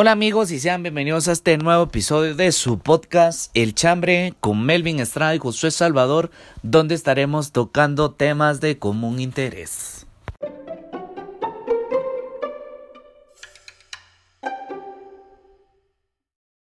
Hola 0.00 0.12
amigos 0.12 0.52
y 0.52 0.60
sean 0.60 0.84
bienvenidos 0.84 1.26
a 1.26 1.32
este 1.32 1.58
nuevo 1.58 1.82
episodio 1.82 2.36
de 2.36 2.52
su 2.52 2.78
podcast 2.78 3.50
El 3.54 3.74
Chambre 3.74 4.32
con 4.38 4.64
Melvin 4.64 5.00
Estrada 5.00 5.34
y 5.34 5.40
Josué 5.40 5.72
Salvador, 5.72 6.30
donde 6.62 6.94
estaremos 6.94 7.50
tocando 7.50 8.12
temas 8.12 8.60
de 8.60 8.78
común 8.78 9.18
interés. 9.18 10.06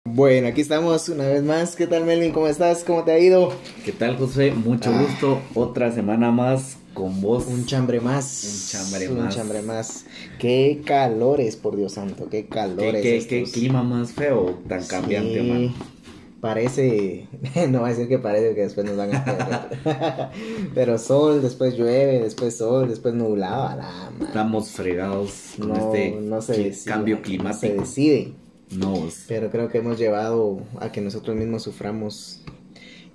Bueno, 0.04 0.48
aquí 0.48 0.62
estamos 0.62 1.08
una 1.10 1.28
vez 1.28 1.44
más. 1.44 1.76
¿Qué 1.76 1.86
tal 1.86 2.06
Melvin? 2.06 2.32
¿Cómo 2.32 2.48
estás? 2.48 2.84
¿Cómo 2.84 3.04
te 3.04 3.12
ha 3.12 3.20
ido? 3.20 3.54
¿Qué 3.86 3.92
tal 3.92 4.18
José? 4.18 4.52
Mucho 4.52 4.90
Ah. 4.90 5.00
gusto. 5.00 5.42
Otra 5.54 5.92
semana 5.92 6.32
más 6.32 6.78
con 6.94 7.22
vos. 7.22 7.46
Un 7.48 7.66
chambre 7.66 8.00
más. 8.00 8.44
Un 8.44 8.70
chambre 8.80 9.10
Un 9.10 9.18
más. 9.20 9.36
chambre 9.36 9.62
más. 9.62 10.06
Qué 10.40 10.82
calores, 10.86 11.56
por 11.56 11.76
Dios 11.76 11.94
santo. 11.94 12.26
Qué 12.30 12.44
¿Qué, 12.44 12.48
calores. 12.50 13.26
qué- 13.28 13.44
clima 13.44 13.84
más 13.84 14.12
feo, 14.12 14.60
tan 14.68 14.86
cambiante, 14.86 15.42
man. 15.44 15.74
Parece, 16.42 17.28
no 17.70 17.82
va 17.82 17.88
a 17.88 17.90
decir 17.92 18.08
que 18.08 18.18
parece 18.18 18.56
que 18.56 18.62
después 18.62 18.86
nos 18.86 18.98
van 18.98 19.14
a. 19.14 20.32
Pero 20.74 20.98
sol, 20.98 21.42
después 21.42 21.78
llueve, 21.78 22.20
después 22.20 22.58
sol, 22.58 22.90
después 22.90 23.14
nublado. 23.14 23.68
a 23.68 23.76
la. 23.76 24.12
Estamos 24.26 24.70
fregados 24.72 25.54
con 25.60 25.70
No, 25.70 25.76
este 25.76 26.12
no 26.20 26.42
se 26.42 26.58
decide, 26.64 26.92
cambio 26.92 27.16
no 27.18 27.22
se 27.22 27.28
climático. 27.28 27.82
decide. 27.82 28.34
No. 28.72 28.94
Pero 29.28 29.52
creo 29.52 29.70
que 29.70 29.80
hemos 29.80 30.00
llevado 30.00 30.62
a 30.80 30.92
que 30.92 31.02
nosotros 31.02 31.36
mismos 31.38 31.62
suframos 31.62 32.42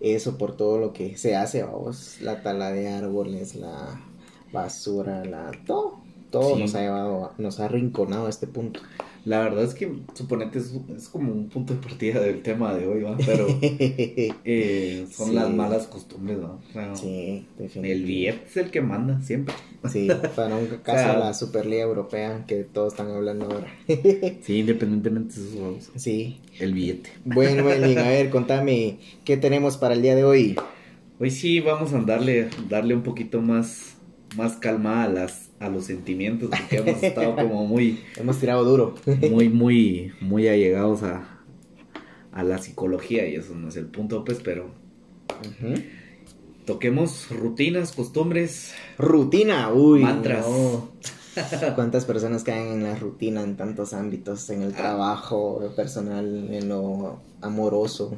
eso 0.00 0.36
por 0.38 0.56
todo 0.56 0.78
lo 0.78 0.92
que 0.92 1.16
se 1.16 1.36
hace, 1.36 1.62
vamos. 1.62 2.20
La 2.20 2.42
tala 2.42 2.70
de 2.73 2.88
árboles, 2.88 3.54
la 3.56 4.00
basura, 4.52 5.24
la 5.24 5.50
todo. 5.66 5.98
Todo 6.30 6.54
Sí. 6.54 6.60
nos 6.60 6.74
ha 6.74 6.80
llevado, 6.80 7.32
nos 7.38 7.60
ha 7.60 7.66
arrinconado 7.66 8.27
a 8.27 8.30
este 8.30 8.46
punto. 8.46 8.80
La 9.27 9.41
verdad 9.41 9.65
es 9.65 9.75
que 9.75 9.93
suponete 10.15 10.61
es, 10.61 10.73
es 10.97 11.09
como 11.09 11.33
un 11.33 11.48
punto 11.48 11.75
de 11.75 11.80
partida 11.80 12.21
del 12.21 12.43
tema 12.43 12.73
de 12.75 12.87
hoy, 12.87 13.03
¿va? 13.03 13.16
Pero 13.27 13.49
eh, 13.60 15.05
son 15.10 15.29
Sí. 15.30 15.35
las 15.35 15.51
malas 15.52 15.88
costumbres, 15.88 16.38
¿va? 16.41 16.52
O 16.52 16.73
sea, 16.73 16.95
sí, 16.95 17.45
el 17.83 18.05
billete 18.05 18.45
es 18.46 18.57
el 18.57 18.71
que 18.71 18.80
manda 18.80 19.21
siempre. 19.23 19.52
Sí, 19.91 20.07
para 20.37 20.57
un 20.57 20.66
caso 20.85 20.99
sea, 20.99 21.18
la 21.18 21.35
Superliga 21.35 21.83
Europea 21.83 22.45
que 22.46 22.63
todos 22.63 22.93
están 22.93 23.10
hablando 23.10 23.46
ahora. 23.46 23.66
Sí, 24.43 24.60
independientemente 24.60 25.35
de 25.35 25.40
sus 25.40 25.55
juegos. 25.59 25.90
sí. 25.96 26.40
El 26.61 26.73
billete. 26.74 27.11
Bueno, 27.24 27.65
Melvin, 27.65 27.99
a 27.99 28.09
ver, 28.09 28.30
contame, 28.30 28.99
¿qué 29.24 29.37
tenemos 29.37 29.77
para 29.77 29.95
el 29.95 30.02
día 30.02 30.15
de 30.15 30.23
hoy? 30.24 30.57
Hoy 31.18 31.30
sí 31.33 31.59
vamos 31.61 31.93
a 31.93 32.01
darle, 32.02 32.49
darle 32.68 32.95
un 32.95 33.02
poquito 33.02 33.43
más, 33.43 33.96
más 34.37 34.52
calma 34.55 35.02
a 35.02 35.09
las, 35.09 35.46
a 35.60 35.68
los 35.68 35.85
sentimientos, 35.85 36.51
porque 36.51 36.76
hemos 36.76 37.02
estado 37.02 37.35
como 37.37 37.66
muy, 37.66 38.01
Hemos 38.16 38.38
tirado 38.38 38.65
duro. 38.65 38.95
muy, 39.30 39.49
muy, 39.49 40.12
muy 40.21 40.49
allegados 40.49 41.02
a, 41.02 41.40
a 42.32 42.43
la 42.45 42.59
psicología, 42.59 43.26
y 43.29 43.37
eso 43.37 43.54
no 43.54 43.68
es 43.68 43.77
el 43.77 43.87
punto, 43.87 44.24
pues, 44.24 44.38
pero 44.45 44.71
toquemos 46.65 47.29
rutinas, 47.30 47.93
costumbres, 47.93 48.73
Rutina, 48.99 49.73
uy. 49.73 50.01
Mantras. 50.02 50.46
no. 50.49 50.88
¿Cuántas 51.74 52.07
personas 52.07 52.45
caen 52.45 52.68
en 52.73 52.82
la 52.82 52.95
rutina 52.96 53.43
en 53.43 53.57
tantos 53.59 53.93
ámbitos? 53.93 54.49
En 54.49 54.62
el 54.62 54.73
Ah. 54.73 54.77
trabajo, 54.77 55.71
personal, 55.77 56.49
en 56.51 56.68
lo 56.71 57.21
amoroso. 57.43 58.16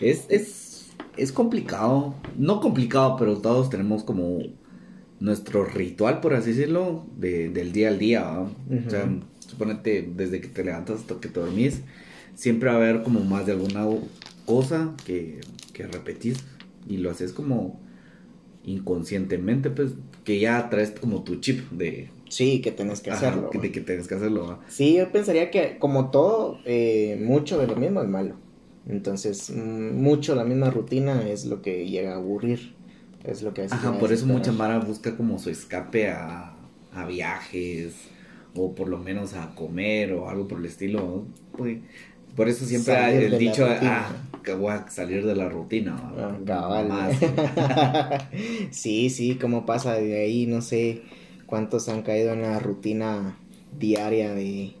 Es, 0.00 0.26
es, 0.28 0.88
es 1.16 1.30
complicado. 1.32 2.14
No 2.36 2.60
complicado, 2.60 3.14
pero 3.16 3.38
todos 3.38 3.70
tenemos 3.70 4.02
como 4.02 4.38
nuestro 5.20 5.64
ritual, 5.64 6.20
por 6.20 6.34
así 6.34 6.50
decirlo, 6.52 7.06
de, 7.16 7.48
del 7.48 7.72
día 7.72 7.88
al 7.88 7.98
día. 7.98 8.28
O 8.38 8.90
sea, 8.90 9.08
suponete 9.40 10.08
desde 10.14 10.40
que 10.40 10.48
te 10.48 10.64
levantas 10.64 11.00
hasta 11.00 11.18
que 11.20 11.28
te 11.28 11.40
dormís, 11.40 11.80
siempre 12.34 12.68
va 12.68 12.74
a 12.74 12.78
haber 12.78 13.02
como 13.02 13.20
más 13.20 13.46
de 13.46 13.52
alguna 13.52 13.86
cosa 14.44 14.94
que, 15.06 15.40
que 15.72 15.86
repetís 15.86 16.38
y 16.88 16.98
lo 16.98 17.10
haces 17.10 17.32
como 17.32 17.80
inconscientemente, 18.64 19.70
pues 19.70 19.92
que 20.24 20.40
ya 20.40 20.68
traes 20.68 20.90
como 20.90 21.22
tu 21.22 21.36
chip 21.36 21.70
de, 21.70 22.10
Sí, 22.28 22.60
que 22.60 22.72
tenés 22.72 23.00
que 23.00 23.10
ajá, 23.12 23.28
hacerlo. 23.28 23.50
que- 23.50 23.58
de 23.58 23.70
que 23.72 23.80
tienes 23.80 24.08
que 24.08 24.16
hacerlo. 24.16 24.46
¿va? 24.48 24.60
Sí, 24.68 24.96
yo 24.96 25.10
pensaría 25.12 25.50
que 25.50 25.78
como 25.78 26.10
todo, 26.10 26.58
eh, 26.64 27.18
mucho 27.22 27.58
de 27.58 27.68
lo 27.68 27.76
mismo 27.76 28.02
es 28.02 28.08
malo. 28.08 28.34
Entonces, 28.88 29.50
mm, 29.50 29.94
mucho 30.00 30.34
la 30.34 30.44
misma 30.44 30.70
rutina 30.70 31.28
es 31.28 31.44
lo 31.46 31.62
que 31.62 31.88
llega 31.88 32.12
a 32.12 32.16
aburrir. 32.16 32.74
Es 33.26 33.42
lo 33.42 33.52
que 33.52 33.62
hace 33.62 33.74
Ajá, 33.74 33.98
por 33.98 34.12
eso 34.12 34.26
mucha. 34.26 34.52
Mara 34.52 34.78
busca 34.78 35.16
como 35.16 35.38
su 35.38 35.50
escape 35.50 36.10
a, 36.10 36.54
a 36.94 37.06
viajes 37.06 37.94
o 38.54 38.74
por 38.74 38.88
lo 38.88 38.98
menos 38.98 39.34
a 39.34 39.54
comer 39.54 40.12
o 40.12 40.28
algo 40.28 40.48
por 40.48 40.58
el 40.58 40.66
estilo. 40.66 41.24
Pues, 41.56 41.78
por 42.36 42.48
eso 42.48 42.66
siempre 42.66 42.94
Salir 42.94 43.22
el 43.24 43.38
dicho, 43.38 43.66
ah, 43.66 44.08
que 44.44 44.52
voy 44.52 44.72
a 44.72 44.88
salir 44.88 45.26
de 45.26 45.34
la 45.34 45.48
rutina. 45.48 45.96
Ah, 45.98 46.36
cabal. 46.44 46.88
Más. 46.88 47.16
sí, 48.70 49.10
sí, 49.10 49.36
cómo 49.36 49.66
pasa 49.66 49.94
de 49.94 50.20
ahí, 50.20 50.46
no 50.46 50.60
sé 50.60 51.02
cuántos 51.46 51.88
han 51.88 52.02
caído 52.02 52.32
en 52.32 52.42
la 52.42 52.58
rutina 52.58 53.36
diaria 53.78 54.34
de, 54.34 54.74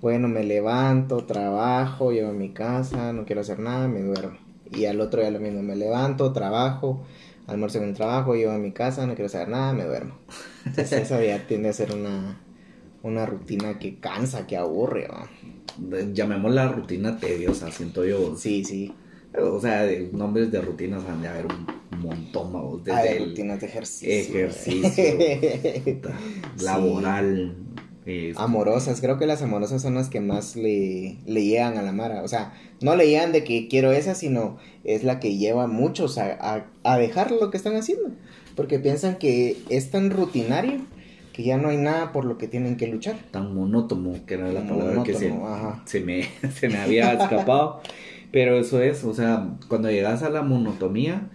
bueno, 0.00 0.28
me 0.28 0.44
levanto, 0.44 1.24
trabajo, 1.24 2.12
llego 2.12 2.30
a 2.30 2.32
mi 2.32 2.50
casa, 2.50 3.12
no 3.12 3.24
quiero 3.24 3.40
hacer 3.40 3.58
nada, 3.58 3.88
me 3.88 4.00
duermo. 4.02 4.38
Y 4.72 4.84
al 4.84 5.00
otro 5.00 5.20
día 5.20 5.32
lo 5.32 5.40
mismo, 5.40 5.62
me 5.62 5.74
levanto, 5.74 6.32
trabajo, 6.32 7.02
almuerzo 7.50 7.78
en 7.78 7.84
el 7.84 7.94
trabajo, 7.94 8.34
llego 8.34 8.52
a 8.52 8.58
mi 8.58 8.72
casa, 8.72 9.06
no 9.06 9.14
quiero 9.14 9.26
hacer 9.26 9.48
nada, 9.48 9.72
me 9.72 9.84
duermo. 9.84 10.14
Entonces 10.64 10.92
eso 10.92 11.22
ya 11.22 11.46
tiende 11.46 11.68
a 11.68 11.72
ser 11.72 11.94
una, 11.94 12.40
una 13.02 13.26
rutina 13.26 13.78
que 13.78 13.98
cansa, 13.98 14.46
que 14.46 14.56
aburre. 14.56 15.08
Llamémosla 16.12 16.68
rutina 16.68 17.18
tediosa, 17.18 17.70
siento 17.70 18.04
yo. 18.04 18.36
Sí, 18.36 18.64
sí. 18.64 18.94
O 19.38 19.60
sea, 19.60 19.82
de 19.82 20.10
nombres 20.12 20.50
de 20.50 20.60
rutinas 20.60 21.04
han 21.04 21.22
de 21.22 21.28
haber 21.28 21.46
un 21.46 22.00
montón, 22.00 22.52
vamos, 22.52 22.84
desde 22.84 23.16
el 23.16 23.28
rutinas 23.30 23.60
de 23.60 23.66
ejercicio. 23.66 24.46
ejercicio, 24.46 24.92
Sí. 26.56 26.70
Eh, 28.06 28.32
Amorosas, 28.36 29.00
creo 29.00 29.18
que 29.18 29.26
las 29.26 29.42
amorosas 29.42 29.82
son 29.82 29.94
las 29.94 30.08
que 30.08 30.20
más 30.20 30.56
le, 30.56 31.18
le 31.26 31.44
llegan 31.44 31.76
a 31.76 31.82
la 31.82 31.92
Mara. 31.92 32.22
O 32.22 32.28
sea, 32.28 32.54
no 32.80 32.96
le 32.96 33.06
llegan 33.08 33.32
de 33.32 33.44
que 33.44 33.68
quiero 33.68 33.92
esa, 33.92 34.14
sino 34.14 34.56
es 34.84 35.04
la 35.04 35.20
que 35.20 35.36
lleva 35.36 35.64
a 35.64 35.68
muchos 35.68 36.16
a, 36.18 36.32
a, 36.32 36.66
a 36.82 36.98
dejar 36.98 37.30
lo 37.30 37.50
que 37.50 37.56
están 37.56 37.76
haciendo. 37.76 38.10
Porque 38.56 38.78
piensan 38.78 39.16
que 39.16 39.56
es 39.68 39.90
tan 39.90 40.10
rutinario 40.10 40.80
que 41.32 41.42
ya 41.42 41.58
no 41.58 41.68
hay 41.68 41.76
nada 41.76 42.12
por 42.12 42.24
lo 42.24 42.38
que 42.38 42.48
tienen 42.48 42.76
que 42.76 42.86
luchar. 42.86 43.16
tan 43.30 43.54
monótono, 43.54 44.14
que 44.26 44.34
era 44.34 44.52
la 44.52 44.66
palabra 44.66 45.02
que 45.02 45.14
se, 45.14 45.32
se 45.84 46.00
me, 46.00 46.24
se 46.54 46.68
me 46.68 46.78
había 46.78 47.12
escapado. 47.12 47.80
Pero 48.32 48.58
eso 48.58 48.80
es, 48.80 49.04
o 49.04 49.12
sea, 49.12 49.56
cuando 49.68 49.90
llegas 49.90 50.22
a 50.22 50.30
la 50.30 50.42
monotomía, 50.42 51.28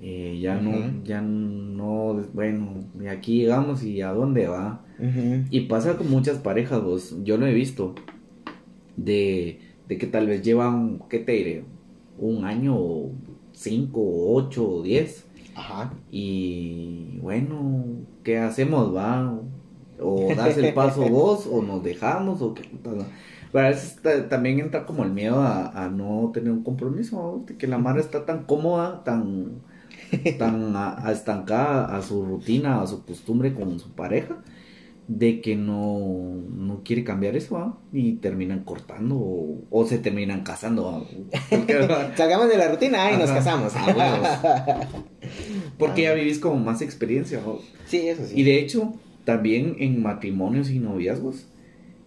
eh, 0.00 0.38
ya 0.40 0.56
no, 0.56 1.04
ya 1.04 1.20
no, 1.20 2.20
bueno, 2.32 2.84
aquí 3.10 3.38
llegamos 3.38 3.82
y 3.82 4.02
a 4.02 4.12
dónde 4.12 4.46
va. 4.48 4.84
Y 5.50 5.60
pasa 5.62 5.96
con 5.96 6.10
muchas 6.10 6.38
parejas, 6.38 6.82
vos, 6.82 7.16
yo 7.24 7.36
lo 7.36 7.46
he 7.46 7.54
visto, 7.54 7.94
de, 8.96 9.60
de 9.88 9.98
que 9.98 10.06
tal 10.06 10.26
vez 10.26 10.42
llevan, 10.42 11.00
¿qué 11.08 11.18
te 11.18 11.32
diré? 11.32 11.64
Un 12.18 12.44
año, 12.44 12.76
o 12.78 13.12
cinco, 13.52 14.00
o 14.00 14.34
ocho, 14.36 14.68
o 14.68 14.82
diez. 14.82 15.26
Ajá. 15.54 15.92
Y 16.10 17.18
bueno, 17.20 18.06
¿qué 18.22 18.38
hacemos, 18.38 18.94
va? 18.94 19.40
O 19.98 20.34
das 20.34 20.56
el 20.56 20.72
paso 20.72 21.06
vos, 21.08 21.46
o 21.50 21.62
nos 21.62 21.82
dejamos, 21.82 22.42
o 22.42 22.54
qué? 22.54 22.64
Pero 22.82 23.66
a 23.66 23.68
veces 23.68 24.00
ta- 24.02 24.28
también 24.28 24.60
entra 24.60 24.86
como 24.86 25.04
el 25.04 25.12
miedo 25.12 25.40
a, 25.40 25.68
a 25.84 25.90
no 25.90 26.30
tener 26.32 26.52
un 26.52 26.64
compromiso, 26.64 27.16
¿no? 27.16 27.44
de 27.46 27.56
que 27.56 27.66
la 27.66 27.78
madre 27.78 28.00
está 28.00 28.24
tan 28.26 28.44
cómoda, 28.44 29.02
tan, 29.04 29.62
tan 30.36 30.76
a- 30.76 31.06
a 31.06 31.12
estancada 31.12 31.96
a 31.96 32.02
su 32.02 32.24
rutina, 32.24 32.82
a 32.82 32.86
su 32.86 33.04
costumbre 33.04 33.54
con 33.54 33.78
su 33.80 33.94
pareja, 33.94 34.42
de 35.08 35.40
que 35.40 35.56
no, 35.56 35.98
no 36.54 36.82
quiere 36.84 37.04
cambiar 37.04 37.36
eso, 37.36 37.56
¿va? 37.56 37.78
y 37.92 38.14
terminan 38.14 38.64
cortando, 38.64 39.16
o, 39.16 39.58
o 39.70 39.86
se 39.86 39.98
terminan 39.98 40.42
casando. 40.42 41.06
Porque, 41.50 41.88
Salgamos 42.16 42.48
de 42.48 42.56
la 42.56 42.68
rutina 42.68 43.12
y 43.12 43.16
nos 43.16 43.30
casamos. 43.30 43.72
Ah, 43.76 44.88
porque 45.78 46.02
ya 46.02 46.14
vivís 46.14 46.38
como 46.38 46.56
más 46.56 46.82
experiencia. 46.82 47.40
Sí, 47.86 48.08
eso 48.08 48.24
sí. 48.24 48.40
Y 48.40 48.44
de 48.44 48.58
hecho, 48.58 48.94
también 49.24 49.76
en 49.78 50.02
matrimonios 50.02 50.70
y 50.70 50.78
noviazgos, 50.78 51.46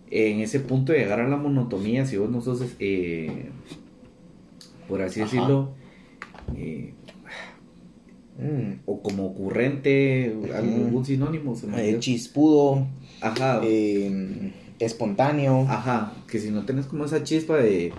en 0.09 0.39
ese 0.39 0.59
punto 0.59 0.93
de 0.93 0.99
llegar 0.99 1.19
a 1.19 1.27
la 1.27 1.37
monotonía, 1.37 2.05
si 2.05 2.17
vos 2.17 2.29
no 2.29 2.41
sos, 2.41 2.63
eh, 2.79 3.49
por 4.87 5.01
así 5.01 5.21
Ajá. 5.21 5.31
decirlo, 5.31 5.73
eh, 6.55 6.93
Mm. 8.37 8.81
o 8.85 9.01
como 9.01 9.27
ocurrente, 9.27 10.35
algún 10.53 11.05
sinónimo, 11.05 11.55
se 11.55 11.67
me 11.67 11.89
Eh, 11.89 11.99
chispudo, 11.99 12.85
Ajá, 13.21 13.61
eh, 13.63 14.51
espontáneo. 14.79 15.65
ajá, 15.69 16.11
que 16.27 16.39
si 16.39 16.51
no 16.51 16.65
tenés 16.65 16.85
como 16.85 17.05
esa 17.05 17.23
chispa 17.23 17.55
de, 17.57 17.93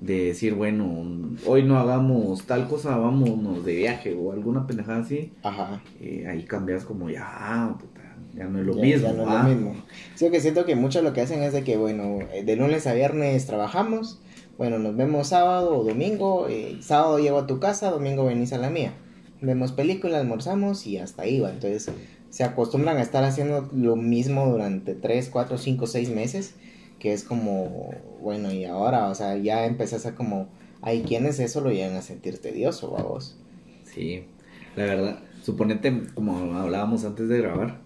de 0.00 0.24
decir, 0.24 0.54
bueno, 0.54 1.36
hoy 1.46 1.62
no 1.62 1.78
hagamos 1.78 2.46
tal 2.46 2.66
cosa, 2.68 2.96
vámonos 2.96 3.64
de 3.64 3.76
viaje 3.76 4.12
o 4.14 4.32
alguna 4.32 4.66
pendejada 4.66 5.00
así, 5.02 5.30
Ajá. 5.42 5.80
eh, 6.00 6.26
ahí 6.28 6.42
cambias 6.44 6.84
como 6.84 7.08
ya, 7.08 7.76
puta, 7.78 8.16
ya 8.34 8.46
no 8.46 8.58
es 8.58 8.66
lo 8.66 8.74
Ya- 8.74 8.82
mismo. 8.82 9.06
ya 9.08 9.12
no 9.14 9.22
es 9.22 9.28
lo 9.28 9.42
mismo. 9.54 9.74
Sí, 10.16 10.30
que 10.30 10.40
siento 10.40 10.64
que 10.64 10.74
muchos 10.74 11.04
lo 11.04 11.12
que 11.12 11.20
hacen 11.20 11.42
es 11.44 11.52
de 11.52 11.62
que, 11.62 11.76
bueno, 11.76 12.18
de 12.44 12.56
lunes 12.56 12.88
a 12.88 12.92
viernes 12.94 13.46
trabajamos, 13.46 14.20
bueno, 14.58 14.78
nos 14.80 14.96
vemos 14.96 15.28
sábado 15.28 15.78
o 15.78 15.84
domingo, 15.84 16.48
eh, 16.48 16.78
sábado 16.80 17.18
llego 17.20 17.38
a 17.38 17.46
tu 17.46 17.60
casa, 17.60 17.90
domingo 17.90 18.24
venís 18.24 18.52
a 18.52 18.58
la 18.58 18.68
mía. 18.68 18.94
Vemos 19.40 19.72
película, 19.72 20.18
almorzamos 20.18 20.86
y 20.86 20.98
hasta 20.98 21.22
ahí 21.22 21.40
va. 21.40 21.50
Entonces 21.50 21.90
se 22.30 22.44
acostumbran 22.44 22.96
a 22.98 23.02
estar 23.02 23.24
haciendo 23.24 23.68
lo 23.72 23.96
mismo 23.96 24.46
durante 24.46 24.94
3, 24.94 25.28
4, 25.30 25.58
5, 25.58 25.86
6 25.86 26.10
meses, 26.10 26.54
que 26.98 27.12
es 27.12 27.24
como, 27.24 28.18
bueno, 28.20 28.52
y 28.52 28.64
ahora, 28.64 29.08
o 29.08 29.14
sea, 29.14 29.36
ya 29.36 29.66
empezás 29.66 30.06
a 30.06 30.14
como, 30.14 30.48
hay 30.82 31.02
quienes 31.02 31.38
eso 31.40 31.60
lo 31.60 31.70
llegan 31.70 31.96
a 31.96 32.02
sentir 32.02 32.40
tedioso, 32.40 32.90
vos. 32.90 33.36
Sí, 33.82 34.24
la 34.76 34.84
verdad, 34.84 35.22
suponete, 35.42 36.06
como 36.14 36.54
hablábamos 36.56 37.04
antes 37.04 37.28
de 37.28 37.38
grabar, 37.38 37.80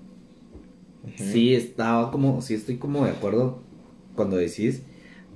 sí 1.17 1.55
estaba 1.55 2.11
como, 2.11 2.41
sí 2.43 2.55
estoy 2.55 2.79
como 2.79 3.05
de 3.05 3.13
acuerdo 3.13 3.63
cuando 4.15 4.37
decís 4.37 4.83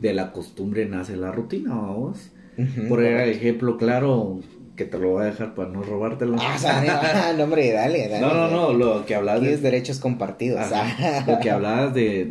de 0.00 0.14
la 0.14 0.32
costumbre 0.32 0.86
nace 0.86 1.16
la 1.16 1.32
rutina, 1.32 1.74
vamos. 1.74 2.30
Ujú, 2.58 2.82
Por 2.88 3.04
ejemplo, 3.04 3.76
claro, 3.76 4.40
que 4.78 4.84
te 4.84 4.96
lo 4.96 5.10
voy 5.10 5.24
a 5.24 5.26
dejar 5.26 5.54
para 5.54 5.68
no 5.68 5.82
robártelo. 5.82 6.36
Ah, 6.40 6.56
sea, 6.56 7.34
no, 7.36 7.44
hombre, 7.44 7.72
dale, 7.72 8.08
dale. 8.08 8.20
no, 8.20 8.32
no, 8.32 8.48
no, 8.48 8.72
lo 8.72 9.04
que 9.04 9.16
hablabas 9.16 9.40
Tienes 9.40 9.60
de, 9.60 9.70
derechos 9.70 9.98
compartidos. 9.98 10.60
Ajá, 10.60 11.24
lo 11.26 11.40
que 11.40 11.50
hablabas 11.50 11.92
de, 11.92 12.30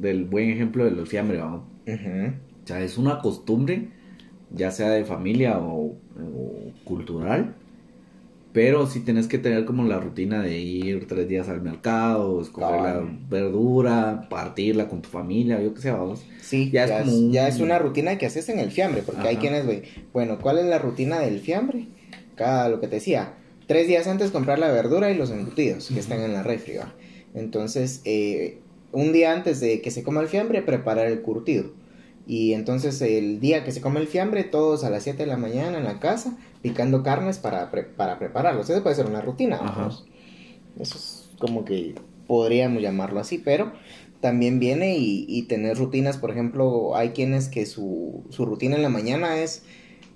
del 0.00 0.24
buen 0.24 0.48
ejemplo 0.48 0.86
del 0.86 1.06
fiambre, 1.06 1.38
vamos. 1.38 1.64
Ujú. 1.86 2.32
O 2.64 2.66
sea, 2.66 2.80
es 2.80 2.96
una 2.96 3.18
costumbre, 3.18 3.88
ya 4.50 4.70
sea 4.70 4.88
de 4.88 5.04
familia 5.04 5.58
o, 5.58 5.94
o 6.16 6.72
cultural, 6.84 7.56
pero 8.52 8.86
sí 8.86 9.00
tienes 9.00 9.26
que 9.28 9.38
tener 9.38 9.64
como 9.64 9.84
la 9.84 9.98
rutina 9.98 10.42
de 10.42 10.58
ir 10.58 11.06
tres 11.06 11.28
días 11.28 11.48
al 11.48 11.62
mercado, 11.62 12.40
escoger 12.42 12.80
la 12.82 13.02
verdura, 13.30 14.26
partirla 14.28 14.88
con 14.88 15.02
tu 15.02 15.08
familia, 15.08 15.60
yo 15.62 15.74
qué 15.74 15.80
sé, 15.80 15.90
vamos. 15.90 16.24
Sí, 16.40 16.70
Ya 16.72 16.86
ya, 16.86 16.98
es 17.00 17.04
como 17.06 17.16
un- 17.16 17.32
ya 17.32 17.48
es 17.48 17.60
una 17.60 17.78
rutina 17.78 18.18
que 18.18 18.26
haces 18.26 18.48
en 18.48 18.58
el 18.58 18.70
fiambre, 18.70 19.02
porque 19.02 19.26
hay 19.28 19.36
quienes, 19.36 19.64
güey, 19.64 19.82
bueno, 20.12 20.38
¿cuál 20.40 20.58
es 20.58 20.66
la 20.66 20.78
rutina 20.78 21.20
del 21.20 21.40
fiambre? 21.40 21.86
Cada, 22.34 22.68
lo 22.68 22.80
que 22.80 22.88
te 22.88 22.96
decía, 22.96 23.34
tres 23.66 23.86
días 23.88 24.06
antes 24.06 24.30
comprar 24.30 24.58
la 24.58 24.70
verdura 24.70 25.10
y 25.10 25.14
los 25.16 25.30
embutidos 25.30 25.88
que 25.88 26.00
están 26.00 26.20
en 26.20 26.32
la 26.32 26.42
refri, 26.42 26.76
¿va? 26.76 26.92
Entonces, 27.34 28.00
eh, 28.04 28.58
un 28.92 29.12
día 29.12 29.32
antes 29.32 29.60
de 29.60 29.80
que 29.80 29.90
se 29.90 30.02
coma 30.02 30.20
el 30.20 30.28
fiambre, 30.28 30.60
preparar 30.62 31.06
el 31.06 31.22
curtido. 31.22 31.70
Y 32.26 32.52
entonces 32.52 33.00
el 33.02 33.40
día 33.40 33.64
que 33.64 33.72
se 33.72 33.80
come 33.80 34.00
el 34.00 34.06
fiambre, 34.06 34.44
todos 34.44 34.84
a 34.84 34.90
las 34.90 35.02
7 35.02 35.22
de 35.24 35.26
la 35.26 35.36
mañana 35.38 35.78
en 35.78 35.84
la 35.84 35.98
casa, 35.98 36.36
picando 36.62 37.02
carnes 37.02 37.38
para, 37.38 37.70
pre- 37.70 37.82
para 37.84 38.18
prepararlos. 38.18 38.70
Eso 38.70 38.82
puede 38.82 38.96
ser 38.96 39.06
una 39.06 39.20
rutina, 39.20 39.58
vamos. 39.60 40.06
Eso 40.78 40.96
es 40.96 41.28
como 41.38 41.64
que 41.64 41.94
podríamos 42.26 42.82
llamarlo 42.82 43.20
así, 43.20 43.38
pero 43.38 43.72
también 44.20 44.60
viene 44.60 44.96
y, 44.96 45.26
y 45.28 45.42
tener 45.42 45.76
rutinas, 45.76 46.16
por 46.16 46.30
ejemplo, 46.30 46.94
hay 46.96 47.10
quienes 47.10 47.48
que 47.48 47.66
su, 47.66 48.24
su 48.30 48.46
rutina 48.46 48.76
en 48.76 48.82
la 48.82 48.88
mañana 48.88 49.38
es 49.38 49.64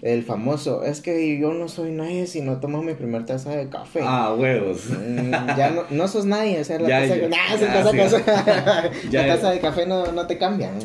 el 0.03 0.23
famoso, 0.23 0.85
es 0.85 1.01
que 1.01 1.39
yo 1.41 1.53
no 1.55 1.69
soy 1.69 1.91
nadie 1.91 2.27
si 2.27 2.43
no 2.43 2.61
tomo 2.61 2.83
mi 2.83 2.95
primer 2.95 3.25
taza 3.27 3.51
de 3.57 3.69
café. 3.69 4.01
Ah, 4.05 4.35
huevos. 4.39 4.91
Mm, 4.91 5.31
ya 5.57 5.71
no, 5.71 5.83
no 5.91 6.07
sos 6.07 6.27
nadie, 6.27 6.61
o 6.61 6.65
sea, 6.65 6.79
la 6.79 6.89
Ya, 6.89 7.01
taza, 7.01 7.17
ya. 7.17 7.29
nah, 7.29 7.55
esa 7.55 7.67
Ah, 7.73 7.75
taza- 7.75 7.91
sí. 7.91 7.97
taza- 7.97 8.91
Ya, 9.11 9.27
la 9.27 9.35
taza 9.35 9.51
de 9.51 9.59
café 9.61 9.87
no, 9.87 10.13
no 10.13 10.27
te 10.27 10.39
cambian. 10.39 10.79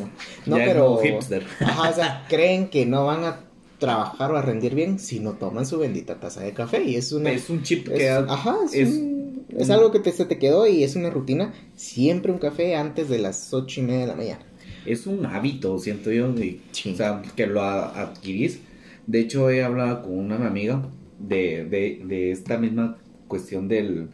No, 0.46 0.56
pero 0.56 0.86
como 0.86 1.00
hipster. 1.02 1.44
Ajá, 1.60 1.90
o 1.90 1.92
sea, 1.94 2.24
creen 2.28 2.68
que 2.68 2.84
no 2.86 3.06
van 3.06 3.24
a 3.24 3.40
trabajar 3.82 4.30
o 4.32 4.36
a 4.36 4.42
rendir 4.42 4.74
bien 4.74 4.98
si 4.98 5.20
no 5.20 5.32
toman 5.32 5.66
su 5.66 5.78
bendita 5.78 6.18
taza 6.20 6.40
de 6.42 6.52
café 6.52 6.82
y 6.84 6.96
es 6.96 7.12
una 7.12 7.30
Es 7.32 7.50
un 7.50 7.62
chip 7.62 7.88
es- 7.88 7.98
que... 7.98 8.08
ajá, 8.10 8.56
es, 8.66 8.74
es 8.74 8.88
un- 8.94 9.44
es 9.56 9.66
un- 9.68 9.72
algo 9.74 9.90
que 9.92 9.98
te, 9.98 10.12
se 10.12 10.24
te 10.24 10.38
quedó 10.38 10.66
y 10.66 10.82
es 10.84 10.96
una 10.96 11.10
rutina. 11.10 11.52
Siempre 11.76 12.32
un 12.32 12.38
café 12.38 12.76
antes 12.76 13.08
de 13.08 13.18
las 13.18 13.52
ocho 13.52 13.80
y 13.80 13.84
media 13.84 14.00
de 14.00 14.06
la 14.06 14.14
mañana. 14.16 14.40
Es 14.86 15.06
un 15.06 15.26
hábito, 15.26 15.78
siento 15.78 16.10
yo, 16.10 16.34
Sí. 16.72 16.92
o 16.92 16.96
sea, 16.96 17.22
que 17.36 17.46
lo 17.46 17.60
adquirís. 17.62 18.60
De 19.06 19.20
hecho, 19.20 19.50
he 19.50 19.62
hablado 19.62 20.02
con 20.02 20.14
una 20.18 20.46
amiga 20.46 20.82
de, 21.18 21.64
de, 21.64 22.02
de 22.06 22.30
esta 22.32 22.56
misma 22.58 22.96
cuestión 23.28 23.68
del, 23.68 24.08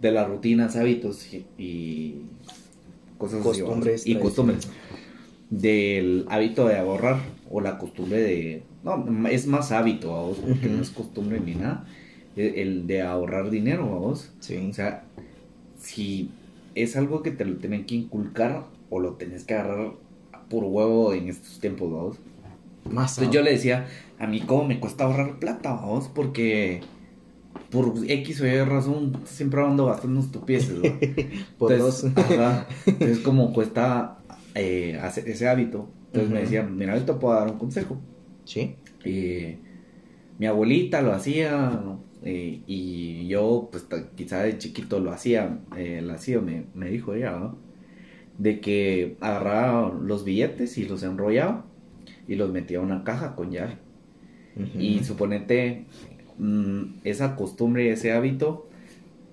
de 0.00 0.12
las 0.12 0.28
rutinas, 0.28 0.76
hábitos 0.76 1.32
y, 1.32 1.44
y 1.58 2.22
cosas 3.18 3.40
así, 3.40 3.60
Costumbres, 3.60 4.06
y 4.06 4.14
costumbres. 4.16 4.68
Del 5.50 6.24
hábito 6.28 6.66
de 6.66 6.78
ahorrar 6.78 7.20
o 7.50 7.60
la 7.60 7.78
costumbre 7.78 8.20
de... 8.22 8.62
No, 8.84 9.28
es 9.28 9.46
más 9.46 9.72
hábito, 9.72 10.12
vamos, 10.12 10.38
porque 10.38 10.68
no 10.68 10.82
es 10.82 10.90
costumbre 10.90 11.40
ni 11.40 11.54
nada. 11.54 11.86
El, 12.36 12.54
el 12.56 12.86
de 12.86 13.02
ahorrar 13.02 13.50
dinero, 13.50 13.88
vamos. 13.90 14.30
Sí. 14.40 14.56
O 14.70 14.74
sea, 14.74 15.04
si 15.78 16.30
es 16.74 16.96
algo 16.96 17.22
que 17.22 17.30
te 17.30 17.44
lo 17.44 17.56
tienen 17.56 17.86
que 17.86 17.94
inculcar 17.94 18.66
o 18.90 19.00
lo 19.00 19.14
tenés 19.14 19.44
que 19.44 19.54
agarrar 19.54 19.92
por 20.48 20.64
huevo 20.64 21.12
en 21.14 21.28
estos 21.28 21.60
tiempos, 21.60 21.90
vamos. 21.90 22.20
más 22.90 23.16
Entonces 23.18 23.34
yo 23.34 23.42
le 23.42 23.52
decía, 23.52 23.86
a 24.18 24.26
mí 24.26 24.40
cómo 24.42 24.64
me 24.64 24.80
cuesta 24.80 25.04
ahorrar 25.04 25.38
plata, 25.38 25.72
vamos, 25.72 26.08
porque 26.14 26.82
por 27.70 27.94
X 28.06 28.40
o 28.40 28.46
Y 28.46 28.60
razón 28.64 29.22
siempre 29.24 29.62
ando 29.62 29.86
gastando 29.86 30.20
estupideces, 30.20 30.82
¿va? 30.82 30.98
por 31.58 31.72
Entonces, 31.72 32.14
dos. 32.14 32.24
ajá, 32.24 32.66
entonces 32.86 33.18
como 33.24 33.52
cuesta 33.52 34.18
eh, 34.54 34.98
hacer 35.02 35.28
ese 35.28 35.48
hábito. 35.48 35.88
Entonces 36.06 36.30
me 36.30 36.40
decía, 36.40 36.62
mira, 36.62 36.96
yo 36.96 37.04
te 37.04 37.12
puedo 37.14 37.34
dar 37.34 37.50
un 37.50 37.58
consejo. 37.58 38.00
Sí. 38.44 38.76
Eh, 39.04 39.58
mi 40.38 40.46
abuelita 40.46 41.02
lo 41.02 41.12
hacía. 41.12 41.80
Eh, 42.22 42.62
y 42.66 43.28
yo 43.28 43.68
pues 43.70 43.86
quizá 44.16 44.42
de 44.42 44.56
chiquito 44.56 44.98
lo 44.98 45.12
hacía, 45.12 45.58
eh, 45.76 46.00
lo 46.02 46.14
hacía, 46.14 46.40
me, 46.40 46.64
me 46.74 46.88
dijo 46.88 47.12
ella, 47.14 47.32
¿no? 47.32 47.58
de 48.38 48.60
que 48.60 49.16
agarraba 49.20 49.92
los 50.00 50.24
billetes 50.24 50.76
y 50.78 50.86
los 50.86 51.02
enrollaba 51.02 51.64
y 52.26 52.34
los 52.34 52.50
metía 52.50 52.78
a 52.78 52.82
una 52.82 53.04
caja 53.04 53.34
con 53.34 53.50
llave. 53.50 53.78
Y 54.78 55.02
suponete 55.02 55.84
mm, 56.38 57.00
esa 57.02 57.34
costumbre, 57.34 57.90
ese 57.90 58.12
hábito 58.12 58.68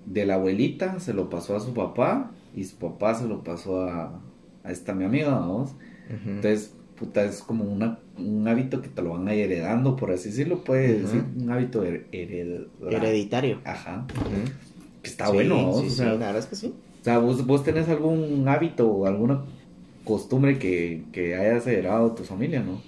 de 0.04 0.26
la 0.26 0.34
abuelita 0.34 0.98
se 0.98 1.14
lo 1.14 1.30
pasó 1.30 1.54
a 1.54 1.60
su 1.60 1.74
papá 1.74 2.32
y 2.56 2.64
su 2.64 2.76
papá 2.76 3.14
se 3.14 3.28
lo 3.28 3.44
pasó 3.44 3.82
a, 3.82 4.20
a 4.64 4.72
esta 4.72 4.94
mi 4.94 5.04
amiga, 5.04 5.30
vamos. 5.30 5.76
Entonces, 6.08 6.74
puta, 7.02 7.24
es 7.24 7.42
como 7.42 7.64
una, 7.64 7.98
un 8.16 8.46
hábito 8.46 8.80
que 8.80 8.88
te 8.88 9.02
lo 9.02 9.10
van 9.10 9.26
a 9.26 9.34
ir 9.34 9.50
heredando, 9.50 9.96
por 9.96 10.12
así 10.12 10.28
decirlo, 10.28 10.62
puede 10.62 10.92
Ujú. 10.94 11.02
decir, 11.02 11.24
un 11.36 11.50
hábito 11.50 11.82
her- 11.84 12.06
hered- 12.12 12.66
Hereditario. 12.90 13.60
Ajá, 13.64 14.06
Ujú. 14.14 14.44
que 15.02 15.10
está 15.10 15.26
Sí, 15.26 15.32
bueno, 15.32 15.56
¿no? 15.62 15.72
Sí, 15.74 15.86
o, 15.86 15.90
sí, 15.90 15.96
sea, 15.96 16.06
la 16.12 16.12
verdad 16.26 16.38
es 16.38 16.46
que 16.46 16.54
sí. 16.56 16.72
o 17.00 17.04
sea, 17.04 17.18
vos, 17.18 17.44
vos 17.44 17.64
tenés 17.64 17.88
algún 17.88 18.46
hábito 18.48 18.88
o 18.88 19.06
alguna 19.06 19.42
costumbre 20.04 20.58
que, 20.58 21.02
que 21.12 21.34
hayas 21.34 21.66
heredado 21.66 22.10
de 22.10 22.16
tu 22.16 22.22
familia, 22.24 22.60
¿no? 22.62 22.80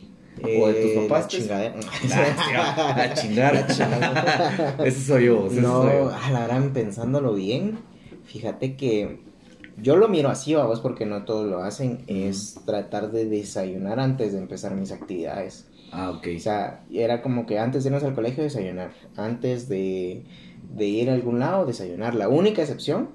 O 0.61 0.69
de 0.69 0.75
tus 0.75 0.91
Eh, 0.93 1.07
papás, 1.09 1.25
la 1.25 1.29
pues. 1.29 1.43
chingadera. 1.43 1.75
Ah, 2.13 2.95
a 2.97 3.15
chingar. 3.15 3.55
La 3.55 3.67
chingadera. 3.67 4.77
Ese 4.85 5.01
soy 5.01 5.27
yo, 5.27 5.49
No, 5.51 5.83
soy 5.83 5.93
yo. 5.93 6.11
a 6.15 6.31
la 6.31 6.47
gran 6.47 6.73
pensándolo 6.73 7.35
bien, 7.35 7.79
fíjate 8.27 8.77
que 8.77 9.19
yo 9.77 9.97
lo 9.97 10.09
miro 10.09 10.29
así, 10.29 10.55
vamos, 10.55 10.81
porque 10.81 11.07
no 11.07 11.25
todos 11.25 11.49
lo 11.49 11.63
hacen, 11.63 12.03
es 12.07 12.61
tratar 12.65 13.11
de 13.11 13.27
desayunar 13.27 14.01
antes 14.01 14.33
de 14.33 14.39
empezar 14.39 14.75
mis 14.75 14.93
actividades. 14.93 15.67
Ah, 15.93 16.11
ok. 16.11 16.29
O 16.37 16.41
sea, 16.41 16.85
era 16.93 17.23
como 17.23 17.47
que 17.47 17.59
antes 17.59 17.85
de 17.85 17.89
irnos 17.89 18.05
al 18.05 18.15
colegio 18.15 18.43
desayunar, 18.43 18.93
antes 19.17 19.69
de, 19.69 20.25
de 20.77 20.87
ir 20.87 21.11
a 21.11 21.15
algún 21.15 21.39
lado 21.39 21.67
desayunar. 21.67 22.15
La 22.15 22.29
única 22.29 22.63
excepción, 22.63 23.11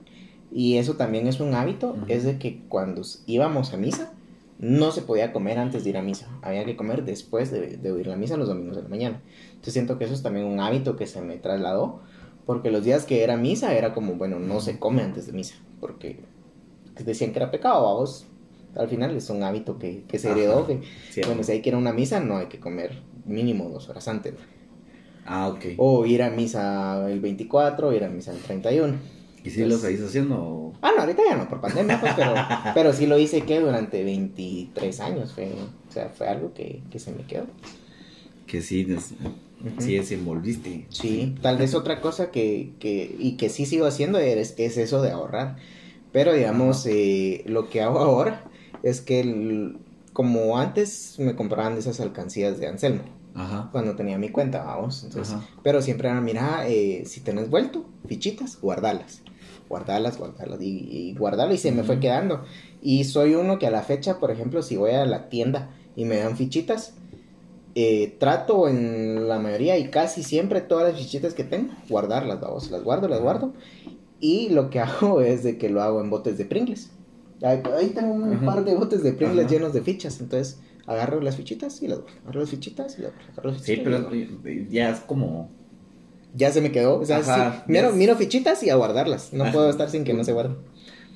y 0.51 0.77
eso 0.77 0.95
también 0.95 1.27
es 1.27 1.39
un 1.39 1.53
hábito, 1.53 1.97
es 2.07 2.23
de 2.23 2.37
que 2.37 2.61
cuando 2.69 3.01
íbamos 3.25 3.73
a 3.73 3.77
misa, 3.77 4.13
no 4.59 4.91
se 4.91 5.01
podía 5.01 5.31
comer 5.31 5.57
antes 5.57 5.83
de 5.83 5.91
ir 5.91 5.97
a 5.97 6.01
misa, 6.01 6.27
había 6.41 6.65
que 6.65 6.75
comer 6.75 7.05
después 7.05 7.49
de, 7.49 7.77
de 7.77 7.91
oír 7.91 8.07
la 8.07 8.17
misa 8.17 8.35
los 8.35 8.49
domingos 8.49 8.75
de 8.75 8.83
la 8.83 8.89
mañana. 8.89 9.21
Entonces 9.51 9.73
siento 9.73 9.97
que 9.97 10.03
eso 10.03 10.13
es 10.13 10.21
también 10.21 10.45
un 10.45 10.59
hábito 10.59 10.97
que 10.97 11.07
se 11.07 11.21
me 11.21 11.37
trasladó, 11.37 12.01
porque 12.45 12.71
los 12.71 12.83
días 12.83 13.05
que 13.05 13.23
era 13.23 13.37
misa 13.37 13.73
era 13.73 13.93
como, 13.93 14.15
bueno, 14.15 14.39
no 14.39 14.59
se 14.59 14.77
come 14.77 15.01
antes 15.01 15.27
de 15.27 15.33
misa, 15.33 15.55
porque 15.79 16.19
decían 17.05 17.31
que 17.31 17.39
era 17.39 17.51
pecado, 17.51 17.83
vamos. 17.83 18.25
Al 18.75 18.87
final 18.87 19.15
es 19.15 19.29
un 19.29 19.41
hábito 19.43 19.79
que, 19.79 20.03
que 20.07 20.19
se 20.19 20.31
heredó, 20.31 20.59
Ajá. 20.59 20.67
que 20.67 20.81
bueno, 21.25 21.43
si 21.43 21.53
hay 21.53 21.61
que 21.61 21.69
ir 21.69 21.75
a 21.75 21.79
una 21.79 21.91
misa, 21.91 22.19
no 22.19 22.37
hay 22.37 22.47
que 22.47 22.59
comer 22.59 23.01
mínimo 23.25 23.69
dos 23.69 23.89
horas 23.89 24.07
antes. 24.07 24.33
Ah, 25.25 25.47
ok. 25.49 25.65
O 25.77 26.05
ir 26.05 26.21
a 26.23 26.29
misa 26.29 27.09
el 27.09 27.19
24, 27.19 27.87
o 27.89 27.93
ir 27.93 28.03
a 28.03 28.09
misa 28.09 28.31
el 28.31 28.39
31. 28.39 28.95
¿Y 29.43 29.49
si 29.51 29.63
lo 29.65 29.77
seguís 29.77 30.01
haciendo? 30.01 30.73
Ah, 30.81 30.91
no, 30.95 31.01
ahorita 31.01 31.21
ya 31.27 31.37
no, 31.37 31.47
por 31.47 31.61
pandemia, 31.61 31.99
pues, 31.99 32.13
pero, 32.15 32.33
pero 32.73 32.93
sí 32.93 33.05
lo 33.07 33.17
hice 33.17 33.41
que 33.41 33.59
durante 33.59 34.03
23 34.03 34.99
años. 34.99 35.33
Fue, 35.33 35.45
o 35.89 35.91
sea, 35.91 36.09
fue 36.09 36.27
algo 36.27 36.53
que, 36.53 36.81
que 36.91 36.99
se 36.99 37.11
me 37.11 37.23
quedó. 37.23 37.45
Que 38.47 38.61
sí, 38.61 38.83
des- 38.83 39.13
sí 39.77 39.95
desenvolviste. 39.95 40.85
Sí, 40.89 41.35
tal 41.41 41.57
vez 41.57 41.73
otra 41.75 42.01
cosa 42.01 42.31
que, 42.31 42.71
que 42.79 43.15
y 43.19 43.37
que 43.37 43.49
sí 43.49 43.65
sigo 43.65 43.85
haciendo 43.85 44.17
es, 44.19 44.55
es 44.57 44.77
eso 44.77 45.01
de 45.01 45.11
ahorrar. 45.11 45.57
Pero 46.11 46.33
digamos, 46.33 46.85
eh, 46.85 47.43
lo 47.45 47.69
que 47.69 47.81
hago 47.81 47.99
ahora 47.99 48.45
es 48.83 49.01
que 49.01 49.19
el- 49.21 49.77
como 50.13 50.57
antes 50.57 51.15
me 51.19 51.35
compraban 51.35 51.77
esas 51.77 51.99
alcancías 51.99 52.59
de 52.59 52.67
Anselmo. 52.67 53.03
Ajá. 53.35 53.69
cuando 53.71 53.95
tenía 53.95 54.17
mi 54.17 54.29
cuenta, 54.29 54.63
vamos. 54.65 55.03
Entonces, 55.03 55.35
Ajá. 55.35 55.47
pero 55.63 55.81
siempre 55.83 56.09
era, 56.09 56.19
mira, 56.19 56.67
eh, 56.67 57.03
si 57.05 57.21
tenés 57.21 57.49
vuelto, 57.49 57.85
fichitas, 58.07 58.59
guardalas. 58.59 59.21
guardarlas, 59.69 60.17
guardarlas 60.17 60.59
y, 60.61 61.13
guardarlas 61.15 61.55
y 61.55 61.59
se 61.59 61.71
me 61.71 61.83
fue 61.83 61.99
quedando. 61.99 62.43
Y 62.81 63.03
soy 63.03 63.35
uno 63.35 63.59
que 63.59 63.67
a 63.67 63.71
la 63.71 63.83
fecha, 63.83 64.19
por 64.19 64.31
ejemplo, 64.31 64.63
si 64.63 64.75
voy 64.77 64.91
a 64.91 65.05
la 65.05 65.29
tienda 65.29 65.69
y 65.95 66.05
me 66.05 66.17
dan 66.17 66.35
fichitas, 66.35 66.95
eh, 67.75 68.17
trato 68.19 68.67
en 68.67 69.27
la 69.27 69.37
mayoría 69.37 69.77
y 69.77 69.91
casi 69.91 70.23
siempre 70.23 70.61
todas 70.61 70.91
las 70.91 70.99
fichitas 70.99 71.35
que 71.35 71.43
tengo, 71.43 71.71
guardarlas, 71.87 72.41
vamos, 72.41 72.71
las 72.71 72.83
guardo, 72.83 73.07
las 73.07 73.21
guardo. 73.21 73.53
Y 74.19 74.49
lo 74.49 74.69
que 74.69 74.79
hago 74.79 75.21
es 75.21 75.43
de 75.43 75.57
que 75.57 75.69
lo 75.69 75.81
hago 75.81 76.01
en 76.01 76.09
botes 76.09 76.37
de 76.37 76.45
Pringles. 76.45 76.91
Ahí, 77.41 77.91
tengo 77.95 78.13
un 78.13 78.45
par 78.45 78.65
de 78.65 78.75
botes 78.75 79.01
de 79.01 79.13
Pringles 79.13 79.49
llenos 79.49 79.71
de 79.71 79.81
fichas, 79.81 80.19
entonces 80.19 80.59
agarro 80.85 81.21
las 81.21 81.37
fichitas 81.37 81.81
y 81.81 81.87
las 81.87 81.99
guardo, 81.99 82.17
agarro 82.23 82.39
las 82.41 82.49
fichitas 82.49 82.99
y 82.99 83.03
las 83.03 83.13
guardo. 83.35 83.59
sí, 83.59 83.79
pero 83.83 84.09
ya 84.69 84.89
es 84.89 84.99
como... 84.99 85.49
Ya 86.35 86.51
se 86.51 86.61
me 86.61 86.71
quedó, 86.71 86.99
o 86.99 87.05
sea, 87.05 87.63
miro, 87.67 87.91
miro 87.93 88.15
fichitas 88.15 88.61
y 88.61 88.69
a 88.69 88.75
guardarlas, 88.75 89.33
no 89.33 89.51
puedo 89.51 89.69
estar 89.69 89.89
sin 89.89 90.03
que 90.03 90.13
no 90.13 90.23
se 90.23 90.33
guarden. 90.33 90.57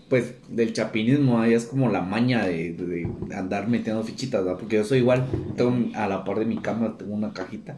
Pues 0.09 0.33
del 0.47 0.73
chapinismo 0.73 1.39
ahí 1.39 1.53
es 1.53 1.65
como 1.65 1.89
la 1.89 2.01
maña 2.01 2.45
de, 2.45 3.07
andar 3.35 3.67
metiendo 3.67 4.03
fichitas, 4.03 4.43
¿verdad? 4.43 4.59
Porque 4.59 4.77
yo 4.77 4.85
soy 4.85 4.99
igual, 4.99 5.25
tengo 5.55 5.75
a 5.95 6.07
la 6.07 6.23
par 6.23 6.39
de 6.39 6.45
mi 6.45 6.57
cama 6.57 6.97
tengo 6.97 7.13
una 7.13 7.33
cajita 7.33 7.77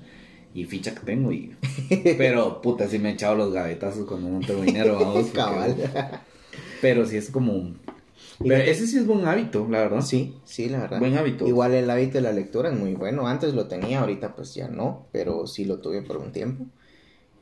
y 0.55 0.63
ficha 0.63 0.95
que 0.95 1.01
tengo 1.01 1.31
y 1.31 1.53
pero 2.17 2.61
puta 2.61 2.87
sí 2.87 2.97
me 2.97 3.09
he 3.09 3.13
echado 3.13 3.35
los 3.35 3.53
gavetazos 3.53 4.07
cuando 4.07 4.29
no 4.29 4.39
tengo 4.39 4.61
dinero, 4.61 4.95
vamos. 4.99 5.27
Cabal. 5.27 5.75
Pero 6.81 7.05
sí 7.05 7.17
es 7.17 7.29
como 7.29 7.73
pero 8.39 8.55
ese 8.55 8.87
sí 8.87 8.97
es 8.97 9.07
buen 9.07 9.25
hábito, 9.25 9.67
la 9.69 9.79
verdad. 9.79 10.01
Sí, 10.01 10.35
sí, 10.43 10.67
la 10.69 10.79
verdad. 10.79 10.99
Buen 10.99 11.17
hábito. 11.17 11.47
Igual 11.47 11.73
el 11.73 11.89
hábito 11.89 12.13
de 12.13 12.21
la 12.21 12.31
lectura 12.31 12.69
es 12.69 12.77
muy 12.77 12.93
bueno. 12.93 13.27
Antes 13.27 13.53
lo 13.53 13.67
tenía, 13.67 14.01
ahorita 14.01 14.35
pues 14.35 14.53
ya 14.53 14.67
no, 14.67 15.07
pero 15.11 15.47
sí 15.47 15.65
lo 15.65 15.79
tuve 15.79 16.01
por 16.01 16.17
un 16.17 16.31
tiempo. 16.31 16.65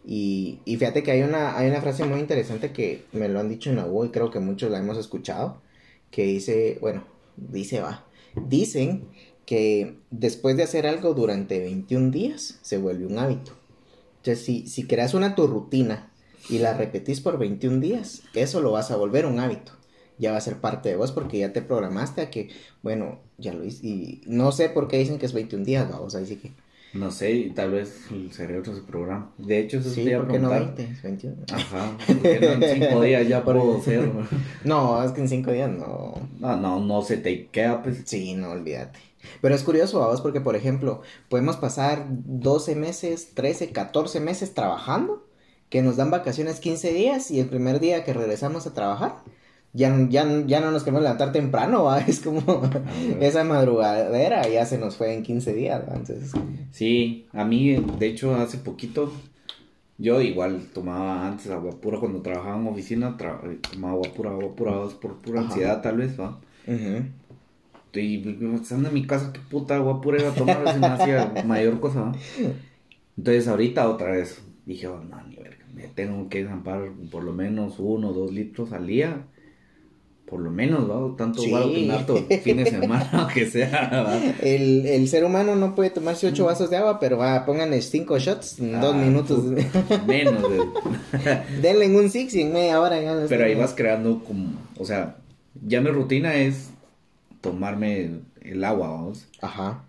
Y, 0.05 0.59
y 0.65 0.77
fíjate 0.77 1.01
que 1.01 1.11
hay 1.11 1.21
una, 1.21 1.57
hay 1.57 1.69
una 1.69 1.81
frase 1.81 2.03
muy 2.03 2.19
interesante 2.19 2.71
que 2.73 3.05
me 3.13 3.29
lo 3.29 3.39
han 3.39 3.49
dicho 3.49 3.69
en 3.69 3.77
la 3.77 3.87
U 3.87 4.05
y 4.05 4.09
creo 4.09 4.29
que 4.31 4.39
muchos 4.39 4.69
la 4.69 4.79
hemos 4.79 4.97
escuchado, 4.97 5.61
que 6.11 6.23
dice, 6.25 6.77
bueno, 6.81 7.05
dice 7.37 7.81
va, 7.81 8.05
dicen 8.35 9.07
que 9.45 9.97
después 10.11 10.57
de 10.57 10.63
hacer 10.63 10.87
algo 10.87 11.13
durante 11.13 11.59
21 11.59 12.11
días 12.11 12.59
se 12.61 12.77
vuelve 12.77 13.05
un 13.05 13.19
hábito. 13.19 13.53
Entonces, 14.17 14.45
si, 14.45 14.67
si 14.67 14.87
creas 14.87 15.13
una 15.13 15.35
tu 15.35 15.47
rutina 15.47 16.11
y 16.49 16.59
la 16.59 16.73
repetís 16.73 17.21
por 17.21 17.37
21 17.37 17.79
días, 17.79 18.23
eso 18.33 18.61
lo 18.61 18.71
vas 18.71 18.91
a 18.91 18.95
volver 18.95 19.25
un 19.25 19.39
hábito. 19.39 19.73
Ya 20.17 20.31
va 20.31 20.37
a 20.37 20.41
ser 20.41 20.57
parte 20.57 20.89
de 20.89 20.95
vos 20.95 21.11
porque 21.11 21.39
ya 21.39 21.51
te 21.51 21.61
programaste 21.61 22.21
a 22.21 22.29
que, 22.29 22.49
bueno, 22.81 23.19
ya 23.37 23.53
lo 23.53 23.65
hice. 23.65 23.85
Y 23.85 24.21
no 24.25 24.51
sé 24.51 24.69
por 24.69 24.87
qué 24.87 24.97
dicen 24.97 25.17
que 25.17 25.25
es 25.25 25.33
21 25.33 25.65
días, 25.65 25.89
vamos, 25.89 26.15
ahí 26.15 26.25
sí 26.25 26.37
que 26.37 26.51
no 26.93 27.09
sé, 27.09 27.51
tal 27.55 27.71
vez 27.71 28.05
el 28.11 28.31
cerebro 28.31 28.73
se 28.73 28.81
programa. 28.81 29.31
De 29.39 29.59
hecho, 29.59 29.79
eso 29.79 29.89
sí, 29.89 30.07
¿por 30.11 30.27
qué 30.27 30.37
no 30.37 30.49
20? 30.51 30.89
21. 31.01 31.35
Ajá, 31.51 31.97
porque 32.05 32.39
no 32.39 32.65
en 32.65 32.81
5 32.81 33.01
días 33.01 33.27
ya 33.27 33.43
puedo 33.43 33.81
ser. 33.81 34.11
No, 34.63 35.03
es 35.03 35.11
que 35.11 35.21
en 35.21 35.27
5 35.27 35.51
días 35.51 35.71
no. 35.71 36.13
No, 36.39 36.55
no, 36.55 36.79
no 36.79 37.01
se 37.01 37.17
te 37.17 37.47
queda, 37.47 37.81
pues. 37.81 38.03
Sí, 38.05 38.35
no, 38.35 38.51
olvídate. 38.51 38.99
Pero 39.41 39.55
es 39.55 39.63
curioso, 39.63 39.99
vamos, 39.99 40.21
porque 40.21 40.41
por 40.41 40.55
ejemplo, 40.55 41.01
podemos 41.29 41.57
pasar 41.57 42.05
12 42.09 42.75
meses, 42.75 43.33
13, 43.33 43.71
14 43.71 44.19
meses 44.19 44.53
trabajando, 44.53 45.25
que 45.69 45.81
nos 45.81 45.97
dan 45.97 46.11
vacaciones 46.11 46.59
15 46.59 46.93
días 46.93 47.31
y 47.31 47.39
el 47.39 47.47
primer 47.47 47.79
día 47.79 48.03
que 48.03 48.13
regresamos 48.13 48.67
a 48.67 48.73
trabajar, 48.73 49.15
ya, 49.73 50.07
ya, 50.07 50.43
ya 50.45 50.59
no 50.59 50.69
nos 50.69 50.83
queremos 50.83 51.01
levantar 51.01 51.31
temprano, 51.31 51.85
¿va? 51.85 51.99
es 52.07 52.19
como 52.19 52.41
esa 53.19 53.43
madrugadera 53.43 54.47
ya 54.47 54.65
se 54.65 54.77
nos 54.77 54.97
fue 54.97 55.13
en 55.13 55.23
15 55.23 55.53
días, 55.53 55.83
Entonces... 55.87 56.31
Sí, 56.71 57.27
a 57.33 57.43
mí, 57.43 57.75
de 57.99 58.07
hecho, 58.07 58.35
hace 58.35 58.57
poquito, 58.57 59.11
yo 59.97 60.21
igual 60.21 60.69
tomaba 60.73 61.27
antes 61.27 61.49
agua 61.49 61.71
pura 61.79 61.99
cuando 61.99 62.21
trabajaba 62.21 62.57
en 62.57 62.67
oficina, 62.67 63.15
tomaba 63.17 63.93
agua 63.93 64.11
pura, 64.15 64.31
agua 64.31 64.55
pura, 64.55 64.71
por 64.99 65.17
pura 65.17 65.41
ansiedad 65.41 65.81
tal 65.81 65.97
vez, 65.97 66.19
¿va? 66.19 66.39
Y 67.93 68.23
estando 68.55 68.89
en 68.89 68.93
mi 68.93 69.05
casa, 69.05 69.31
qué 69.33 69.39
puta 69.39 69.75
agua 69.75 70.01
pura 70.01 70.19
iba 70.19 70.31
a 70.31 70.35
tomar, 70.35 70.73
si 70.73 70.79
me 70.79 70.87
hacía 70.87 71.33
mayor 71.45 71.79
cosa, 71.79 72.11
Entonces 73.17 73.47
ahorita 73.47 73.89
otra 73.89 74.11
vez 74.11 74.41
dije, 74.65 74.87
oh, 74.87 75.03
no, 75.03 75.21
ni 75.27 75.35
verga, 75.35 75.65
me 75.73 75.87
tengo 75.87 76.29
que 76.29 76.45
zampar 76.45 76.91
por 77.11 77.23
lo 77.23 77.33
menos 77.33 77.75
uno 77.77 78.09
o 78.09 78.13
dos 78.13 78.31
litros 78.31 78.71
al 78.71 78.87
día 78.87 79.25
por 80.33 80.41
lo 80.41 80.49
menos, 80.49 80.87
¿no? 80.87 81.15
Tanto 81.15 81.43
sí. 81.43 81.53
que 82.27 82.39
fin 82.39 82.57
de 82.57 82.65
semana, 82.65 83.07
aunque 83.13 83.45
sea. 83.45 84.33
El, 84.41 84.83
el, 84.87 85.07
ser 85.07 85.25
humano 85.25 85.55
no 85.55 85.75
puede 85.75 85.91
tomarse 85.91 86.25
ocho 86.25 86.45
vasos 86.45 86.71
de 86.71 86.77
agua, 86.77 86.99
pero 86.99 87.19
va, 87.19 87.45
pónganle 87.45 87.79
cinco 87.83 88.17
shots 88.17 88.57
en 88.57 88.81
dos 88.81 88.95
ah, 88.95 88.97
minutos. 88.97 89.43
menos. 90.07 90.43
Denle 91.61 91.85
en 91.85 91.95
un 91.95 92.09
six 92.09 92.33
y 92.33 92.41
en 92.41 92.51
media 92.51 92.81
hora 92.81 92.99
ya 92.99 93.25
Pero 93.29 93.45
ahí 93.45 93.53
vas 93.53 93.75
creando 93.75 94.23
como, 94.23 94.53
o 94.79 94.85
sea, 94.85 95.17
ya 95.67 95.81
mi 95.81 95.91
rutina 95.91 96.33
es 96.33 96.71
tomarme 97.43 98.21
el 98.41 98.63
agua, 98.63 98.89
vamos. 98.89 99.27
Ajá 99.41 99.83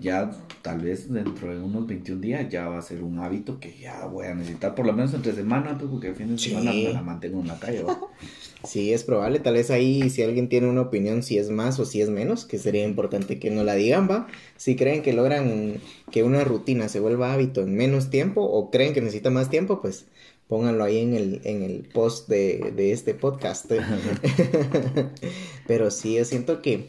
ya 0.00 0.30
tal 0.62 0.80
vez 0.80 1.12
dentro 1.12 1.54
de 1.54 1.62
unos 1.62 1.86
21 1.86 2.20
días 2.20 2.48
ya 2.48 2.68
va 2.68 2.78
a 2.78 2.82
ser 2.82 3.02
un 3.02 3.18
hábito 3.18 3.60
que 3.60 3.76
ya 3.78 4.06
voy 4.06 4.26
a 4.26 4.34
necesitar 4.34 4.74
por 4.74 4.86
lo 4.86 4.92
menos 4.92 5.12
entre 5.12 5.32
semana, 5.32 5.76
pues 5.78 5.90
porque 5.90 6.08
el 6.08 6.14
fin 6.14 6.34
de 6.34 6.38
semana 6.38 6.72
me 6.72 6.92
la 6.92 7.02
mantengo 7.02 7.40
en 7.40 7.48
la 7.48 7.58
calle. 7.58 7.84
Sí, 8.64 8.94
es 8.94 9.04
probable, 9.04 9.40
tal 9.40 9.52
vez 9.52 9.70
ahí 9.70 10.08
si 10.08 10.22
alguien 10.22 10.48
tiene 10.48 10.70
una 10.70 10.80
opinión 10.80 11.22
si 11.22 11.36
es 11.36 11.50
más 11.50 11.78
o 11.80 11.84
si 11.84 12.00
es 12.00 12.08
menos, 12.08 12.46
que 12.46 12.56
sería 12.56 12.82
importante 12.82 13.38
que 13.38 13.50
no 13.50 13.62
la 13.62 13.74
digan, 13.74 14.08
va. 14.10 14.26
Si 14.56 14.74
creen 14.74 15.02
que 15.02 15.12
logran 15.12 15.82
que 16.10 16.22
una 16.22 16.44
rutina 16.44 16.88
se 16.88 16.98
vuelva 16.98 17.34
hábito 17.34 17.60
en 17.60 17.76
menos 17.76 18.08
tiempo 18.08 18.40
o 18.40 18.70
creen 18.70 18.94
que 18.94 19.02
necesita 19.02 19.28
más 19.28 19.50
tiempo, 19.50 19.82
pues 19.82 20.06
pónganlo 20.48 20.84
ahí 20.84 20.98
en 20.98 21.14
el, 21.14 21.40
en 21.44 21.62
el 21.62 21.88
post 21.92 22.28
de, 22.28 22.72
de 22.74 22.92
este 22.92 23.14
podcast. 23.14 23.70
Pero 25.66 25.90
sí, 25.90 26.14
yo 26.14 26.24
siento 26.24 26.62
que 26.62 26.88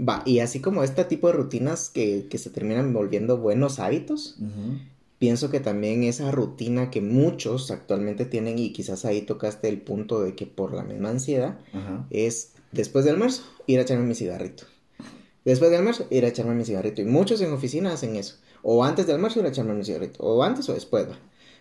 Va, 0.00 0.22
y 0.24 0.38
así 0.38 0.60
como 0.60 0.84
este 0.84 1.04
tipo 1.04 1.26
de 1.26 1.32
rutinas 1.32 1.90
que, 1.90 2.28
se 2.32 2.50
terminan 2.50 2.92
volviendo 2.92 3.38
buenos 3.38 3.80
hábitos, 3.80 4.36
pienso 5.18 5.50
que 5.50 5.58
también 5.58 6.04
esa 6.04 6.30
rutina 6.30 6.90
que 6.90 7.00
muchos 7.00 7.70
actualmente 7.70 8.24
tienen, 8.24 8.58
y 8.58 8.72
quizás 8.72 9.04
ahí 9.04 9.22
tocaste 9.22 9.68
el 9.68 9.80
punto 9.80 10.20
de 10.20 10.36
que 10.36 10.46
por 10.46 10.72
la 10.72 10.84
misma 10.84 11.10
ansiedad, 11.10 11.58
es 12.10 12.52
después 12.70 13.04
del 13.04 13.14
almuerzo, 13.14 13.42
ir 13.66 13.80
a 13.80 13.82
echarme 13.82 14.06
mi 14.06 14.14
cigarrito. 14.14 14.64
Después 15.44 15.70
del 15.70 15.78
almuerzo, 15.78 16.06
ir 16.10 16.24
a 16.24 16.28
echarme 16.28 16.54
mi 16.54 16.64
cigarrito. 16.64 17.00
Y 17.00 17.06
muchos 17.06 17.40
en 17.40 17.52
oficina 17.52 17.92
hacen 17.92 18.16
eso. 18.16 18.36
O 18.62 18.84
antes 18.84 19.06
del 19.06 19.16
almuerzo, 19.16 19.40
ir 19.40 19.46
a 19.46 19.48
echarme 19.48 19.72
mi 19.72 19.84
cigarrito. 19.84 20.22
O 20.22 20.42
antes 20.42 20.68
o 20.68 20.74
después, 20.74 21.08
va. 21.08 21.18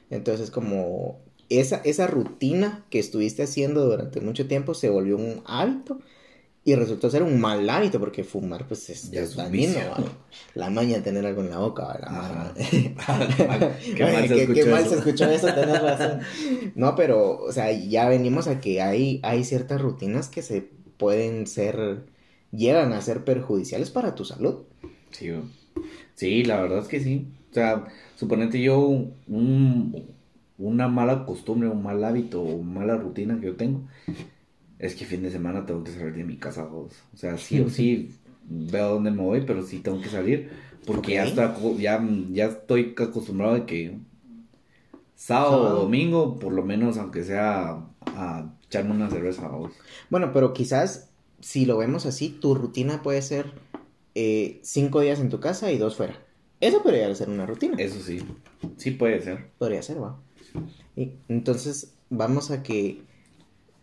Entonces, 0.09 0.51
como 0.51 1.19
esa, 1.49 1.77
esa 1.77 2.07
rutina 2.07 2.85
que 2.89 2.99
estuviste 2.99 3.43
haciendo 3.43 3.85
durante 3.85 4.21
mucho 4.21 4.47
tiempo 4.47 4.73
se 4.73 4.89
volvió 4.89 5.17
un 5.17 5.41
hábito 5.45 5.99
y 6.67 6.75
resultó 6.75 7.09
ser 7.09 7.23
un 7.23 7.39
mal 7.39 7.69
hábito 7.69 7.97
porque 7.97 8.25
fumar 8.25 8.67
pues 8.67 8.89
es, 8.89 9.09
ya 9.09 9.21
es 9.21 9.37
dañino. 9.37 9.79
La 10.53 10.69
maña 10.69 10.97
de 10.97 11.01
tener 11.01 11.25
algo 11.25 11.41
en 11.41 11.49
la 11.49 11.59
boca. 11.59 11.97
Qué 12.57 12.93
mal, 14.03 14.27
se, 14.27 14.41
escuchó 14.41 14.67
mal 14.67 14.85
se 14.85 14.95
escuchó 14.95 15.25
eso, 15.31 15.47
tenés 15.47 15.81
razón. 15.81 16.19
No, 16.75 16.93
pero, 16.97 17.39
o 17.39 17.53
sea, 17.53 17.71
ya 17.71 18.09
venimos 18.09 18.47
a 18.47 18.59
que 18.59 18.81
hay, 18.81 19.21
hay 19.23 19.45
ciertas 19.45 19.79
rutinas 19.79 20.27
que 20.27 20.41
se 20.41 20.67
pueden 20.97 21.47
ser, 21.47 22.03
llegan 22.51 22.91
a 22.91 23.01
ser 23.01 23.23
perjudiciales 23.23 23.89
para 23.89 24.13
tu 24.13 24.25
salud. 24.25 24.63
Sí, 25.11 25.31
sí 26.15 26.43
la 26.43 26.59
verdad 26.61 26.79
es 26.79 26.89
que 26.89 26.99
sí. 26.99 27.29
O 27.51 27.53
sea, 27.53 27.87
suponete 28.17 28.61
yo 28.61 28.79
un, 28.79 30.05
una 30.57 30.87
mala 30.89 31.25
costumbre, 31.25 31.69
un 31.69 31.83
mal 31.83 32.03
hábito 32.03 32.41
o 32.41 32.61
mala 32.61 32.97
rutina 32.97 33.39
que 33.39 33.45
yo 33.45 33.55
tengo 33.55 33.81
es 34.79 34.95
que 34.95 35.05
fin 35.05 35.23
de 35.23 35.31
semana 35.31 35.65
tengo 35.65 35.83
que 35.83 35.91
salir 35.91 36.13
de 36.13 36.23
mi 36.23 36.37
casa, 36.37 36.65
vos. 36.65 36.93
O 37.13 37.17
sea, 37.17 37.37
sí 37.37 37.59
o 37.59 37.69
sí 37.69 38.11
veo 38.43 38.89
dónde 38.89 39.11
me 39.11 39.23
voy, 39.23 39.41
pero 39.41 39.63
sí 39.63 39.79
tengo 39.79 40.01
que 40.01 40.09
salir. 40.09 40.49
Porque 40.85 41.13
ya, 41.13 41.25
está, 41.25 41.55
ya, 41.77 42.07
ya 42.31 42.45
estoy 42.45 42.95
acostumbrado 42.97 43.55
de 43.55 43.65
que 43.65 43.97
sábado 45.15 45.63
o 45.63 45.81
domingo, 45.81 46.37
por 46.39 46.53
lo 46.53 46.63
menos, 46.63 46.97
aunque 46.97 47.23
sea 47.23 47.83
a 48.05 48.49
echarme 48.67 48.91
una 48.91 49.09
cerveza, 49.09 49.47
vos. 49.47 49.73
Bueno, 50.09 50.31
pero 50.31 50.53
quizás 50.53 51.09
si 51.39 51.65
lo 51.65 51.77
vemos 51.77 52.05
así, 52.05 52.29
tu 52.29 52.55
rutina 52.55 53.01
puede 53.01 53.21
ser 53.21 53.51
eh, 54.15 54.59
cinco 54.63 55.01
días 55.01 55.19
en 55.19 55.29
tu 55.29 55.39
casa 55.39 55.71
y 55.71 55.77
dos 55.77 55.95
fuera. 55.95 56.19
Eso 56.59 56.81
podría 56.81 57.13
ser 57.13 57.29
una 57.29 57.45
rutina. 57.45 57.75
Eso 57.77 57.99
sí, 57.99 58.23
sí 58.77 58.91
puede 58.91 59.21
ser. 59.21 59.49
Podría 59.57 59.81
ser, 59.81 60.01
va. 60.01 60.19
Y 60.95 61.11
entonces 61.27 61.93
vamos 62.09 62.51
a 62.51 62.63
que 62.63 63.01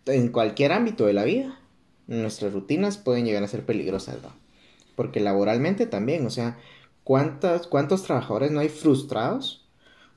en 0.06 0.28
cualquier 0.28 0.72
ámbito 0.72 1.06
de 1.06 1.12
la 1.12 1.24
vida, 1.24 1.58
nuestras 2.06 2.52
rutinas 2.52 2.98
pueden 2.98 3.24
llegar 3.24 3.42
a 3.42 3.48
ser 3.48 3.64
peligrosas, 3.64 4.22
¿no? 4.22 4.32
Porque 4.96 5.20
laboralmente 5.20 5.86
también, 5.86 6.26
o 6.26 6.30
sea, 6.30 6.58
¿cuántos, 7.04 7.66
¿cuántos 7.66 8.02
trabajadores 8.02 8.50
no 8.50 8.60
hay 8.60 8.68
frustrados 8.68 9.66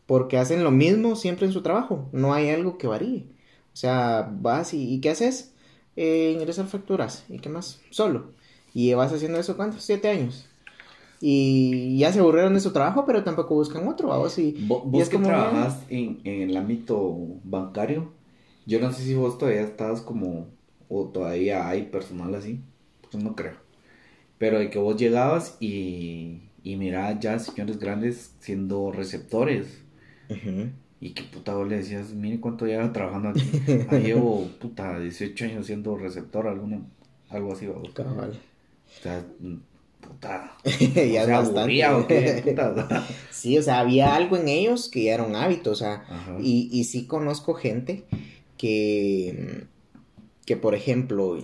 porque 0.05 0.37
hacen 0.37 0.63
lo 0.63 0.71
mismo 0.71 1.15
siempre 1.15 1.45
en 1.45 1.53
su 1.53 1.61
trabajo? 1.61 2.09
No 2.11 2.33
hay 2.33 2.49
algo 2.49 2.77
que 2.77 2.87
varíe. 2.87 3.25
O 3.73 3.75
sea, 3.77 4.29
vas 4.31 4.73
y, 4.73 4.99
¿qué 5.01 5.09
haces? 5.09 5.53
Eh, 5.95 6.31
ingresar 6.33 6.65
facturas. 6.67 7.25
¿Y 7.29 7.39
qué 7.39 7.49
más? 7.49 7.79
Solo. 7.89 8.31
Y 8.73 8.93
vas 8.93 9.13
haciendo 9.13 9.39
eso, 9.39 9.55
¿cuántos? 9.55 9.83
Siete 9.83 10.09
años. 10.09 10.47
Y 11.19 11.97
ya 11.97 12.11
se 12.13 12.19
aburrieron 12.19 12.53
de 12.53 12.59
su 12.59 12.71
trabajo, 12.71 13.05
pero 13.05 13.23
tampoco 13.23 13.55
buscan 13.55 13.87
otro. 13.87 14.09
¿Vos, 14.09 14.37
y, 14.37 14.55
¿Vos, 14.59 15.09
que 15.09 15.17
trabajas 15.17 15.83
en, 15.89 16.19
en 16.23 16.49
el 16.49 16.57
ámbito 16.57 17.17
bancario? 17.43 18.11
Yo 18.65 18.79
no 18.79 18.91
sé 18.91 19.03
si 19.03 19.15
vos 19.15 19.37
todavía 19.37 19.61
estás 19.61 20.01
como, 20.01 20.47
o 20.89 21.05
todavía 21.05 21.67
hay 21.67 21.83
personal 21.83 22.35
así, 22.35 22.59
pues 23.09 23.23
no 23.23 23.35
creo. 23.35 23.53
Pero 24.37 24.59
de 24.59 24.69
que 24.69 24.77
vos 24.77 24.97
llegabas 24.97 25.57
y, 25.59 26.41
y 26.63 26.75
mirabas 26.75 27.19
ya 27.19 27.39
señores 27.39 27.79
grandes 27.79 28.35
siendo 28.39 28.91
receptores. 28.91 29.83
Ujú. 30.29 30.69
Y 30.99 31.11
que 31.11 31.23
puta 31.23 31.55
vos 31.55 31.67
le 31.67 31.77
decías, 31.77 32.13
mire 32.13 32.39
cuánto 32.39 32.65
lleva 32.65 32.91
trabajando 32.91 33.29
aquí. 33.29 33.49
Ah, 33.89 33.97
llevo 33.97 34.47
puta 34.59 34.99
18 34.99 35.45
años 35.45 35.65
siendo 35.65 35.95
receptor, 35.97 36.47
alguna, 36.47 36.81
algo 37.29 37.53
así, 37.53 37.67
vamos. 37.67 37.91
Cabal. 37.93 38.31
O 38.31 39.01
sea, 39.01 39.23
puta. 40.07 40.57
ya 40.63 41.21
es 41.21 41.25
sea, 41.25 41.37
bastante. 41.39 41.59
aburría, 41.59 41.97
¿o 41.97 42.07
qué? 42.07 42.41
Puta. 42.45 43.07
Sí, 43.31 43.57
o 43.57 43.61
sea, 43.61 43.79
había 43.79 44.15
algo 44.15 44.35
en 44.35 44.47
ellos 44.47 44.89
que 44.89 45.03
ya 45.03 45.13
era 45.13 45.23
un 45.23 45.35
hábito, 45.35 45.71
o 45.71 45.75
sea, 45.75 46.05
Ajá. 46.09 46.37
y, 46.41 46.69
y 46.71 46.85
sí 46.85 47.05
conozco 47.05 47.53
gente 47.53 48.05
que, 48.57 49.67
que 50.45 50.57
por 50.57 50.73
ejemplo, 50.75 51.37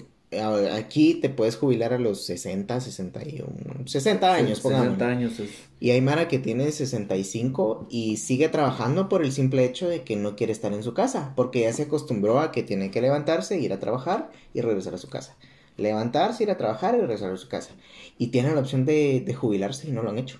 aquí 0.71 1.13
te 1.15 1.29
puedes 1.29 1.55
jubilar 1.55 1.93
a 1.93 1.99
los 1.99 2.25
60, 2.25 2.81
61, 2.81 3.47
60 3.85 4.33
años, 4.33 4.57
60 4.57 4.61
pongámosle. 4.63 5.05
años 5.05 5.39
es. 5.39 5.51
Y 5.79 5.91
hay 5.91 6.01
Mara 6.01 6.27
que 6.27 6.39
tiene 6.39 6.71
65 6.71 7.87
y 7.91 8.17
sigue 8.17 8.49
trabajando 8.49 9.07
por 9.09 9.23
el 9.23 9.31
simple 9.31 9.63
hecho 9.65 9.87
de 9.87 10.01
que 10.03 10.15
no 10.15 10.35
quiere 10.35 10.51
estar 10.53 10.73
en 10.73 10.81
su 10.81 10.93
casa, 10.93 11.33
porque 11.35 11.61
ya 11.61 11.73
se 11.73 11.83
acostumbró 11.83 12.39
a 12.39 12.51
que 12.51 12.63
tiene 12.63 12.89
que 12.89 13.01
levantarse, 13.01 13.59
ir 13.59 13.71
a 13.73 13.79
trabajar 13.79 14.31
y 14.53 14.61
regresar 14.61 14.95
a 14.95 14.97
su 14.97 15.09
casa. 15.09 15.35
Levantarse, 15.77 16.43
ir 16.43 16.51
a 16.51 16.57
trabajar 16.57 16.95
y 16.95 16.99
regresar 17.01 17.31
a 17.33 17.37
su 17.37 17.47
casa. 17.49 17.73
Y 18.17 18.27
tienen 18.27 18.55
la 18.55 18.61
opción 18.61 18.85
de, 18.85 19.21
de 19.25 19.33
jubilarse 19.33 19.87
y 19.87 19.91
no 19.91 20.03
lo 20.03 20.09
han 20.11 20.17
hecho. 20.19 20.39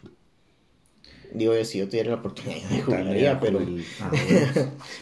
Digo 1.31 1.55
yo, 1.55 1.65
si 1.65 1.79
yo 1.79 1.87
tuviera 1.89 2.09
la 2.11 2.17
oportunidad, 2.17 2.57
yo 2.61 2.69
me 2.69 2.81
jubilaría, 2.81 3.39
pero... 3.39 3.59
el- 3.59 3.93
ah, 3.97 4.15
bueno. 4.21 4.53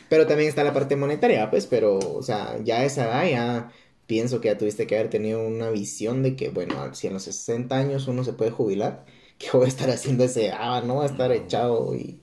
Pero 0.10 0.28
también 0.28 0.50
está 0.50 0.64
la 0.64 0.74
parte 0.74 0.96
monetaria, 0.96 1.50
pues, 1.50 1.68
pero, 1.68 1.98
o 2.00 2.24
sea, 2.24 2.58
ya 2.64 2.80
a 2.80 2.86
esa 2.86 3.06
edad 3.06 3.30
ya 3.30 3.72
pienso 4.08 4.40
que 4.42 4.48
ya 4.50 4.58
tuviste 4.58 4.88
que 4.88 4.96
haber 4.98 5.10
tenido 5.10 5.46
una 5.46 5.70
visión 5.70 6.24
de 6.24 6.36
que, 6.36 6.50
bueno, 6.50 6.94
si 6.94 7.08
a 7.08 7.12
los 7.12 7.24
60 7.24 7.78
años 7.78 8.08
uno 8.08 8.24
se 8.24 8.34
puede 8.34 8.52
jubilar, 8.52 9.06
¿qué 9.38 9.48
voy 9.54 9.66
a 9.66 9.68
estar 9.68 9.90
haciendo 9.90 10.24
a 10.24 10.28
esa 10.28 10.42
edad? 10.42 10.84
No 10.84 10.96
voy 10.96 11.04
a 11.04 11.08
estar 11.08 11.32
echado 11.32 11.96
y, 11.96 12.22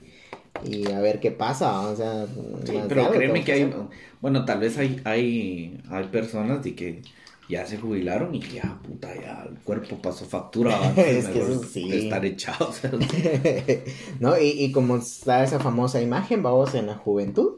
y 0.64 0.90
a 0.92 1.00
ver 1.00 1.20
qué 1.20 1.30
pasa, 1.32 1.80
o 1.82 1.96
sea... 1.96 2.26
Sí, 2.64 2.84
pero 2.88 3.10
créeme 3.10 3.40
tengo 3.40 3.44
que 3.44 3.52
hay, 3.52 3.74
bueno, 4.20 4.44
tal 4.44 4.60
vez 4.60 4.76
hay, 4.78 5.00
hay, 5.04 5.82
hay 5.90 6.04
personas 6.08 6.62
de 6.62 6.74
que 6.74 7.02
ya 7.48 7.64
se 7.66 7.78
jubilaron 7.78 8.34
y 8.34 8.40
ya, 8.40 8.78
puta, 8.82 9.14
ya 9.14 9.46
el 9.48 9.58
cuerpo 9.60 9.96
pasó 9.96 10.24
factura. 10.26 10.92
Es 10.96 11.28
que 11.28 11.38
mejor 11.38 11.50
eso 11.52 11.64
sí. 11.64 11.90
Estar 11.90 12.24
echados. 12.24 12.80
¿No? 14.20 14.38
Y, 14.38 14.48
y 14.48 14.72
como 14.72 14.96
está 14.96 15.42
esa 15.42 15.58
famosa 15.58 16.00
imagen, 16.02 16.42
vamos 16.42 16.74
en 16.74 16.86
la 16.86 16.94
juventud, 16.94 17.54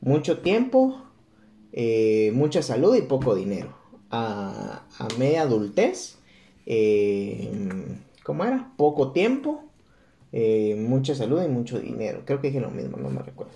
mucho 0.00 0.38
tiempo, 0.38 1.02
eh, 1.72 2.32
mucha 2.34 2.62
salud 2.62 2.96
y 2.96 3.02
poco 3.02 3.34
dinero. 3.34 3.78
A, 4.10 4.82
a 4.98 5.08
media 5.18 5.42
adultez, 5.42 6.18
eh, 6.66 7.50
¿cómo 8.24 8.44
era? 8.44 8.72
Poco 8.76 9.12
tiempo, 9.12 9.64
eh, 10.32 10.76
mucha 10.76 11.14
salud 11.14 11.42
y 11.44 11.48
mucho 11.48 11.78
dinero. 11.78 12.22
Creo 12.24 12.40
que 12.40 12.48
dije 12.48 12.60
lo 12.60 12.70
mismo, 12.70 12.96
no 12.96 13.10
me 13.10 13.22
recuerdo. 13.22 13.52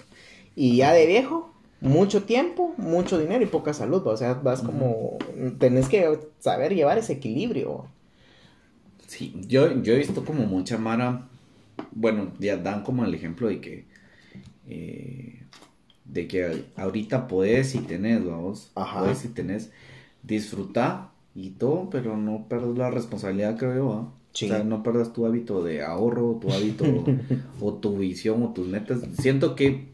Y 0.55 0.77
ya 0.77 0.93
de 0.93 1.07
viejo, 1.07 1.54
mucho 1.81 2.23
tiempo, 2.25 2.75
mucho 2.77 3.19
dinero 3.19 3.43
y 3.45 3.47
poca 3.47 3.75
salud. 3.75 4.07
O 4.07 4.17
sea, 4.17 4.35
vas 4.35 4.63
como, 4.63 5.19
tenés 5.59 5.89
que 5.89 6.19
saber 6.39 6.75
llevar 6.75 6.99
ese 6.99 7.15
equilibrio. 7.15 7.87
Sí, 9.07 9.35
yo, 9.47 9.83
yo 9.83 9.95
he 9.95 9.99
visto 9.99 10.25
como 10.25 10.47
mucha 10.47 10.79
Mara, 10.79 11.29
bueno, 11.93 12.33
ya 12.39 12.57
dan 12.57 12.83
como 12.83 13.05
el 13.05 13.15
ejemplo 13.15 13.49
de 13.49 13.61
que, 13.61 13.85
eh, 14.67 15.43
de 16.05 16.27
que 16.27 16.65
ahorita 16.77 17.29
podés 17.29 17.75
y 17.75 17.79
tenés, 17.79 18.25
vamos, 18.25 18.73
Ajá. 18.75 19.01
podés 19.01 19.25
y 19.25 19.29
tenés, 19.29 19.71
disfrutar 20.23 21.11
y 21.35 21.51
todo, 21.51 21.91
pero 21.91 22.17
no 22.17 22.47
perdas 22.49 22.77
la 22.77 22.91
responsabilidad, 22.91 23.57
creo 23.57 23.75
yo, 23.75 23.89
¿va? 23.89 24.13
Sí. 24.33 24.47
O 24.47 24.49
sea, 24.49 24.65
no 24.65 24.83
perdas 24.83 25.13
tu 25.13 25.27
hábito 25.27 25.63
de 25.63 25.83
ahorro, 25.83 26.39
tu 26.41 26.53
hábito 26.53 26.85
o 27.61 27.75
tu 27.75 27.99
visión 27.99 28.43
o 28.43 28.53
tus 28.53 28.67
metas. 28.67 29.01
Siento 29.19 29.55
que, 29.55 29.94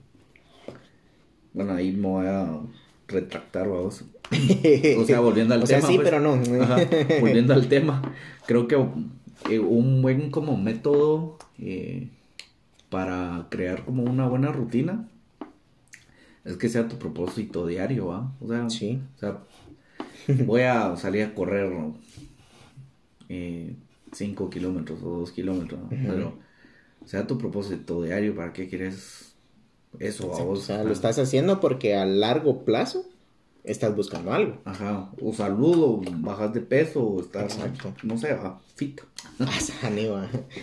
bueno, 1.52 1.72
ahí 1.74 1.92
me 1.92 2.06
voy 2.08 2.26
a 2.26 2.60
retractar, 3.08 3.68
vamos. 3.68 4.04
O 4.98 5.04
sea, 5.04 5.20
volviendo 5.20 5.54
al 5.54 5.62
O 5.64 5.66
sea, 5.66 5.78
tema. 5.78 5.88
sí, 5.88 5.96
pues. 5.96 6.08
pero 6.08 6.20
no. 6.20 6.34
Ajá, 6.62 6.76
volviendo 7.20 7.54
al 7.54 7.68
tema, 7.68 8.02
creo 8.46 8.68
que 8.68 8.76
eh, 9.50 9.58
un 9.58 10.02
buen 10.02 10.30
como 10.30 10.56
método 10.56 11.38
eh, 11.58 12.08
para 12.88 13.46
crear 13.50 13.84
como 13.84 14.02
una 14.04 14.28
buena 14.28 14.52
rutina 14.52 15.08
es 16.44 16.56
que 16.56 16.68
sea 16.68 16.88
tu 16.88 16.96
propósito 16.98 17.66
diario, 17.66 18.06
¿va? 18.08 18.32
O 18.40 18.48
sea, 18.48 18.68
Sí. 18.70 19.00
o 19.16 19.18
sea, 19.18 19.38
voy 20.46 20.62
a 20.62 20.96
salir 20.96 21.22
a 21.24 21.34
correr 21.34 21.70
5 24.12 24.50
kilómetros 24.50 25.02
o 25.02 25.18
2 25.20 25.32
kilómetros, 25.32 25.80
pero 25.90 26.34
sea 27.04 27.26
tu 27.26 27.38
propósito 27.38 28.02
diario, 28.02 28.34
¿para 28.34 28.52
qué 28.52 28.68
quieres 28.68 29.29
eso 29.98 30.32
a 30.34 30.42
O 30.44 30.56
sea, 30.56 30.84
lo 30.84 30.92
estás 30.92 31.18
haciendo 31.18 31.60
porque 31.60 31.96
a 31.96 32.04
largo 32.04 32.64
plazo 32.64 33.04
estás 33.64 33.94
buscando 33.94 34.32
algo. 34.32 34.56
Ajá, 34.64 35.10
o 35.20 35.32
salud, 35.32 35.78
o 35.78 36.02
bajas 36.18 36.52
de 36.54 36.60
peso, 36.60 37.02
o 37.04 37.20
estás, 37.20 37.56
Exacto. 37.56 37.92
no 38.02 38.16
sé, 38.16 38.32
va, 38.34 38.58
fit. 38.74 39.00
Ah, 39.38 39.90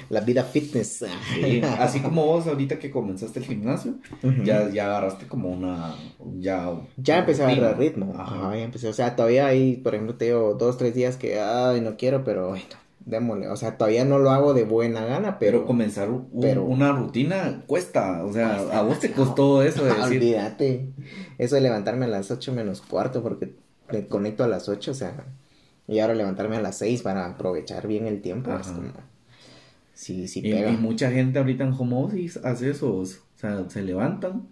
La 0.09 0.21
vida 0.21 0.43
fitness. 0.43 1.05
Sí, 1.35 1.61
así 1.61 1.99
como 1.99 2.25
vos 2.25 2.47
ahorita 2.47 2.79
que 2.79 2.89
comenzaste 2.89 3.39
el 3.39 3.45
gimnasio, 3.45 3.95
ya, 4.43 4.69
ya 4.69 4.85
agarraste 4.85 5.27
como 5.27 5.49
una, 5.49 5.95
ya... 6.39 6.73
Ya 6.97 7.19
empecé 7.19 7.43
a 7.43 7.49
agarrar 7.49 7.77
ritmo. 7.77 8.13
Ajá. 8.17 8.35
Ajá, 8.35 8.55
ya 8.55 8.63
empecé. 8.63 8.87
O 8.87 8.93
sea, 8.93 9.15
todavía 9.15 9.47
hay, 9.47 9.77
por 9.77 9.93
ejemplo, 9.93 10.15
te 10.15 10.25
digo 10.25 10.55
dos, 10.55 10.77
tres 10.77 10.95
días 10.95 11.17
que, 11.17 11.39
ay, 11.39 11.81
no 11.81 11.97
quiero, 11.97 12.23
pero 12.23 12.49
bueno, 12.49 12.65
démosle. 13.07 13.47
O 13.49 13.55
sea, 13.55 13.77
todavía 13.77 14.05
no 14.05 14.19
lo 14.19 14.29
hago 14.31 14.53
de 14.53 14.63
buena 14.65 15.05
gana, 15.05 15.39
Pero 15.39 15.59
pero. 15.59 15.65
comenzar 15.65 16.09
un- 16.09 16.29
pero- 16.39 16.63
una 16.65 16.91
rutina 16.91 17.63
cuesta, 17.65 18.23
o 18.25 18.31
sea, 18.33 18.57
Cuesta 18.57 18.79
a 18.79 18.81
vos 18.83 18.99
te 18.99 19.11
costó 19.11 19.63
eso 19.63 19.83
de 19.83 19.89
decir, 19.95 20.03
Olvídate. 20.17 20.89
Eso 21.37 21.55
de 21.55 21.61
levantarme 21.61 22.05
a 22.05 22.09
las 22.09 22.29
8 22.31 22.53
menos 22.53 22.81
cuarto, 22.81 23.23
porque 23.23 23.55
me 23.91 24.07
conecto 24.07 24.43
a 24.43 24.47
las 24.47 24.69
8, 24.69 24.91
o 24.91 24.93
sea. 24.93 25.25
Y 25.87 25.99
ahora 25.99 26.13
levantarme 26.15 26.57
a 26.57 26.61
las 26.61 26.77
6 26.77 27.01
para 27.01 27.25
aprovechar 27.25 27.87
bien 27.87 28.05
el 28.07 28.21
tiempo. 28.21 28.51
Es 28.59 28.67
como. 28.67 28.91
Sí, 29.93 30.27
sí 30.27 30.39
y, 30.43 30.51
pega. 30.51 30.69
y 30.69 30.77
mucha 30.77 31.09
gente 31.09 31.39
ahorita 31.39 31.63
en 31.63 31.73
home 31.73 31.95
office 31.95 32.39
hace 32.43 32.69
eso, 32.69 32.93
o 32.97 33.05
sea, 33.05 33.65
se 33.69 33.81
levantan 33.81 34.47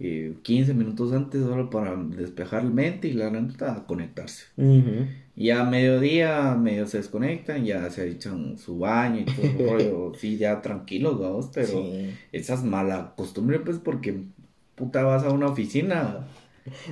eh, 0.00 0.34
15 0.42 0.74
minutos 0.74 1.12
antes 1.12 1.42
solo 1.42 1.70
para 1.70 1.94
despejar 1.96 2.64
la 2.64 2.70
mente 2.70 3.08
y 3.08 3.12
la 3.12 3.30
neta 3.30 3.84
conectarse. 3.86 4.44
Ujú. 4.56 5.06
Y 5.36 5.50
a 5.50 5.64
mediodía, 5.64 6.54
medio 6.54 6.86
se 6.86 6.98
desconectan, 6.98 7.64
ya 7.64 7.88
se 7.90 8.08
echan 8.08 8.58
su 8.58 8.78
baño 8.78 9.20
y 9.20 9.24
todo 9.24 9.46
el 9.46 9.58
rollo, 9.70 10.12
sí, 10.18 10.36
ya 10.36 10.60
tranquilos, 10.60 11.18
vamos, 11.20 11.50
pero 11.54 11.68
Sí. 11.68 12.10
esa 12.32 12.54
es 12.54 12.62
mala 12.64 13.14
costumbre, 13.16 13.58
pues, 13.60 13.78
porque 13.78 14.24
puta 14.74 15.02
vas 15.04 15.22
a 15.24 15.30
una 15.30 15.46
oficina. 15.46 16.26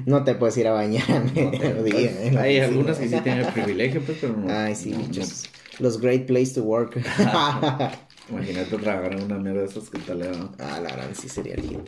No 0.06 0.24
te 0.24 0.34
puedes 0.34 0.56
ir 0.56 0.66
a 0.66 0.72
bañar 0.72 1.08
a 1.10 1.20
no 1.20 1.32
mediodía. 1.32 2.26
en 2.26 2.34
la 2.34 2.42
hay 2.42 2.56
oficina. 2.58 2.64
algunas 2.66 2.98
que 2.98 3.08
sí 3.08 3.16
tienen 3.22 3.44
el 3.46 3.52
privilegio, 3.52 4.00
pues, 4.02 4.18
pero 4.20 4.36
no. 4.36 4.52
Ay, 4.52 4.74
sí, 4.74 4.90
no- 4.90 4.98
bichos. 4.98 5.44
Los 5.78 6.00
great 6.00 6.26
place 6.26 6.54
to 6.54 6.62
work. 6.62 6.96
no. 6.96 7.02
Imagínate 8.30 8.76
trabajar 8.78 9.12
en 9.14 9.22
una 9.24 9.38
mierda 9.38 9.60
de 9.62 9.66
esas 9.66 9.90
que 9.90 9.98
tal, 9.98 10.20
¿no? 10.20 10.52
ah, 10.58 10.80
la 10.82 10.90
verdad, 10.96 11.10
sí 11.14 11.28
sería 11.28 11.56
hit. 11.56 11.78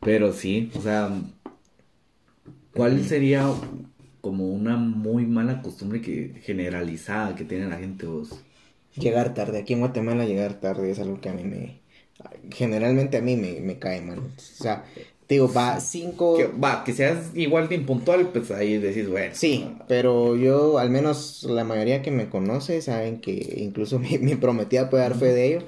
Pero 0.00 0.32
sí, 0.32 0.70
o 0.74 0.82
sea, 0.82 1.10
¿cuál 2.72 3.04
sería 3.04 3.46
como 4.20 4.48
una 4.48 4.76
muy 4.76 5.26
mala 5.26 5.62
costumbre 5.62 6.00
que 6.00 6.34
generalizada 6.42 7.34
que 7.34 7.44
tiene 7.44 7.68
la 7.68 7.78
gente 7.78 8.06
vos? 8.06 8.30
Llegar 8.96 9.34
tarde. 9.34 9.58
Aquí 9.58 9.74
en 9.74 9.80
Guatemala 9.80 10.24
llegar 10.24 10.54
tarde 10.54 10.90
es 10.90 10.98
algo 10.98 11.20
que 11.20 11.28
a 11.28 11.32
mí 11.32 11.44
me... 11.44 11.80
Generalmente 12.50 13.18
a 13.18 13.20
mí 13.20 13.36
me, 13.36 13.60
me 13.60 13.78
cae 13.78 14.00
mal. 14.00 14.18
O 14.18 14.40
sea, 14.40 14.84
digo, 15.28 15.52
va 15.52 15.80
cinco... 15.80 16.36
Que, 16.36 16.46
va, 16.46 16.82
que 16.82 16.92
seas 16.92 17.30
igual 17.34 17.68
de 17.68 17.74
impuntual, 17.74 18.28
pues 18.28 18.50
ahí 18.50 18.78
decís, 18.78 19.08
bueno. 19.08 19.34
Sí, 19.34 19.68
pero 19.86 20.34
yo, 20.36 20.78
al 20.78 20.88
menos 20.90 21.42
la 21.44 21.64
mayoría 21.64 22.00
que 22.00 22.10
me 22.10 22.30
conoce, 22.30 22.80
saben 22.80 23.20
que 23.20 23.56
incluso 23.58 23.98
mi, 24.00 24.18
mi 24.18 24.36
prometida 24.36 24.88
puede 24.88 25.02
dar 25.02 25.14
fe 25.14 25.26
de 25.26 25.46
ello, 25.46 25.66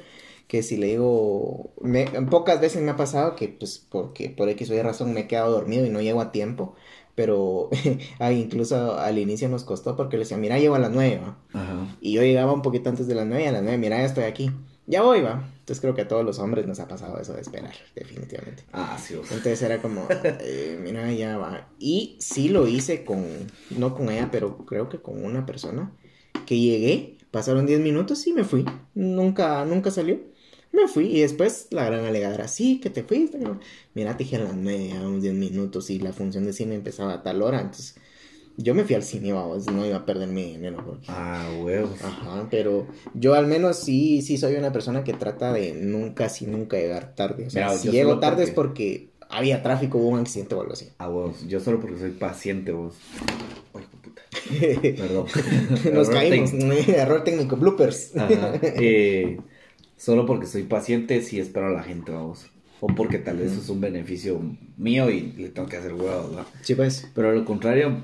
que 0.49 0.63
si 0.63 0.79
le 0.79 0.89
digo, 0.89 1.75
me, 1.81 2.07
pocas 2.23 2.61
veces 2.61 2.83
me 2.83 2.91
ha 2.91 2.97
pasado 2.97 3.37
que 3.37 3.49
pues 3.49 3.87
porque 3.89 4.31
por 4.31 4.49
X 4.49 4.71
o 4.71 4.75
Y 4.75 4.81
razón 4.81 5.13
me 5.13 5.21
he 5.21 5.29
quedado 5.29 5.53
dormido 5.53 5.85
y 5.85 5.91
no 5.91 6.01
llego 6.01 6.23
a 6.23 6.33
tiempo, 6.33 6.75
pero 7.15 7.69
incluso 8.33 8.99
al 8.99 9.19
inicio 9.19 9.49
nos 9.51 9.65
costó 9.65 9.95
porque 9.95 10.17
le 10.17 10.25
decía, 10.25 10.39
mira, 10.39 10.59
llego 10.59 10.75
a 10.75 10.79
las 10.79 10.91
nueve, 10.91 11.21
¿va? 11.23 11.39
Ajá. 11.53 11.97
y 12.01 12.15
yo 12.15 12.23
llegaba 12.23 12.53
un 12.53 12.63
poquito 12.63 12.89
antes 12.89 13.07
de 13.07 13.15
las 13.15 13.27
nueve, 13.27 13.45
y 13.45 13.47
a 13.47 13.53
las 13.53 13.63
nueve, 13.63 13.77
mira, 13.77 13.99
ya 13.99 14.07
estoy 14.07 14.25
aquí, 14.25 14.51
ya 14.87 15.03
voy, 15.03 15.21
va. 15.21 15.45
Entonces 15.59 15.83
creo 15.83 15.95
que 15.95 16.01
a 16.01 16.09
todos 16.09 16.25
los 16.25 16.39
hombres 16.39 16.67
nos 16.67 16.81
ha 16.81 16.89
pasado 16.89 17.21
eso 17.21 17.35
de 17.35 17.43
esperar, 17.43 17.75
definitivamente. 17.95 18.65
Ah, 18.73 18.99
sí, 18.99 19.15
o 19.17 19.25
sea. 19.25 19.37
Entonces 19.37 19.61
era 19.61 19.83
como, 19.83 20.07
eh, 20.25 20.79
mira, 20.83 21.13
ya 21.13 21.37
va. 21.37 21.69
Y 21.79 22.17
sí 22.21 22.49
lo 22.49 22.67
hice 22.67 23.05
con, 23.05 23.23
no 23.77 23.95
con 23.95 24.09
ella, 24.09 24.31
pero 24.33 24.65
creo 24.65 24.89
que 24.89 25.03
con 25.03 25.23
una 25.23 25.45
persona 25.45 25.93
que 26.47 26.59
llegué, 26.59 27.19
pasaron 27.31 27.67
10 27.67 27.81
minutos 27.81 28.27
y 28.27 28.33
me 28.33 28.45
fui. 28.45 28.65
Nunca, 28.95 29.63
nunca 29.67 29.91
salió. 29.91 30.21
Me 30.81 30.87
fui 30.89 31.07
y 31.07 31.21
después 31.23 31.69
la 31.71 31.85
gran 31.85 32.05
alegadora, 32.05 32.47
sí, 32.49 32.79
que 32.81 32.91
te 32.91 33.03
fuiste. 33.03 33.39
Mira, 33.95 34.17
te 34.17 34.25
dije 34.25 34.37
a 34.37 34.41
las 34.45 34.55
nueve, 34.55 34.93
a 34.97 35.01
unos 35.01 35.23
diez 35.23 35.35
minutos 35.35 35.91
y 35.91 35.99
la 35.99 36.13
función 36.13 36.45
de 36.45 36.53
cine 36.53 36.75
empezaba 36.75 37.15
a 37.15 37.23
tal 37.23 37.43
hora. 37.43 37.61
Entonces, 37.61 37.97
yo 38.57 38.75
me 38.75 38.85
fui 38.85 38.95
al 38.95 39.03
cine, 39.03 39.33
vamos, 39.33 39.67
no 39.67 39.85
iba 39.87 39.97
a 39.97 40.07
perder 40.07 40.29
mi 40.29 40.43
dinero. 40.45 40.83
Porque... 40.85 41.07
Ah, 41.09 41.49
huevos. 41.63 42.01
Ajá, 42.03 42.47
pero 42.51 42.87
yo 43.15 43.35
al 43.35 43.47
menos 43.47 43.79
sí, 43.79 44.23
sí 44.23 44.37
soy 44.37 44.55
una 44.55 44.73
persona 44.73 45.03
que 45.05 45.13
trata 45.15 45.53
de 45.53 45.75
nunca, 45.75 46.29
sí, 46.29 46.47
nunca 46.47 46.77
llegar 46.77 47.15
tarde. 47.15 47.47
O 47.47 47.51
sea, 47.51 47.67
Mira, 47.69 47.79
si 47.79 47.91
llego 47.91 48.19
tarde 48.21 48.45
es 48.45 48.51
porque- 48.51 49.09
porque 49.11 49.27
había 49.31 49.63
tráfico, 49.63 49.99
hubo 49.99 50.09
un 50.09 50.21
accidente 50.21 50.55
o 50.55 50.61
algo 50.61 50.73
así. 50.73 50.89
Ah, 50.99 51.09
huevos. 51.09 51.47
Yo 51.47 51.61
solo 51.61 51.81
porque 51.81 51.99
soy 51.99 52.11
paciente, 52.13 52.73
vos. 52.73 52.95
Ay, 53.75 53.85
puta. 54.03 54.23
Perdón. 54.97 55.27
Nos 55.93 56.09
Error 56.09 56.13
caímos. 56.13 56.53
Error 56.89 57.25
técnico, 57.25 57.57
bloopers. 57.57 58.17
Ajá. 58.17 58.55
Eh, 58.63 59.39
solo 59.99 60.25
porque 60.25 60.47
soy 60.47 60.63
paciente, 60.63 61.21
sí 61.21 61.39
espero 61.39 61.67
a 61.67 61.71
la 61.73 61.83
gente, 61.83 62.11
vamos. 62.13 62.47
O 62.81 62.87
porque 62.87 63.19
tal 63.19 63.37
vez 63.39 63.53
es 63.53 63.69
un 63.69 63.81
beneficio 63.81 64.41
mío 64.77 65.11
y 65.11 65.33
le 65.33 65.49
tengo 65.51 65.69
que 65.69 65.77
hacer 65.77 65.93
huevos. 65.93 66.47
Sí, 66.63 66.75
pues. 66.75 67.09
Pero 67.15 67.31
a 67.31 67.33
lo 67.33 67.45
contrario, 67.45 67.97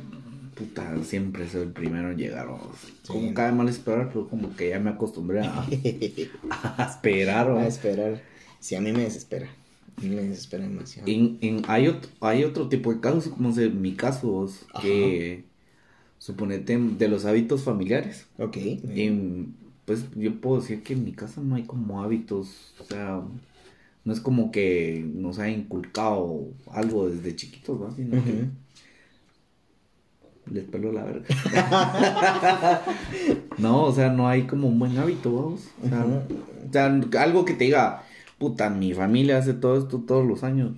puta, 0.57 0.97
siempre 1.05 1.49
soy 1.49 1.63
el 1.63 1.73
primero 1.73 2.11
en 2.11 2.19
llegar, 2.19 2.49
vamos. 2.49 2.77
Como 3.07 3.33
cae 3.33 3.53
mal 3.53 3.69
esperar, 3.69 4.09
pero 4.09 4.29
como 4.29 4.55
que 4.57 4.71
ya 4.71 4.81
me 4.81 4.91
acostumbré 4.91 5.41
a, 5.41 5.65
a 6.51 6.87
esperar, 6.91 7.47
a 7.49 7.55
vamos. 7.55 7.69
esperar. 7.69 8.21
Sí, 8.59 8.75
a 8.75 8.81
mí 8.81 8.91
me 8.93 9.05
desespera. 9.05 9.49
A 9.97 10.01
mí 10.03 10.09
me 10.09 10.23
desespera 10.23 10.65
demasiado. 10.67 11.09
En, 11.09 11.39
en- 11.41 11.63
hay, 11.69 11.87
otro, 11.87 12.11
hay 12.21 12.43
otro 12.43 12.69
tipo 12.69 12.93
de 12.93 12.99
casos, 13.01 13.29
como 13.29 13.51
es 13.51 13.73
mi 13.73 13.93
caso, 13.95 14.27
vos, 14.29 14.67
que 14.83 15.45
suponete 16.19 16.77
de 16.77 17.09
los 17.09 17.27
hábitos 17.27 17.63
familiares. 17.63 18.27
Ok. 18.39 18.57
En- 18.57 19.55
pues 19.85 20.07
yo 20.15 20.41
puedo 20.41 20.61
decir 20.61 20.83
que 20.83 20.95
en 20.95 21.05
mi 21.05 21.13
casa 21.13 21.41
no 21.41 21.57
hay 21.57 21.65
como 21.65 22.03
hábitos, 22.03 22.75
o 22.81 22.85
sea, 22.85 23.23
no 24.05 24.13
es 24.13 24.21
como 24.21 24.51
que 24.51 25.05
nos 25.15 25.39
ha 25.39 25.49
inculcado 25.49 26.49
algo 26.71 27.09
desde 27.09 27.37
chiquitos, 27.37 27.83
¿va? 27.83 27.91
Sino 27.95 28.23
que 28.23 28.49
les 30.51 30.65
peló 30.65 30.93
la 30.93 31.05
verga. 31.05 31.27
no, 33.59 33.85
o 33.85 33.93
sea, 33.93 34.11
no 34.11 34.29
hay 34.29 34.43
como 34.43 34.69
un 34.69 34.79
buen 34.79 34.97
hábito, 34.99 35.35
vamos. 35.35 35.69
O 35.85 35.89
sea, 35.89 36.05
Ujú. 36.05 36.35
o 36.69 36.73
sea, 36.73 37.23
algo 37.23 37.45
que 37.45 37.55
te 37.55 37.65
diga, 37.65 38.03
puta, 38.39 38.69
mi 38.71 38.93
familia 38.93 39.39
hace 39.39 39.55
todo 39.55 39.79
esto 39.79 40.01
todos 40.01 40.27
los 40.27 40.45
años. 40.45 40.73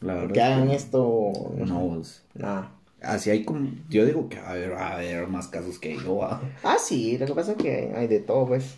La 0.00 0.14
verdad. 0.14 0.32
Que 0.32 0.42
hagan 0.42 0.70
esto. 0.70 1.32
No, 1.56 1.80
vos. 1.80 2.22
No. 2.34 2.81
Así 3.02 3.30
hay 3.30 3.44
como, 3.44 3.68
yo 3.88 4.04
digo 4.06 4.28
que 4.28 4.38
a 4.38 4.54
va 4.70 4.88
a 4.88 4.94
haber 4.96 5.26
más 5.28 5.48
casos 5.48 5.78
que 5.78 5.96
yo, 5.96 6.16
¿va? 6.18 6.40
Ah, 6.62 6.76
sí, 6.78 7.18
lo 7.18 7.26
que 7.26 7.34
pasa 7.34 7.52
es 7.52 7.58
que 7.58 7.92
hay 7.96 8.06
de 8.06 8.20
todo, 8.20 8.46
pues. 8.46 8.76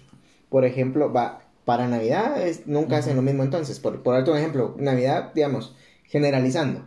Por 0.49 0.65
ejemplo, 0.65 1.13
va, 1.13 1.41
para 1.65 1.89
Navidad 1.89 2.41
es- 2.47 2.67
nunca 2.67 2.99
hacen 2.99 3.17
lo 3.17 3.23
mismo 3.23 3.43
entonces. 3.43 3.81
Por, 3.81 4.03
por 4.03 4.15
un 4.29 4.37
ejemplo, 4.37 4.75
Navidad, 4.79 5.33
digamos, 5.35 5.75
generalizando. 6.05 6.85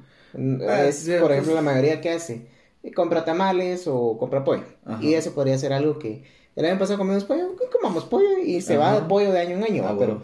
Ah, 0.67 0.84
es, 0.86 1.08
por 1.10 1.19
pues- 1.28 1.32
ejemplo, 1.32 1.56
la 1.56 1.62
mayoría 1.62 2.02
que 2.02 2.10
hace. 2.12 2.47
eh, 2.84 2.91
Compra 2.93 3.26
tamales 3.26 3.88
o 3.88 4.17
compra 4.17 4.43
pollo. 4.43 4.63
Ajá. 4.86 5.04
Y 5.04 5.13
eso 5.15 5.34
podría 5.34 5.58
ser 5.58 5.73
algo 5.73 6.00
que 6.00 6.23
el 6.56 6.65
año 6.65 6.80
pasado 6.80 6.97
comimos 7.00 7.23
pollo, 7.26 7.56
comamos 7.71 8.06
pollo 8.06 8.38
y 8.43 8.62
se 8.62 8.76
Ajá. 8.76 9.00
va 9.02 9.08
pollo 9.08 9.32
de 9.32 9.39
año 9.41 9.58
en 9.58 9.63
año. 9.63 9.84
Ah, 9.88 9.95
pero. 9.97 10.21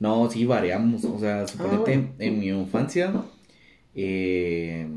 No, 0.00 0.28
sí 0.30 0.44
variamos, 0.44 1.04
o 1.04 1.18
sea, 1.18 1.46
suponete, 1.46 1.96
bueno. 1.98 2.14
en 2.18 2.38
mi 2.40 2.48
infancia, 2.48 3.12
eh, 3.94 4.88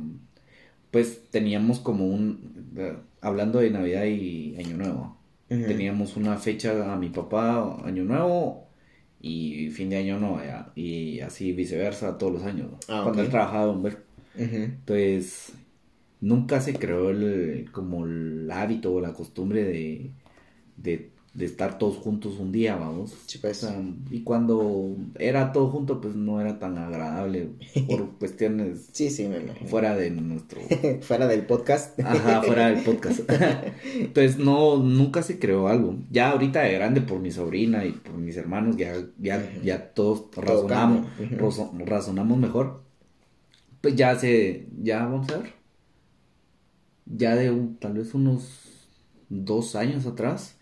pues 0.97 1.29
teníamos 1.29 1.79
como 1.79 2.07
un, 2.07 2.71
eh, 2.75 2.95
hablando 3.21 3.60
de 3.60 3.69
Navidad 3.69 4.05
y 4.05 4.55
Año 4.57 4.77
Nuevo, 4.77 5.17
teníamos 5.47 6.17
una 6.17 6.38
fecha 6.38 6.91
a 6.91 6.95
mi 6.95 7.10
papá, 7.10 7.86
Año 7.86 8.03
Nuevo, 8.03 8.67
y 9.21 9.69
fin 9.69 9.91
de 9.91 9.97
año 9.97 10.19
no, 10.19 10.43
ya, 10.43 10.71
y 10.73 11.19
así 11.19 11.53
viceversa 11.53 12.17
todos 12.17 12.33
los 12.33 12.43
años, 12.45 12.71
¿no? 12.71 12.79
Ah, 12.88 13.01
cuando 13.03 13.21
ok. 13.21 13.25
él 13.25 13.29
trabajaba 13.29 13.71
en. 13.71 13.97
Entonces, 14.33 15.53
nunca 16.19 16.62
se 16.62 16.73
creó 16.73 17.12
el, 17.12 17.69
como 17.71 18.03
el 18.07 18.49
hábito 18.49 18.95
o 18.95 18.99
la 18.99 19.13
costumbre 19.13 19.65
de, 19.65 20.10
de, 20.77 21.12
de 21.38 21.45
estar 21.45 21.78
todos 21.78 21.97
juntos 21.97 22.39
un 22.39 22.52
día, 22.52 22.76
vamos. 22.78 23.13
Sí, 23.28 23.38
pues. 23.38 23.63
O 23.63 23.67
sea, 23.67 23.80
y 24.10 24.23
cuando 24.23 24.95
era 25.19 25.52
todo 25.52 25.69
junto, 25.69 26.02
pues 26.02 26.15
no 26.15 26.41
era 26.41 26.58
tan 26.58 26.80
agradable 26.80 27.50
por 27.88 28.10
cuestiones 28.17 28.89
Sí, 28.91 29.12
sí, 29.12 29.28
me 29.28 29.38
imagino. 29.38 29.69
fuera 29.69 29.95
de 29.95 30.10
nuestro... 30.10 30.60
Fuera 31.02 31.28
del 31.28 31.45
podcast. 31.45 32.00
Ajá, 32.00 32.41
fuera 32.41 32.71
del 32.71 32.84
podcast. 32.84 33.19
Entonces, 33.95 34.39
no, 34.39 34.78
nunca 34.78 35.21
se 35.21 35.38
creó 35.38 35.67
algo. 35.67 35.95
Ya 36.10 36.32
ahorita 36.32 36.62
de 36.63 36.73
grande 36.73 37.02
por 37.02 37.19
mi 37.19 37.30
sobrina 37.30 37.86
y 37.86 37.91
por 37.91 38.15
mis 38.15 38.36
hermanos, 38.36 38.76
ya, 38.76 38.95
ya, 39.19 39.47
ya 39.63 39.93
todos 39.93 40.32
Todo 40.32 40.41
razonamos, 40.41 41.08
razonamos 41.86 42.38
mejor. 42.39 42.82
Pues 43.82 43.95
ya 43.95 44.15
se, 44.17 44.67
ya 44.82 45.06
vamos 45.06 45.30
a 45.30 45.38
ver. 45.38 45.54
Ya 47.06 47.36
de 47.36 47.52
un- 47.52 47.78
tal 47.78 47.93
vez 47.93 48.13
unos 48.15 48.63
dos 49.30 49.76
años 49.76 50.06
atrás, 50.08 50.57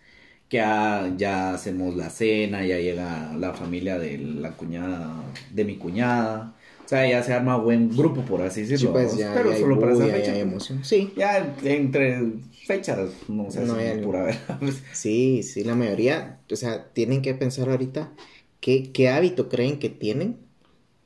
que 0.48 0.58
ya, 0.58 1.12
ya 1.16 1.54
hacemos 1.54 1.96
la 1.96 2.10
cena, 2.10 2.64
ya 2.66 2.78
llega 2.78 3.32
la 3.36 3.52
familia 3.54 3.98
de 3.98 4.18
la 4.18 4.52
cuñada, 4.56 5.14
de 5.52 5.64
mi 5.64 5.76
cuñada. 5.76 6.54
O 6.84 6.88
sea, 6.88 7.08
ya 7.08 7.22
se 7.22 7.32
arma 7.32 7.56
buen 7.56 7.90
grupo, 7.96 8.22
por 8.22 8.42
así 8.42 8.64
Sí, 8.64 8.70
decirlo. 8.72 8.92
pues 8.92 9.06
vamos. 9.08 9.18
ya, 9.18 9.34
pero 9.34 9.50
ya 9.50 9.56
hay 9.56 9.60
solo 9.60 9.80
para 9.80 9.92
esa 9.92 10.08
fecha. 10.08 10.26
ya 10.28 10.32
hay 10.34 10.40
emoción. 10.40 10.84
Sí, 10.84 11.12
Ya 11.16 11.56
entre 11.64 12.22
fechas, 12.64 13.10
no 13.28 13.50
sé, 13.50 13.64
No 13.64 13.74
hay 13.74 13.98
pura 13.98 14.22
verdad. 14.24 14.60
Sí, 14.92 15.42
sí, 15.42 15.64
la 15.64 15.74
mayoría, 15.74 16.40
o 16.50 16.56
sea, 16.56 16.92
tienen 16.92 17.22
que 17.22 17.34
pensar 17.34 17.68
ahorita 17.70 18.12
qué, 18.60 18.92
qué 18.92 19.08
hábito 19.08 19.48
creen 19.48 19.78
que 19.80 19.88
tienen 19.90 20.38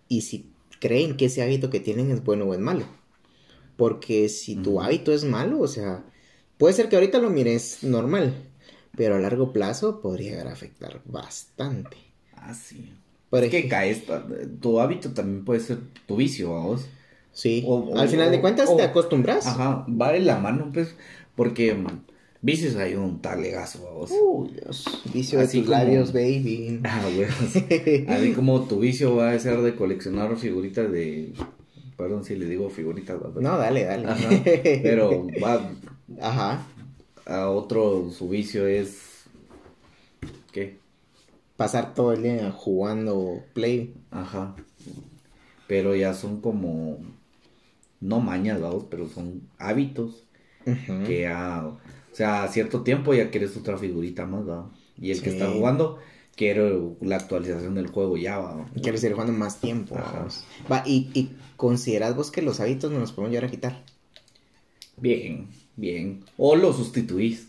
y 0.08 0.22
si 0.22 0.52
creen 0.80 1.16
que 1.16 1.26
ese 1.26 1.42
hábito 1.42 1.70
que 1.70 1.80
tienen 1.80 2.10
es 2.10 2.24
bueno 2.24 2.44
o 2.46 2.54
es 2.54 2.60
malo. 2.60 2.84
Porque 3.76 4.28
si 4.28 4.56
tu 4.56 4.80
hábito 4.80 5.12
es 5.12 5.24
malo, 5.24 5.60
o 5.60 5.68
sea, 5.68 6.04
puede 6.58 6.74
ser 6.74 6.88
que 6.88 6.96
ahorita 6.96 7.18
lo 7.18 7.30
mires 7.30 7.82
normal, 7.82 8.34
pero 8.96 9.16
a 9.16 9.18
largo 9.18 9.52
plazo 9.52 10.00
podría 10.00 10.30
llegar 10.32 10.48
a 10.48 10.52
afectar 10.52 11.00
bastante. 11.04 11.96
Ah, 12.36 12.54
sí. 12.54 12.92
Por 13.30 13.44
Es 13.44 13.50
que 13.50 13.68
caes, 13.68 14.02
tu 14.60 14.80
hábito 14.80 15.10
también 15.12 15.44
puede 15.44 15.60
ser 15.60 15.78
tu 16.06 16.16
vicio, 16.16 16.50
vos. 16.50 16.86
sí, 17.32 17.62
o- 17.66 17.96
al 17.96 18.08
final 18.08 18.30
de 18.30 18.40
cuentas 18.40 18.68
o- 18.68 18.76
te 18.76 18.82
acostumbras. 18.82 19.46
Ajá, 19.46 19.86
va 19.88 20.10
de 20.12 20.20
la 20.20 20.38
mano, 20.38 20.70
pues, 20.74 20.96
porque 21.36 21.74
mm, 21.74 21.86
vicios 22.42 22.74
hay 22.76 22.94
un 22.96 23.20
talegazo, 23.22 23.88
vos. 23.94 24.10
Uy, 24.10 24.50
Dios, 24.60 24.84
vicio 25.14 25.38
de 25.38 25.44
Así 25.44 25.58
tus 25.60 25.68
como- 25.68 25.78
labios, 25.78 26.12
baby. 26.12 26.80
Ah, 26.84 27.02
güey. 27.14 27.28
Así 28.08 28.32
como 28.32 28.62
tu 28.66 28.80
vicio 28.80 29.14
va 29.14 29.30
a 29.30 29.38
ser 29.38 29.58
de 29.60 29.76
coleccionar 29.76 30.36
figuritas 30.36 30.90
de... 30.90 31.32
Perdón 31.96 32.24
si 32.24 32.34
le 32.34 32.46
digo 32.46 32.68
figuritas. 32.70 33.18
No, 33.40 33.58
dale, 33.58 33.84
dale. 33.84 34.06
Ajá, 34.08 34.28
pero 34.82 35.26
va 35.44 35.70
Ajá. 36.20 36.66
A 37.30 37.48
otro, 37.48 38.10
su 38.10 38.28
vicio 38.28 38.66
es... 38.66 39.24
¿Qué? 40.52 40.78
Pasar 41.56 41.94
todo 41.94 42.12
el 42.12 42.22
día 42.22 42.50
jugando 42.50 43.42
play. 43.54 43.94
Ajá. 44.10 44.56
Pero 45.66 45.94
ya 45.94 46.14
son 46.14 46.40
como... 46.40 46.98
No 48.00 48.20
mañas, 48.20 48.60
vamos, 48.60 48.86
pero 48.90 49.08
son 49.08 49.42
hábitos 49.58 50.24
Ujú. 50.66 51.04
que 51.06 51.22
ya... 51.22 51.66
O 51.66 52.14
sea, 52.14 52.42
a 52.42 52.48
cierto 52.48 52.82
tiempo 52.82 53.14
ya 53.14 53.30
quieres 53.30 53.56
otra 53.56 53.78
figurita 53.78 54.26
más, 54.26 54.48
¿va? 54.48 54.70
Y 55.00 55.12
el 55.12 55.22
que 55.22 55.30
está 55.30 55.48
jugando 55.50 55.98
quiere 56.34 56.78
la 57.00 57.16
actualización 57.16 57.74
del 57.74 57.86
juego 57.86 58.16
ya, 58.16 58.38
¿va? 58.38 58.66
Quieres 58.82 59.04
ir 59.04 59.12
jugando 59.12 59.32
más 59.32 59.60
tiempo. 59.60 59.94
Va, 60.70 60.82
y, 60.86 61.10
y 61.14 61.30
consideras 61.56 62.16
vos 62.16 62.30
que 62.30 62.42
los 62.42 62.58
hábitos 62.58 62.90
nos 62.90 63.00
los 63.00 63.12
podemos 63.12 63.30
llegar 63.30 63.44
a 63.44 63.50
quitar. 63.50 63.84
Bien, 64.96 65.48
bien. 65.80 66.24
O 66.36 66.56
lo 66.56 66.72
sustituís. 66.72 67.48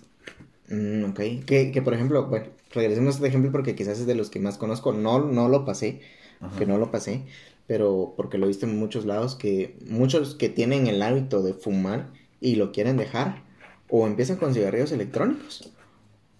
Mm, 0.69 1.05
ok. 1.11 1.19
Que, 1.45 1.71
que 1.71 1.81
por 1.81 1.93
ejemplo, 1.93 2.27
bueno, 2.27 2.47
regresemos 2.71 3.15
a 3.15 3.17
este 3.17 3.27
ejemplo 3.27 3.51
porque 3.51 3.75
quizás 3.75 3.99
es 3.99 4.05
de 4.07 4.15
los 4.15 4.29
que 4.29 4.39
más 4.39 4.57
conozco. 4.57 4.93
No, 4.93 5.19
no 5.19 5.49
lo 5.49 5.65
pasé, 5.65 6.01
Ajá. 6.39 6.57
que 6.57 6.65
no 6.65 6.77
lo 6.77 6.91
pasé, 6.91 7.23
pero 7.67 8.13
porque 8.17 8.37
lo 8.37 8.45
he 8.45 8.49
visto 8.49 8.65
en 8.65 8.77
muchos 8.77 9.05
lados 9.05 9.35
que 9.35 9.75
muchos 9.87 10.35
que 10.35 10.49
tienen 10.49 10.87
el 10.87 11.01
hábito 11.01 11.43
de 11.43 11.53
fumar 11.53 12.11
y 12.39 12.55
lo 12.55 12.71
quieren 12.71 12.97
dejar, 12.97 13.43
o 13.89 14.07
empiezan 14.07 14.37
con 14.37 14.53
cigarrillos 14.53 14.91
electrónicos. 14.91 15.69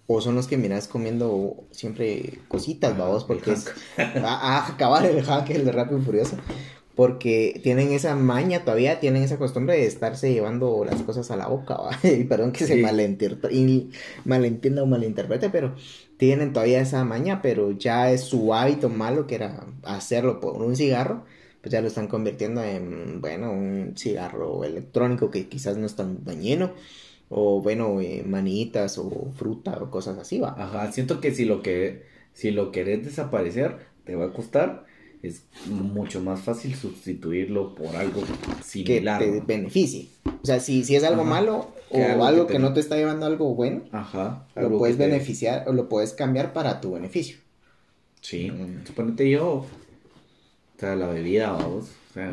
O 0.08 0.20
son 0.20 0.34
los 0.34 0.48
que 0.48 0.58
miras 0.58 0.88
comiendo 0.88 1.64
siempre 1.70 2.40
cositas, 2.48 2.98
babos, 2.98 3.24
porque 3.24 3.52
es... 3.52 3.68
a, 3.96 4.02
a 4.24 4.68
acabar 4.68 5.06
el 5.06 5.22
hack, 5.22 5.50
el 5.50 5.64
de 5.64 5.72
Rápido 5.72 6.00
y 6.00 6.02
Furioso. 6.02 6.36
Porque 6.94 7.60
tienen 7.62 7.92
esa 7.92 8.16
maña 8.16 8.64
todavía, 8.64 9.00
tienen 9.00 9.22
esa 9.22 9.38
costumbre 9.38 9.76
de 9.76 9.86
estarse 9.86 10.32
llevando 10.32 10.84
las 10.84 11.02
cosas 11.02 11.30
a 11.30 11.36
la 11.36 11.48
boca, 11.48 11.76
¿va? 11.80 11.98
Y 12.02 12.24
perdón 12.24 12.52
que 12.52 12.64
se 12.64 12.66
Sí. 12.66 12.82
y 13.50 13.90
malentienda 14.24 14.82
o 14.82 14.86
malinterprete, 14.86 15.50
pero 15.50 15.74
tienen 16.16 16.52
todavía 16.52 16.80
esa 16.80 17.04
maña, 17.04 17.42
pero 17.42 17.72
ya 17.72 18.10
es 18.12 18.22
su 18.24 18.54
hábito 18.54 18.88
malo 18.88 19.26
que 19.26 19.36
era 19.36 19.66
hacerlo 19.82 20.40
por 20.40 20.62
un 20.62 20.76
cigarro, 20.76 21.24
pues 21.60 21.72
ya 21.72 21.80
lo 21.80 21.88
están 21.88 22.08
convirtiendo 22.08 22.62
en, 22.62 23.20
bueno, 23.20 23.52
un 23.52 23.94
cigarro 23.96 24.64
electrónico 24.64 25.30
que 25.30 25.48
quizás 25.48 25.76
no 25.76 25.86
es 25.86 25.96
tan 25.96 26.24
dañino, 26.24 26.74
o 27.28 27.62
bueno, 27.62 28.00
eh, 28.00 28.22
manitas 28.26 28.98
o 28.98 29.32
fruta 29.32 29.78
o 29.82 29.90
cosas 29.90 30.18
así, 30.18 30.40
va. 30.40 30.50
Ajá, 30.58 30.92
siento 30.92 31.20
que 31.20 31.32
si 31.34 31.44
lo 31.44 31.62
que 31.62 32.04
si 32.32 32.50
lo 32.50 32.72
querés 32.72 33.04
desaparecer, 33.04 33.78
te 34.04 34.14
va 34.16 34.26
a 34.26 34.32
costar, 34.32 34.86
es 35.22 35.44
mucho 35.66 36.20
más 36.20 36.40
fácil 36.40 36.74
sustituirlo 36.74 37.74
por 37.74 37.94
algo 37.94 38.22
similar. 38.64 39.20
Que 39.20 39.26
te 39.26 39.40
beneficie. 39.40 40.08
O 40.24 40.44
sea, 40.44 40.58
si, 40.58 40.84
si 40.84 40.96
es 40.96 41.04
algo 41.04 41.24
malo 41.24 41.72
o 41.90 42.24
algo, 42.24 42.46
que, 42.46 42.58
no 42.58 42.72
te 42.72 42.80
está 42.80 42.96
llevando 42.96 43.26
a 43.26 43.28
algo 43.28 43.54
bueno, 43.54 43.82
Ajá, 43.92 44.46
lo 44.56 44.76
puedes 44.78 44.96
beneficiar 44.96 45.68
o 45.68 45.72
lo 45.72 45.88
puedes 45.88 46.12
cambiar 46.12 46.52
para 46.52 46.80
tu 46.80 46.92
beneficio. 46.92 47.36
Sí, 48.20 48.50
mm. 48.50 48.86
suponete 48.86 49.30
yo, 49.30 49.48
o 49.48 49.66
sea, 50.78 50.96
la 50.96 51.06
bebida, 51.08 51.52
vamos, 51.52 51.90
o 52.10 52.14
sea, 52.14 52.32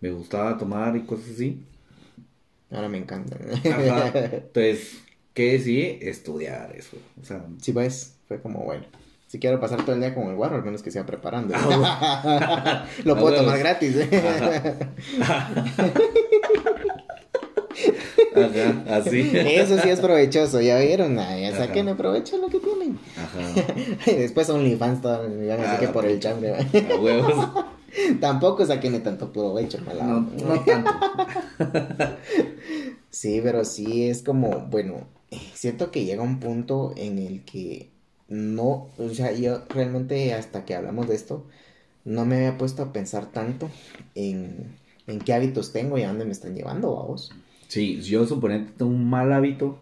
me 0.00 0.10
gustaba 0.10 0.56
tomar 0.56 0.96
y 0.96 1.02
cosas 1.02 1.30
así. 1.34 1.62
Ahora 2.70 2.88
me 2.88 2.98
encanta. 2.98 3.36
Entonces, 3.64 4.98
¿qué 5.34 5.52
decidí? 5.52 5.98
Estudiar 6.00 6.74
eso. 6.76 6.96
O 7.20 7.24
sea, 7.24 7.44
sí, 7.60 7.72
pues, 7.72 8.14
fue 8.28 8.40
como, 8.40 8.60
bueno, 8.60 8.84
si 9.30 9.38
quiero 9.38 9.60
pasar 9.60 9.84
todo 9.84 9.92
el 9.92 10.00
día 10.00 10.12
con 10.12 10.24
el 10.24 10.34
guarro, 10.34 10.56
al 10.56 10.64
menos 10.64 10.82
que 10.82 10.90
sea 10.90 11.06
preparando. 11.06 11.54
Ah, 11.56 12.84
Lo 13.04 13.16
puedo 13.16 13.36
tomar 13.36 13.60
gratis. 13.60 13.94
¿eh? 13.94 14.88
Ajá, 18.34 18.96
así. 18.96 19.30
Eso 19.32 19.78
sí 19.78 19.88
es 19.88 20.00
provechoso, 20.00 20.60
ya 20.60 20.80
vieron, 20.80 21.14
ya 21.14 21.56
saquen 21.56 21.86
el 21.86 21.96
provecho 21.96 22.38
lo 22.38 22.48
que 22.48 22.58
tienen. 22.58 22.98
Ajá. 23.16 24.10
y 24.10 24.14
después 24.16 24.50
OnlyFans 24.50 25.00
todo, 25.00 25.22
así 25.22 25.48
ah, 25.48 25.76
que 25.78 25.86
por 25.86 26.06
el 26.06 26.18
chambre. 26.18 26.56
A 26.56 26.96
huevos. 26.96 27.50
Tampoco 28.20 28.66
saquen 28.66 29.00
tanto 29.00 29.32
provecho, 29.32 29.78
No, 29.80 30.22
no 30.22 30.60
tanto. 30.64 30.90
sí, 33.10 33.40
pero 33.44 33.64
sí 33.64 34.08
es 34.08 34.24
como, 34.24 34.66
bueno, 34.66 35.06
siento 35.54 35.92
que 35.92 36.04
llega 36.04 36.20
un 36.20 36.40
punto 36.40 36.94
en 36.96 37.20
el 37.20 37.44
que 37.44 37.89
no, 38.30 38.88
o 38.96 39.08
sea, 39.10 39.32
yo 39.32 39.64
realmente 39.68 40.32
hasta 40.32 40.64
que 40.64 40.74
hablamos 40.74 41.08
de 41.08 41.16
esto, 41.16 41.44
no 42.04 42.24
me 42.24 42.36
había 42.36 42.56
puesto 42.56 42.82
a 42.82 42.92
pensar 42.92 43.26
tanto 43.26 43.68
en, 44.14 44.76
en 45.06 45.18
qué 45.18 45.34
hábitos 45.34 45.72
tengo 45.72 45.98
y 45.98 46.02
a 46.02 46.08
dónde 46.08 46.24
me 46.24 46.32
están 46.32 46.54
llevando, 46.54 46.94
vamos. 46.94 47.32
Sí, 47.68 48.00
yo 48.00 48.26
suponete 48.26 48.72
tengo 48.78 48.90
un 48.90 49.08
mal 49.08 49.32
hábito. 49.32 49.78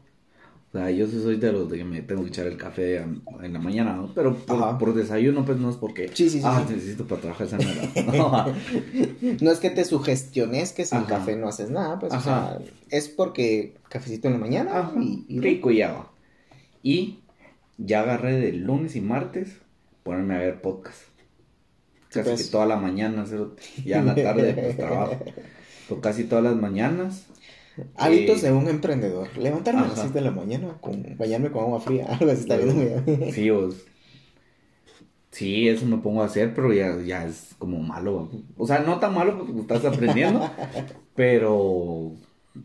O 0.69 0.73
sea, 0.73 0.91
yo 0.91 1.07
sí 1.07 1.19
soy 1.23 1.37
de 1.37 1.51
los 1.51 1.71
de 1.71 1.79
que 1.79 1.85
me 1.85 2.03
tengo 2.03 2.23
que 2.23 2.29
echar 2.29 2.47
el 2.47 2.59
café 2.59 2.97
en 2.97 3.53
la 3.55 3.59
mañana, 3.59 3.95
¿no? 3.95 4.13
Pero 4.15 4.37
por, 4.37 4.93
desayuno, 4.95 5.47
pues 5.47 5.57
no 5.59 5.71
es 5.71 5.77
porque. 5.77 6.09
Sí, 6.09 6.29
sí, 6.29 6.41
sí. 6.41 6.45
Ah, 6.45 6.63
necesito 6.69 7.07
para 7.07 7.23
trabajar 7.23 7.47
esa 7.47 7.57
no, 8.13 8.45
no 9.41 9.51
es 9.51 9.59
que 9.61 9.71
te 9.71 9.87
sugestiones 9.87 10.75
que 10.75 10.85
sin 10.85 11.05
café 11.05 11.37
no 11.37 11.49
haces 11.49 11.71
nada, 11.71 11.99
pues. 11.99 12.13
O 12.13 12.21
sea, 12.21 12.59
es 12.91 13.09
porque 13.09 13.77
cafecito 13.89 14.29
en 14.29 14.35
la 14.35 14.41
mañana 14.41 14.93
y, 15.01 15.41
rico 15.41 15.71
y 15.71 15.81
agua. 15.81 16.13
Y 16.83 17.21
ya 17.79 18.03
agarré 18.03 18.39
de 18.39 18.53
lunes 18.53 18.95
y 18.97 19.01
martes 19.01 19.59
ponerme 20.03 20.37
a 20.37 20.39
ver 20.39 20.61
podcast. 20.61 21.03
Casi 22.11 22.29
pues. 22.29 22.45
que 22.45 22.51
toda 22.51 22.67
la 22.67 22.77
mañana, 22.77 23.25
ya 23.85 23.99
en 23.99 24.07
la 24.07 24.15
tarde, 24.15 24.55
pues 24.55 24.77
trabajo. 24.77 25.19
Pero 25.89 26.01
casi 26.01 26.25
todas 26.25 26.45
las 26.45 26.57
mañanas 26.57 27.27
Hábitos 27.97 28.43
de 28.43 28.53
un 28.53 28.69
emprendedor. 28.69 29.37
Levantarme 29.37 29.83
a 29.83 29.89
las 29.89 30.01
6 30.01 30.15
de 30.15 30.21
la 30.21 30.31
mañana, 30.31 30.77
con, 30.81 31.05
bañarme 31.17 31.51
con 31.51 31.63
agua 31.63 31.81
fría, 31.81 32.07
algo 32.21 32.31
así 32.31 32.43
está 32.43 32.57
bien. 32.57 33.33
Sí, 33.33 33.51
sí, 35.31 35.69
eso 35.69 35.87
me 35.87 35.99
pongo 35.99 36.23
a 36.23 36.27
hacer, 36.27 36.55
pero 36.55 36.73
ya, 36.73 37.01
ya 37.01 37.27
es 37.27 37.55
como 37.59 37.79
malo. 37.79 38.31
O 38.57 38.67
sea, 38.67 38.81
no 38.81 38.99
tan 38.99 39.15
malo 39.15 39.39
porque 39.39 39.61
estás 39.61 39.85
aprendiendo, 39.85 40.51
pero 41.15 42.13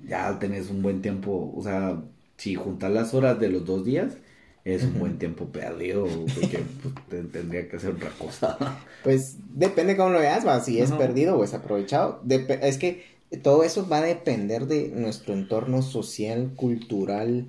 ya 0.08 0.39
tenés 0.39 0.69
un 0.69 0.82
buen 0.82 1.02
tiempo. 1.02 1.54
O 1.56 1.62
sea, 1.62 2.02
si 2.38 2.56
juntas 2.56 2.91
las 2.91 3.13
horas 3.13 3.39
de 3.39 3.49
los 3.49 3.65
dos 3.65 3.86
días, 3.86 4.17
es 4.65 4.84
un 4.84 4.97
buen 4.97 5.17
tiempo 5.17 5.45
perdido, 5.47 6.06
porque 6.06 6.63
pues, 7.10 7.32
tendría 7.32 7.67
que 7.67 7.76
hacer 7.76 7.91
otra 7.91 8.12
cosa. 8.12 8.58
Pues 9.04 9.36
depende 9.54 9.97
cómo 9.97 10.12
lo 10.12 10.19
veas, 10.19 10.47
va, 10.47 10.62
si 10.62 10.80
es 10.80 10.93
perdido 10.93 11.38
o 11.38 11.43
es 11.43 11.54
aprovechado. 11.54 12.21
es 12.30 12.78
que 12.78 13.04
todo 13.41 13.65
eso 13.65 13.86
va 13.89 13.97
a 13.97 14.02
depender 14.02 14.65
de 14.65 14.93
nuestro 14.95 15.34
entorno 15.34 15.82
social, 15.82 16.54
cultural 16.56 17.47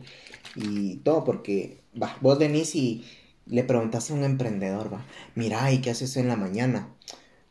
y 0.57 0.96
todo, 0.96 1.22
porque 1.22 1.79
va, 2.00 2.16
vos 2.20 2.40
venís 2.40 2.74
y 2.74 3.05
le 3.46 3.62
preguntas 3.62 4.11
a 4.11 4.14
un 4.14 4.24
emprendedor, 4.24 4.92
va, 4.92 5.07
mira, 5.37 5.70
¿y 5.70 5.81
qué 5.81 5.90
haces 5.90 6.16
en 6.16 6.27
la 6.27 6.35
mañana? 6.35 6.88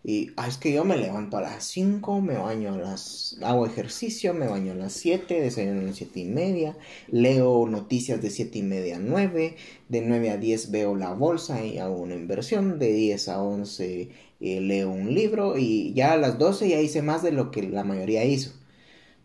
Y 0.05 0.31
ah, 0.35 0.49
es 0.49 0.57
que 0.57 0.73
yo 0.73 0.83
me 0.83 0.97
levanto 0.97 1.37
a 1.37 1.41
las 1.41 1.63
5, 1.63 2.19
me 2.19 2.37
baño 2.37 2.73
a 2.73 2.77
las. 2.77 3.37
hago 3.41 3.65
ejercicio, 3.65 4.33
me 4.33 4.47
baño 4.47 4.73
a 4.73 4.75
las 4.75 4.93
7, 4.93 5.39
desayuno 5.39 5.79
a 5.79 5.83
las 5.83 5.95
7 5.95 6.19
y 6.19 6.25
media, 6.25 6.75
leo 7.07 7.65
noticias 7.67 8.21
de 8.21 8.29
7 8.29 8.59
y 8.59 8.63
media 8.63 8.97
a 8.97 8.99
9, 8.99 9.55
de 9.87 10.01
9 10.01 10.29
a 10.31 10.37
10 10.37 10.71
veo 10.71 10.95
la 10.95 11.13
bolsa 11.13 11.65
y 11.65 11.77
hago 11.77 11.97
una 11.97 12.15
inversión, 12.15 12.79
de 12.79 12.91
10 12.91 13.29
a 13.29 13.41
11 13.41 14.09
eh, 14.45 14.59
leo 14.59 14.91
un 14.91 15.13
libro 15.13 15.57
y 15.57 15.93
ya 15.93 16.11
a 16.11 16.17
las 16.17 16.37
12 16.37 16.67
ya 16.67 16.81
hice 16.81 17.01
más 17.01 17.23
de 17.23 17.31
lo 17.31 17.49
que 17.49 17.63
la 17.63 17.85
mayoría 17.85 18.25
hizo. 18.25 18.51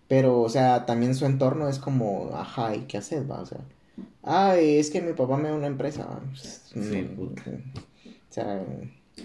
Pero, 0.07 0.41
o 0.41 0.49
sea, 0.49 0.87
también 0.87 1.17
su 1.17 1.27
entorno 1.27 1.69
es 1.69 1.81
como, 1.81 2.31
ajá, 2.35 2.77
¿y 2.77 2.83
qué 2.83 2.99
haces, 2.99 3.29
va? 3.29 3.41
O 3.41 3.47
sea, 3.47 3.59
ah, 4.23 4.57
es 4.57 4.91
que 4.91 5.03
mi 5.03 5.13
papá 5.15 5.37
me 5.37 5.49
da 5.49 5.57
una 5.57 5.67
empresa. 5.67 6.21
Sí, 6.35 6.79
mm, 6.79 7.23
O 7.23 8.33
sea, 8.33 8.65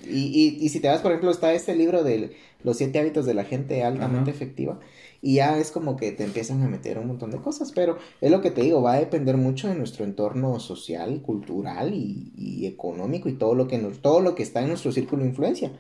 y, 0.06 0.58
y, 0.60 0.70
si 0.70 0.80
te 0.80 0.88
vas, 0.88 1.02
por 1.02 1.12
ejemplo, 1.12 1.32
está 1.32 1.54
este 1.54 1.76
libro 1.76 2.04
de 2.04 2.36
los 2.64 2.78
siete 2.78 3.00
hábitos 3.00 3.26
de 3.26 3.34
la 3.34 3.44
gente 3.44 3.84
altamente 3.84 4.32
efectiva. 4.32 4.80
Y 5.22 5.36
ya 5.36 5.58
es 5.58 5.72
como 5.72 5.96
que 5.96 6.12
te 6.12 6.26
empiezan 6.26 6.62
a 6.64 6.68
meter 6.68 7.00
un 7.00 7.08
montón 7.08 7.32
de 7.32 7.38
cosas. 7.38 7.72
Pero 7.72 7.98
es 8.20 8.30
lo 8.30 8.42
que 8.42 8.52
te 8.52 8.62
digo, 8.62 8.82
va 8.82 8.94
a 8.94 9.00
depender 9.00 9.38
mucho 9.38 9.70
de 9.70 9.76
nuestro 9.76 10.04
entorno 10.04 10.60
social, 10.60 11.22
cultural 11.22 11.94
y, 11.94 12.66
económico 12.66 13.30
y 13.30 13.34
todo 13.34 13.56
lo, 13.56 13.68
que 13.68 13.78
nos, 13.78 14.00
todo 14.00 14.22
lo 14.22 14.36
que 14.36 14.44
está 14.44 14.62
en 14.62 14.68
nuestro 14.68 14.92
círculo 14.92 15.24
de 15.24 15.30
influencia. 15.30 15.72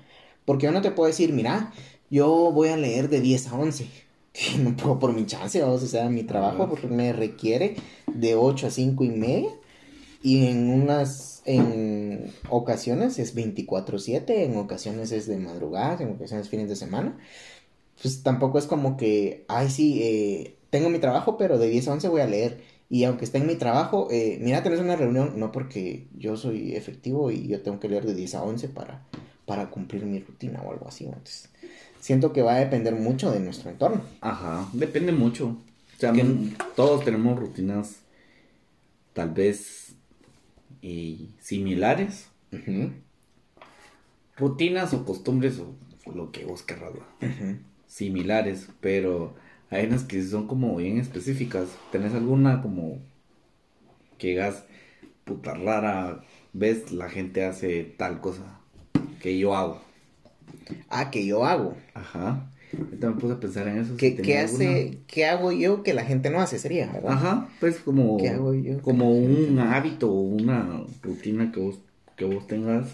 Porque 0.46 0.66
yo 0.66 0.72
no 0.72 0.82
te 0.82 0.92
puedo 0.92 1.08
decir, 1.08 1.34
mira, 1.34 1.74
yo 2.10 2.52
voy 2.54 2.70
a 2.70 2.78
leer 2.78 3.10
de 3.10 3.22
10 3.22 3.48
a 3.48 3.56
11. 3.56 3.88
No 4.60 4.76
puedo 4.76 4.98
por 4.98 5.14
mi 5.14 5.26
chance, 5.28 5.62
o 5.62 5.78
sea, 5.78 6.10
mi 6.10 6.24
trabajo 6.24 6.68
porque 6.68 6.88
me 6.88 7.14
requiere 7.14 7.76
de 8.12 8.34
8 8.34 8.68
a 8.68 8.72
5 8.72 9.04
y 9.04 9.10
media. 9.10 9.50
Y 10.24 10.48
en 10.48 10.70
unas 10.70 11.33
en 11.46 12.32
ocasiones 12.50 13.20
es 13.20 13.36
24/7, 13.36 14.44
en 14.44 14.58
ocasiones 14.58 15.12
es 15.12 15.28
de 15.28 15.38
madrugada, 15.38 16.04
en 16.04 16.12
ocasiones 16.12 16.50
fines 16.50 16.70
de 16.70 16.76
semana. 16.76 17.18
Pues 18.02 18.24
tampoco 18.24 18.58
es 18.58 18.66
como 18.66 18.98
que, 18.98 19.46
ay, 19.48 19.70
sí, 19.70 20.02
eh, 20.04 20.56
tengo 20.70 20.90
mi 20.90 21.00
trabajo, 21.00 21.38
pero 21.38 21.58
de 21.58 21.70
10 21.70 21.88
a 21.88 21.94
11 21.94 22.08
voy 22.10 22.22
a 22.22 22.28
leer. 22.28 22.62
Y 22.90 23.06
aunque 23.06 23.26
esté 23.26 23.38
en 23.40 23.48
mi 23.48 23.56
trabajo, 23.56 24.08
eh, 24.12 24.38
mira, 24.42 24.62
tenés 24.62 24.80
una 24.80 24.96
reunión, 24.96 25.34
no 25.38 25.52
porque 25.52 26.08
yo 26.18 26.36
soy 26.38 26.76
efectivo 26.76 27.32
y 27.32 27.48
yo 27.48 27.62
tengo 27.62 27.80
que 27.80 27.90
leer 27.90 28.06
de 28.06 28.14
10 28.14 28.36
a 28.36 28.44
11 28.44 28.70
para, 28.70 29.04
para 29.46 29.70
cumplir 29.70 30.06
mi 30.06 30.20
rutina 30.20 30.62
o 30.62 30.72
algo 30.72 30.88
así. 30.88 31.06
Entonces, 31.06 31.50
siento 32.00 32.34
que 32.34 32.42
va 32.42 32.56
a 32.56 32.60
depender 32.60 32.96
mucho 32.96 33.32
de 33.32 33.40
nuestro 33.40 33.70
entorno. 33.70 34.02
Ajá, 34.22 34.68
depende 34.74 35.12
mucho. 35.12 35.58
O 35.96 36.00
sea, 36.00 36.14
todos 36.76 37.06
tenemos 37.06 37.40
rutinas 37.40 38.04
tal 39.14 39.30
vez 39.30 39.83
y 40.84 41.30
similares. 41.40 42.30
Rutinas 44.36 44.94
o 44.94 45.06
costumbres 45.06 45.60
o, 45.60 45.74
lo 46.14 46.32
que 46.32 46.46
vos 46.46 46.62
querrás. 46.62 46.92
Similares, 47.88 48.70
pero 48.82 49.34
hay 49.70 49.86
unas 49.88 50.04
que 50.04 50.22
son 50.22 50.46
como 50.46 50.76
bien 50.76 51.00
específicas. 51.00 51.70
¿Tenés 51.92 52.14
alguna 52.14 52.62
como 52.62 53.00
que 54.18 54.30
digas, 54.30 54.66
puta 55.24 55.54
rara, 55.54 56.24
ves, 56.52 56.92
la 56.92 57.10
gente 57.10 57.46
hace 57.46 57.84
tal 57.84 58.20
cosa 58.20 58.60
que 59.22 59.40
yo 59.40 59.56
hago? 59.56 59.82
Ah, 60.90 61.10
que 61.10 61.26
yo 61.26 61.46
hago. 61.46 61.78
Ajá. 61.94 62.52
Ahorita 62.78 63.10
me 63.10 63.16
puse 63.20 63.34
a 63.34 63.40
pensar 63.40 63.68
en 63.68 63.80
eso. 63.80 63.96
¿Qué, 63.98 64.38
hace, 64.38 65.00
¿Qué 65.08 65.26
hago 65.26 65.52
yo 65.52 65.84
que 65.84 65.94
la 65.94 66.06
gente 66.06 66.30
no 66.30 66.42
hace? 66.42 66.60
Sería, 66.60 66.92
¿verdad? 66.92 67.12
Ajá, 67.12 67.50
pues 67.60 67.78
como, 67.78 68.18
¿Qué 68.18 68.30
hago 68.30 68.54
yo 68.54 68.82
como 68.82 69.12
un 69.12 69.60
hábito 69.60 70.12
o 70.12 70.22
una 70.22 70.82
rutina 71.02 71.52
que 71.52 71.60
vos, 71.60 71.80
que 72.16 72.26
vos 72.26 72.48
tengas. 72.48 72.88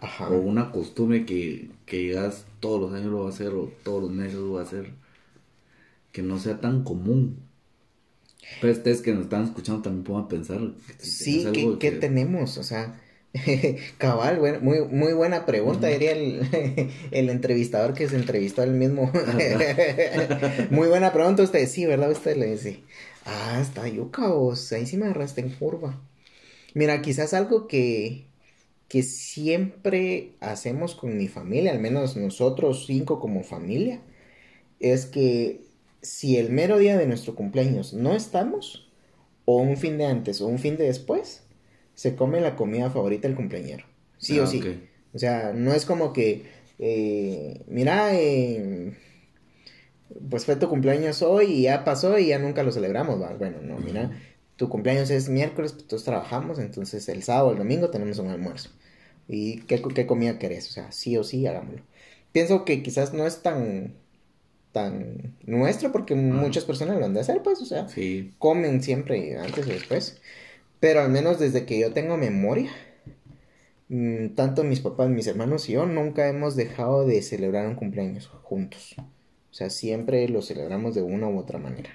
Ajá. 0.00 0.28
O 0.28 0.38
una 0.38 0.70
costumbre 0.72 1.24
que, 1.24 1.70
que 1.86 1.98
digas 1.98 2.44
todos 2.60 2.80
los 2.80 2.92
años 2.92 3.10
lo 3.10 3.20
va 3.20 3.26
a 3.26 3.32
hacer 3.32 3.48
o 3.48 3.72
todos 3.82 4.02
los 4.02 4.10
meses 4.10 4.34
lo 4.34 4.52
va 4.52 4.60
a 4.60 4.64
hacer. 4.64 4.90
Que 6.12 6.22
no 6.22 6.38
sea 6.38 6.60
tan 6.60 6.84
común. 6.84 7.38
Pero 8.60 8.72
ustedes 8.72 9.00
que 9.00 9.12
nos 9.12 9.24
están 9.24 9.44
escuchando 9.44 9.82
también 9.82 10.04
puedan 10.04 10.28
pensar. 10.28 10.60
sí, 10.98 11.46
¿qué, 11.52 11.76
¿qué 11.80 11.90
tenemos? 11.92 12.58
O 12.58 12.62
sea, 12.62 13.00
Cabal, 13.98 14.60
muy, 14.60 14.80
muy 14.86 15.12
buena 15.12 15.46
pregunta, 15.46 15.88
diría 15.88 16.12
el, 17.10 17.30
entrevistador 17.30 17.94
que 17.94 18.08
se 18.08 18.16
entrevistó 18.16 18.62
al 18.62 18.72
mismo. 18.72 19.10
muy 20.70 20.88
buena 20.88 21.12
pregunta 21.12 21.42
usted, 21.42 21.66
sí, 21.68 21.86
¿verdad? 21.86 22.10
Usted 22.10 22.36
le 22.36 22.52
dice, 22.52 22.80
ah, 23.24 23.58
está 23.60 23.88
yuca, 23.88 24.26
ahí 24.72 24.86
sí 24.86 24.96
me 24.96 25.06
agarraste 25.06 25.40
en 25.40 25.50
curva. 25.50 26.00
Mira, 26.74 27.00
quizás 27.02 27.34
algo 27.34 27.66
que, 27.66 28.26
que 28.88 29.02
siempre 29.02 30.32
hacemos 30.40 30.94
con 30.94 31.16
mi 31.16 31.28
familia, 31.28 31.72
al 31.72 31.80
menos 31.80 32.16
nosotros 32.16 32.84
cinco 32.86 33.20
como 33.20 33.42
familia, 33.42 34.00
es 34.80 35.06
que 35.06 35.62
si 36.02 36.36
el 36.36 36.50
mero 36.50 36.78
día 36.78 36.96
de 36.96 37.06
nuestro 37.06 37.34
cumpleaños 37.34 37.94
no 37.94 38.14
estamos, 38.14 38.86
o 39.46 39.58
un 39.58 39.78
fin 39.78 39.96
de 39.96 40.04
antes 40.04 40.42
o 40.42 40.46
un 40.46 40.58
fin 40.58 40.76
de 40.76 40.84
después, 40.84 41.45
se 41.96 42.14
come 42.14 42.40
la 42.40 42.54
comida 42.54 42.90
favorita 42.90 43.26
del 43.26 43.36
cumpleañero. 43.36 43.84
Sí 44.18 44.38
o 44.38 44.44
ah, 44.44 44.46
sí. 44.46 44.62
O 45.12 45.18
sea, 45.18 45.52
no 45.52 45.72
es 45.72 45.84
como 45.84 46.12
que, 46.12 46.44
eh, 46.78 47.62
mira, 47.66 48.14
eh, 48.14 48.92
pues 50.30 50.44
fue 50.44 50.56
tu 50.56 50.68
cumpleaños 50.68 51.22
hoy 51.22 51.46
y 51.46 51.62
ya 51.62 51.84
pasó 51.84 52.18
y 52.18 52.28
ya 52.28 52.38
nunca 52.38 52.62
lo 52.62 52.70
celebramos. 52.70 53.20
¿va? 53.20 53.34
Bueno, 53.34 53.58
no, 53.62 53.78
mira, 53.78 54.12
tu 54.56 54.68
cumpleaños 54.68 55.10
es 55.10 55.28
miércoles, 55.28 55.72
pues 55.72 55.86
todos 55.86 56.04
trabajamos, 56.04 56.58
entonces 56.58 57.08
el 57.08 57.22
sábado 57.22 57.48
o 57.48 57.52
el 57.52 57.58
domingo 57.58 57.90
tenemos 57.90 58.18
un 58.18 58.28
almuerzo. 58.28 58.70
¿Y 59.26 59.62
qué, 59.62 59.82
qué 59.82 60.06
comida 60.06 60.38
querés? 60.38 60.68
O 60.68 60.72
sea, 60.72 60.92
sí 60.92 61.16
o 61.16 61.24
sí, 61.24 61.46
hagámoslo. 61.46 61.82
Pienso 62.32 62.64
que 62.64 62.82
quizás 62.82 63.12
no 63.12 63.26
es 63.26 63.42
tan 63.42 63.94
tan 64.72 65.34
nuestro 65.46 65.90
porque 65.90 66.14
muchas 66.14 66.64
personas 66.64 66.98
lo 66.98 67.06
han 67.06 67.14
de 67.14 67.20
hacer, 67.20 67.42
pues, 67.42 67.62
o 67.62 67.64
sea, 67.64 67.88
Sí. 67.88 68.34
comen 68.38 68.82
siempre 68.82 69.38
antes 69.38 69.66
o 69.66 69.70
después. 69.70 70.20
Pero 70.80 71.00
al 71.00 71.10
menos 71.10 71.38
desde 71.38 71.64
que 71.64 71.78
yo 71.78 71.92
tengo 71.92 72.16
memoria, 72.16 72.70
mm, 73.88 74.28
tanto 74.34 74.64
mis 74.64 74.80
papás, 74.80 75.08
mis 75.08 75.26
hermanos 75.26 75.68
y 75.68 75.72
yo 75.72 75.86
nunca 75.86 76.28
hemos 76.28 76.56
dejado 76.56 77.06
de 77.06 77.22
celebrar 77.22 77.66
un 77.66 77.76
cumpleaños 77.76 78.28
juntos. 78.42 78.94
O 78.98 79.54
sea, 79.54 79.70
siempre 79.70 80.28
lo 80.28 80.42
celebramos 80.42 80.94
de 80.94 81.02
una 81.02 81.28
u 81.28 81.38
otra 81.38 81.58
manera. 81.58 81.90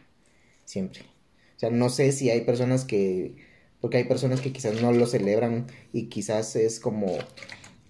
Siempre. 0.65 1.01
O 1.55 1.59
sea, 1.59 1.69
no 1.69 1.89
sé 1.89 2.11
si 2.11 2.29
hay 2.29 2.41
personas 2.41 2.85
que... 2.85 3.35
Porque 3.79 3.97
hay 3.97 4.03
personas 4.05 4.41
que 4.41 4.51
quizás 4.51 4.81
no 4.81 4.91
lo 4.91 5.05
celebran 5.05 5.67
y 5.93 6.07
quizás 6.07 6.55
es 6.55 6.79
como... 6.79 7.17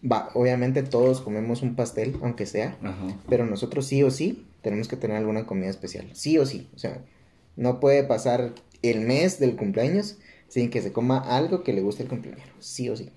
Va, 0.10 0.30
obviamente 0.34 0.84
todos 0.84 1.22
comemos 1.22 1.62
un 1.62 1.76
pastel, 1.76 2.18
aunque 2.22 2.46
sea. 2.46 2.78
Ajá. 2.82 3.18
Pero 3.30 3.46
nosotros 3.46 3.86
sí 3.86 4.04
o 4.04 4.12
sí 4.12 4.46
tenemos 4.62 4.88
que 4.88 4.98
tener 4.98 5.18
alguna 5.18 5.46
comida 5.46 5.70
especial. 5.70 6.10
Sí 6.14 6.38
o 6.38 6.46
sí. 6.46 6.70
O 6.76 6.80
sea, 6.80 7.04
no 7.56 7.80
puede 7.80 8.04
pasar 8.04 8.54
el 8.82 9.02
mes 9.02 9.40
del 9.40 9.56
cumpleaños 9.56 10.18
sin 10.52 10.70
que 10.70 10.82
se 10.82 10.92
coma 10.92 11.18
algo 11.18 11.64
que 11.64 11.72
le 11.72 11.82
guste 11.82 12.04
al 12.04 12.10
cumpleañero. 12.10 12.52
Sí 12.60 12.90
o 12.90 12.98
sí. 12.98 13.10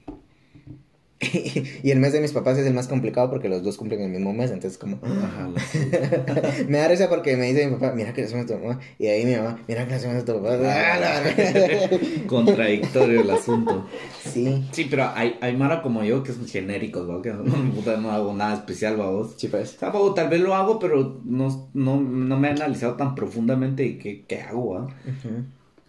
y 1.82 1.90
el 1.90 1.98
mes 1.98 2.12
de 2.12 2.20
mis 2.20 2.30
papás 2.30 2.58
es 2.58 2.66
el 2.66 2.74
más 2.74 2.86
complicado 2.86 3.28
porque 3.28 3.48
los 3.48 3.64
dos 3.64 3.76
cumplen 3.76 4.02
el 4.02 4.10
mismo 4.10 4.32
mes. 4.32 4.52
Entonces, 4.52 4.78
como. 4.78 5.00
Me 6.68 6.78
da 6.78 6.86
risa 6.86 7.08
porque 7.08 7.36
me 7.36 7.46
dice 7.46 7.66
mi 7.66 7.74
papá, 7.74 7.92
mira 7.92 8.12
que 8.12 8.20
le 8.20 8.28
hacemos 8.28 8.44
a 8.44 8.54
tu 8.54 8.60
mamá. 8.60 8.78
Y 9.00 9.06
ahí 9.08 9.24
mi 9.24 9.34
mamá, 9.34 9.58
mira 9.66 9.82
que 9.84 9.90
le 9.90 9.96
hacemos 9.96 10.22
a 10.22 10.24
tu 10.24 10.40
papá. 10.40 10.56
Contradictorio 12.28 13.22
el 13.22 13.30
asunto. 13.30 13.84
sí. 14.22 14.64
Sí, 14.70 14.86
pero 14.88 15.10
hay, 15.12 15.36
hay 15.40 15.56
Mara 15.56 15.82
como 15.82 16.04
yo 16.04 16.22
que 16.22 16.32
son 16.32 16.46
genéricos, 16.46 17.08
¿no? 17.08 17.20
Que 17.20 17.32
no, 17.32 17.42
no 17.42 18.10
hago 18.12 18.32
nada 18.32 18.54
especial, 18.54 18.96
vos. 18.96 19.34
Sí, 19.38 19.48
pues. 19.48 19.74
O 19.74 19.78
sea, 19.80 19.90
babo, 19.90 20.14
tal 20.14 20.28
vez 20.28 20.40
lo 20.40 20.54
hago, 20.54 20.78
pero 20.78 21.20
no, 21.24 21.70
no, 21.74 22.00
no 22.00 22.38
me 22.38 22.48
he 22.48 22.50
analizado 22.52 22.94
tan 22.94 23.16
profundamente 23.16 23.98
qué, 23.98 24.24
qué 24.24 24.40
hago, 24.40 24.74
¿va? 24.74 24.82
Ujú. 24.84 25.44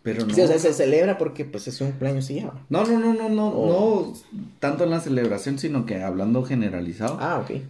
Pero 0.06 0.26
no. 0.26 0.34
Sí, 0.34 0.40
o 0.40 0.48
sea, 0.48 0.58
se 0.60 0.72
celebra 0.72 1.18
porque 1.18 1.44
pues 1.44 1.68
es 1.68 1.82
un 1.82 1.90
cumpleaños 1.90 2.30
y 2.30 2.36
ya. 2.36 2.54
No, 2.70 2.86
no, 2.86 2.98
no, 3.00 3.14
no, 3.14 3.28
no, 3.28 3.48
Oh. 3.50 4.14
no 4.14 4.40
tanto 4.60 4.84
en 4.86 4.92
la 4.92 5.00
celebración, 5.02 5.60
sino 5.60 5.86
que 5.86 6.02
hablando 6.04 6.44
generalizado. 6.44 7.18
Ah, 7.20 7.44
ok. 7.44 7.62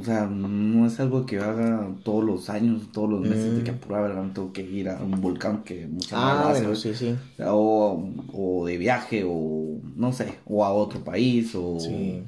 O 0.00 0.04
sea, 0.04 0.26
no 0.26 0.86
es 0.86 0.98
algo 0.98 1.26
que 1.26 1.38
haga 1.38 1.88
todos 2.02 2.24
los 2.24 2.48
años, 2.48 2.90
todos 2.92 3.10
los 3.10 3.20
meses, 3.20 3.52
Mm. 3.52 3.56
de 3.58 3.64
que 3.64 3.70
a 3.72 3.74
pura 3.80 4.00
verdad 4.00 4.24
tengo 4.34 4.52
que 4.52 4.62
ir 4.62 4.88
a 4.88 4.96
un 5.02 5.20
volcán 5.20 5.62
que 5.62 5.86
mucha 5.86 6.16
Ah, 6.16 6.50
hace, 6.50 6.60
bueno, 6.62 6.74
sí, 6.76 6.94
sí. 6.94 7.14
o, 7.44 8.08
o 8.32 8.66
de 8.66 8.78
viaje, 8.78 9.22
o 9.26 9.78
no 9.96 10.12
sé, 10.12 10.34
o 10.46 10.64
a 10.64 10.72
otro 10.72 11.04
país, 11.04 11.54
o 11.54 11.78
Sí. 11.80 12.22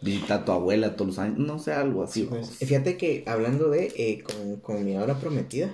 visitar 0.00 0.40
a 0.40 0.44
tu 0.44 0.52
abuela 0.52 0.96
todos 0.96 1.08
los 1.08 1.18
años, 1.20 1.38
no 1.38 1.58
sé, 1.60 1.72
algo 1.72 2.02
así. 2.02 2.22
Sí, 2.22 2.26
pues. 2.28 2.48
Fíjate 2.58 2.96
que 2.96 3.22
hablando 3.28 3.68
de 3.70 3.92
eh, 3.96 4.22
con, 4.24 4.56
con 4.56 4.84
mi 4.84 4.96
ahora 4.96 5.14
prometida, 5.20 5.68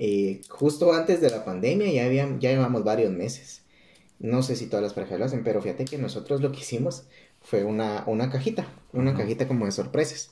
eh, 0.00 0.42
justo 0.48 0.92
antes 0.92 1.20
de 1.20 1.28
la 1.28 1.44
pandemia 1.44 1.90
ya, 1.90 2.04
habían, 2.04 2.38
ya 2.40 2.50
llevamos 2.50 2.84
varios 2.84 3.10
meses. 3.10 3.62
No 4.20 4.42
sé 4.42 4.54
si 4.54 4.66
todas 4.66 4.82
las 4.82 4.92
parejas 4.94 5.18
lo 5.18 5.24
hacen, 5.24 5.42
pero 5.42 5.60
fíjate 5.60 5.84
que 5.84 5.98
nosotros 5.98 6.40
lo 6.40 6.52
que 6.52 6.60
hicimos 6.60 7.04
fue 7.40 7.64
una, 7.64 8.04
una 8.06 8.30
cajita, 8.30 8.66
una 8.92 9.16
cajita 9.16 9.48
como 9.48 9.66
de 9.66 9.72
sorpresas. 9.72 10.30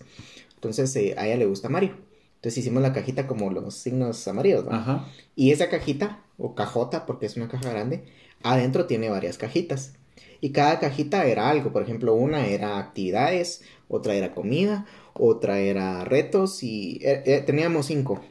Entonces 0.55 0.95
eh, 0.95 1.15
a 1.19 1.27
ella 1.27 1.37
le 1.37 1.47
gusta 1.47 1.69
Mario. 1.69 1.97
Entonces 2.37 2.59
hicimos 2.59 2.83
la 2.83 2.93
cajita 2.93 3.27
como 3.27 3.51
los 3.51 3.75
signos 3.75 4.27
amarillos, 4.29 4.65
¿no? 4.65 4.73
Ajá. 4.73 5.09
Y 5.35 5.51
esa 5.51 5.69
cajita, 5.69 6.23
o 6.39 6.55
cajota, 6.55 7.05
porque 7.05 7.27
es 7.27 7.37
una 7.37 7.49
caja 7.49 7.71
grande, 7.71 8.05
adentro 8.43 8.87
tiene 8.87 9.09
varias 9.09 9.37
cajitas. 9.37 9.95
Y 10.41 10.51
cada 10.51 10.79
cajita 10.79 11.27
era 11.27 11.51
algo. 11.51 11.73
Por 11.73 11.83
ejemplo, 11.83 12.15
una 12.15 12.47
era 12.47 12.79
actividades, 12.79 13.63
otra 13.89 14.15
era 14.15 14.33
comida, 14.33 14.87
otra 15.15 15.59
era 15.59 16.05
retos 16.05 16.63
y 16.63 17.01
eh, 17.03 17.23
eh, 17.27 17.43
teníamos 17.45 17.87
cinco. 17.87 18.23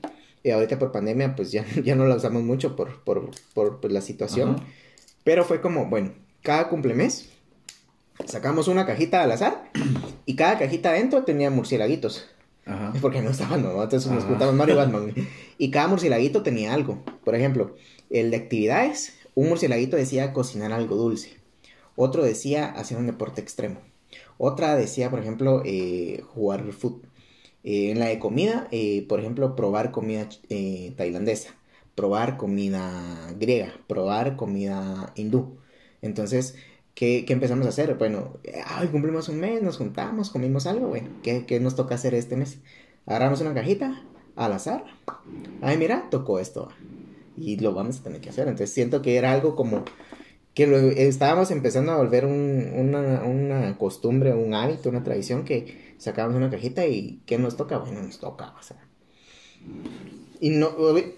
Y 0.46 0.52
ahorita 0.52 0.78
por 0.78 0.92
pandemia, 0.92 1.36
pues 1.36 1.52
ya, 1.52 1.66
ya 1.84 1.96
no 1.96 2.06
la 2.06 2.16
usamos 2.16 2.44
mucho 2.44 2.76
por, 2.76 3.04
por, 3.04 3.32
por, 3.56 3.82
pues, 3.82 3.92
la 3.92 4.02
situación. 4.02 4.58
Ajá. 4.58 4.64
Pero 5.24 5.44
fue 5.44 5.60
como, 5.60 5.88
bueno, 5.88 6.12
cada 6.44 6.70
cumplemes 6.70 7.30
sacamos 8.26 8.68
una 8.68 8.86
cajita 8.86 9.24
al 9.24 9.32
azar 9.32 9.72
y 10.28 10.36
cada 10.36 10.60
cajita 10.60 10.90
adentro 10.90 11.24
tenía 11.24 11.50
murciélaguitos. 11.50 12.28
Ajá. 12.68 12.94
Porque 13.02 13.24
no 13.24 13.32
estaban, 13.32 13.64
¿no? 13.64 13.82
Entonces 13.82 14.12
nos 14.12 14.24
juntamos 14.24 14.54
Mario 14.54 14.76
y 14.76 14.78
Batman. 14.86 15.14
Y 15.58 15.72
cada 15.72 15.88
murciélaguito 15.88 16.44
tenía 16.44 16.76
algo. 16.76 17.04
Por 17.24 17.34
ejemplo, 17.34 17.76
el 18.12 18.30
de 18.30 18.38
actividades, 18.38 19.16
un 19.34 19.50
murciélaguito 19.50 19.98
decía 19.98 20.32
cocinar 20.32 20.72
algo 20.74 20.96
dulce. 20.96 21.38
Otro 21.96 22.24
decía 22.24 22.68
hacer 22.68 22.98
un 22.98 23.08
deporte 23.08 23.42
extremo. 23.42 23.80
Otra 24.38 24.76
decía, 24.76 25.10
por 25.10 25.22
ejemplo, 25.22 25.64
eh, 25.66 26.22
jugar 26.36 26.72
fútbol. 26.72 27.10
Eh, 27.66 27.92
en 27.92 28.00
la 28.00 28.08
de 28.08 28.20
comida, 28.20 28.70
eh, 28.72 29.06
por 29.10 29.20
ejemplo, 29.20 29.56
probar 29.58 29.92
comida 29.92 30.30
eh, 30.50 30.94
tailandesa, 30.98 31.56
probar 31.96 32.38
comida 32.38 33.34
griega, 33.40 33.74
probar 33.88 34.38
comida 34.38 35.12
hindú. 35.16 35.58
Entonces, 36.04 36.56
¿qué, 36.94 37.26
qué 37.26 37.34
empezamos 37.34 37.66
a 37.66 37.70
hacer? 37.70 37.96
Bueno, 37.96 38.38
ay, 38.68 38.90
cumplimos 38.90 39.30
un 39.30 39.40
mes, 39.40 39.64
nos 39.64 39.78
juntamos, 39.78 40.30
comimos 40.30 40.68
algo, 40.68 40.88
bueno, 40.90 41.10
¿qué, 41.24 41.46
qué 41.48 41.60
nos 41.60 41.76
toca 41.76 41.96
hacer 41.96 42.14
este 42.16 42.38
mes? 42.38 42.60
Agarramos 43.08 43.42
una 43.42 43.54
cajita 43.56 44.04
al 44.36 44.54
azar. 44.54 44.84
Ay, 45.62 45.78
mira, 45.78 46.08
tocó 46.12 46.40
esto. 46.40 46.70
Y 47.38 47.58
lo 47.58 47.74
vamos 47.74 48.00
a 48.00 48.04
tener 48.04 48.22
que 48.22 48.30
hacer. 48.30 48.48
Entonces 48.48 48.72
siento 48.74 49.02
que 49.02 49.18
era 49.18 49.32
algo 49.34 49.56
como 49.56 49.84
que 50.54 50.68
lo, 50.68 50.78
estábamos 50.78 51.52
empezando 51.52 51.92
a 51.92 51.98
volver 51.98 52.26
un- 52.26 52.72
una, 52.76 53.24
una 53.24 53.78
costumbre, 53.78 54.34
un 54.34 54.54
hábito, 54.54 54.90
una 54.90 55.04
tradición 55.04 55.44
que 55.46 55.85
sacábamos 55.98 56.38
una 56.38 56.50
cajita 56.50 56.86
y 56.86 57.22
¿qué 57.26 57.38
nos 57.38 57.58
toca? 57.58 57.78
Bueno, 57.78 58.02
nos 58.02 58.20
toca, 58.20 58.54
o 58.60 58.64
sea. 58.64 58.78
Y 60.42 60.50
no, 60.50 60.70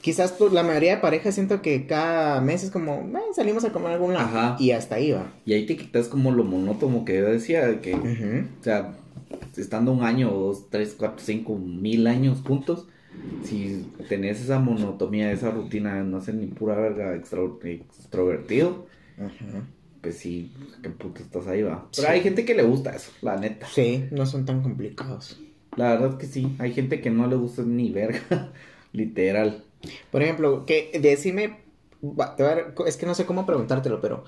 quizás 0.02 0.40
la 0.52 0.64
mayoría 0.64 0.96
de 0.96 1.02
parejas 1.02 1.36
siento 1.36 1.62
que 1.62 1.88
cada 1.88 2.40
mes 2.40 2.64
es 2.64 2.72
como, 2.72 2.94
"Eh, 3.18 3.34
salimos 3.36 3.66
a 3.66 3.72
comer 3.72 3.92
a 3.92 3.94
algún 3.96 4.14
lado. 4.14 4.26
Ajá. 4.28 4.58
Y 4.60 4.72
hasta 4.72 4.96
ahí 4.96 5.12
va. 5.12 5.34
Y 5.46 5.54
ahí 5.54 5.66
te 5.66 5.76
quitas 5.76 6.08
como 6.08 6.32
lo 6.32 6.44
monótono 6.44 7.04
que 7.04 7.18
yo 7.18 7.26
decía, 7.26 7.68
de 7.68 7.82
que, 7.82 7.96
o 7.96 8.64
sea, 8.64 8.96
estando 9.58 9.92
un 9.92 10.04
año, 10.04 10.30
dos, 10.32 10.70
tres, 10.70 10.96
cuatro, 10.98 11.20
cinco, 11.26 11.58
mil 11.58 12.06
años 12.08 12.42
juntos, 12.46 12.88
si 13.44 13.88
tenés 14.08 14.40
esa 14.40 14.60
monotonía, 14.60 15.32
esa 15.32 15.50
rutina 15.50 16.04
no 16.04 16.22
ser 16.22 16.36
ni 16.36 16.46
pura 16.46 16.76
verga 16.76 17.16
extra, 17.16 17.42
extrovertido, 17.64 18.86
Ajá. 19.18 19.64
Pues 20.08 20.20
sí, 20.20 20.54
qué 20.82 20.90
puto 20.90 21.22
estás 21.22 21.48
ahí, 21.48 21.64
va. 21.64 21.90
Sí. 21.92 22.02
Pero 22.02 22.14
hay 22.14 22.22
gente 22.22 22.46
que 22.46 22.56
le 22.56 22.64
gusta 22.64 22.96
eso, 22.96 23.12
la 23.22 23.36
neta. 23.36 23.68
Sí, 23.68 24.06
no 24.12 24.26
son 24.26 24.46
tan 24.46 24.62
complicados. 24.64 25.38
La 25.76 25.90
verdad 25.90 26.12
es 26.12 26.16
que 26.16 26.28
sí, 26.28 26.56
hay 26.60 26.72
gente 26.72 27.02
que 27.02 27.10
no 27.10 27.28
le 27.28 27.36
gusta 27.36 27.64
ni 27.64 27.92
verga, 27.92 28.54
literal. 28.94 29.66
Por 30.10 30.24
ejemplo, 30.24 30.66
que 30.66 30.98
decime, 31.02 31.60
es 32.86 32.96
que 32.96 33.06
no 33.06 33.16
sé 33.16 33.26
cómo 33.26 33.46
preguntártelo, 33.46 34.00
pero 34.00 34.24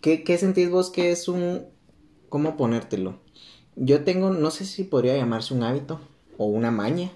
¿qué, 0.00 0.22
qué 0.22 0.38
sentís 0.38 0.70
vos 0.70 0.90
que 0.90 1.10
es 1.10 1.26
un, 1.26 1.64
cómo 2.28 2.56
ponértelo? 2.56 3.18
Yo 3.74 4.04
tengo, 4.04 4.30
no 4.30 4.52
sé 4.52 4.64
si 4.64 4.84
podría 4.84 5.16
llamarse 5.16 5.54
un 5.54 5.64
hábito 5.64 6.00
o 6.38 6.46
una 6.46 6.70
maña, 6.70 7.10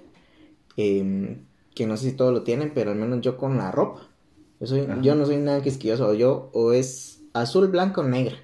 em, 0.76 1.44
que 1.76 1.86
no 1.86 1.96
sé 1.96 2.10
si 2.10 2.16
todos 2.16 2.32
lo 2.34 2.42
tienen, 2.42 2.72
pero 2.74 2.90
al 2.90 2.96
menos 2.96 3.20
yo 3.20 3.36
con 3.36 3.56
la 3.56 3.70
ropa, 3.70 4.08
yo, 4.58 4.66
soy, 4.66 4.88
yo 5.00 5.14
no 5.14 5.26
soy 5.26 5.36
nada 5.36 5.62
quisquilloso, 5.62 6.08
o 6.08 6.14
yo, 6.14 6.50
o 6.52 6.72
es 6.72 7.19
azul, 7.32 7.68
blanco, 7.68 8.02
negra. 8.02 8.36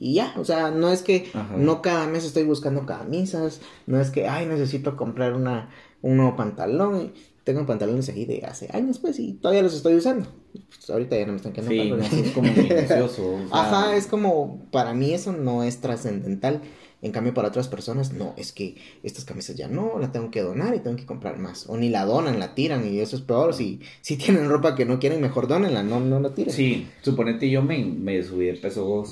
Y 0.00 0.14
ya, 0.14 0.32
o 0.38 0.44
sea, 0.44 0.70
no 0.70 0.90
es 0.90 1.02
que 1.02 1.28
Ajá. 1.34 1.56
no 1.56 1.82
cada 1.82 2.06
mes 2.06 2.24
estoy 2.24 2.44
buscando 2.44 2.86
camisas, 2.86 3.60
no 3.86 4.00
es 4.00 4.10
que, 4.10 4.28
ay, 4.28 4.46
necesito 4.46 4.96
comprar 4.96 5.34
una, 5.34 5.70
un 6.02 6.16
nuevo 6.16 6.36
pantalón. 6.36 7.12
Tengo 7.42 7.64
pantalones 7.66 8.08
ahí 8.10 8.24
de 8.26 8.44
hace 8.44 8.68
años, 8.74 8.98
pues, 8.98 9.18
y 9.18 9.32
todavía 9.32 9.62
los 9.62 9.74
estoy 9.74 9.94
usando. 9.96 10.28
Pues, 10.52 10.90
ahorita 10.90 11.16
ya 11.16 11.24
no 11.26 11.32
me 11.32 11.36
están 11.38 11.52
quedando 11.52 12.04
Sí, 12.04 12.20
es 12.26 12.30
como 12.32 12.52
minucioso. 12.52 13.26
o 13.34 13.48
sea, 13.48 13.60
Ajá, 13.60 13.96
es 13.96 14.06
como, 14.06 14.66
para 14.70 14.92
mí 14.94 15.12
eso 15.14 15.32
no 15.32 15.62
es 15.64 15.80
trascendental. 15.80 16.60
En 17.00 17.12
cambio, 17.12 17.32
para 17.32 17.48
otras 17.48 17.68
personas, 17.68 18.12
no, 18.12 18.34
es 18.36 18.50
que 18.50 18.76
estas 19.04 19.24
camisas 19.24 19.54
ya 19.54 19.68
no, 19.68 19.98
la 20.00 20.10
tengo 20.10 20.32
que 20.32 20.42
donar 20.42 20.74
y 20.74 20.80
tengo 20.80 20.96
que 20.96 21.06
comprar 21.06 21.38
más. 21.38 21.68
O 21.68 21.76
ni 21.76 21.90
la 21.90 22.04
donan, 22.04 22.40
la 22.40 22.56
tiran 22.56 22.92
y 22.92 22.98
eso 22.98 23.14
es 23.14 23.22
peor. 23.22 23.54
Si, 23.54 23.80
si 24.00 24.16
tienen 24.16 24.48
ropa 24.48 24.74
que 24.74 24.84
no 24.84 24.98
quieren, 24.98 25.20
mejor 25.20 25.46
donenla, 25.46 25.84
no, 25.84 26.00
no 26.00 26.18
la 26.18 26.34
tiren. 26.34 26.52
Sí, 26.52 26.88
suponete 27.02 27.48
yo 27.48 27.62
me, 27.62 27.84
me 27.84 28.20
subí 28.24 28.46
de 28.46 28.54
peso. 28.54 29.04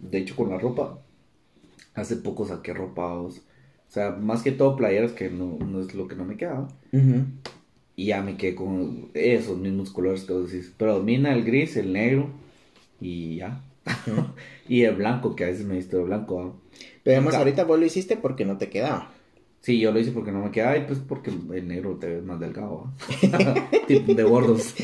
De 0.00 0.18
hecho, 0.18 0.34
con 0.34 0.50
la 0.50 0.58
ropa. 0.58 0.98
Hace 1.94 2.16
poco 2.16 2.46
saqué 2.46 2.74
ropa 2.74 3.14
vos. 3.14 3.38
O 3.88 3.90
sea, 3.92 4.10
más 4.10 4.42
que 4.42 4.52
todo 4.52 4.76
playeras 4.76 5.12
que 5.12 5.30
no, 5.30 5.58
no 5.64 5.80
es 5.80 5.94
lo 5.94 6.08
que 6.08 6.16
no 6.16 6.24
me 6.24 6.36
quedaba. 6.36 6.68
Ujú. 6.92 7.24
Y 7.94 8.06
ya 8.06 8.20
me 8.20 8.36
quedé 8.36 8.56
con 8.56 9.10
esos 9.14 9.56
mismos 9.58 9.90
colores 9.90 10.24
que 10.24 10.32
vos 10.32 10.50
decís. 10.50 10.72
Pero 10.76 10.96
domina 10.96 11.32
el 11.32 11.44
gris, 11.44 11.76
el 11.76 11.92
negro. 11.92 12.30
Y 13.00 13.36
ya. 13.36 13.62
Y 14.68 14.82
el 14.84 14.96
blanco, 14.96 15.34
que 15.34 15.44
a 15.44 15.46
veces 15.48 15.64
me 15.66 15.76
visto 15.76 15.96
de 15.96 16.04
blanco. 16.04 16.60
Pero 17.02 17.16
además 17.16 17.34
ahorita 17.34 17.64
vos 17.64 17.78
lo 17.78 17.86
hiciste 17.86 18.16
porque 18.16 18.44
no 18.44 18.58
te 18.58 18.68
quedaba. 18.68 19.10
Sí, 19.60 19.80
yo 19.80 19.90
lo 19.90 19.98
hice 19.98 20.12
porque 20.12 20.30
no 20.30 20.40
me 20.44 20.50
quedaba 20.50 20.76
y 20.76 20.84
pues 20.84 21.00
porque 21.00 21.30
el 21.30 21.66
negro 21.66 21.96
te 21.96 22.06
ves 22.08 22.22
más 22.22 22.38
delgado. 22.38 22.92
¿ah? 23.32 23.68
Tipo 23.88 24.14
de 24.14 24.22
gordos. 24.22 24.74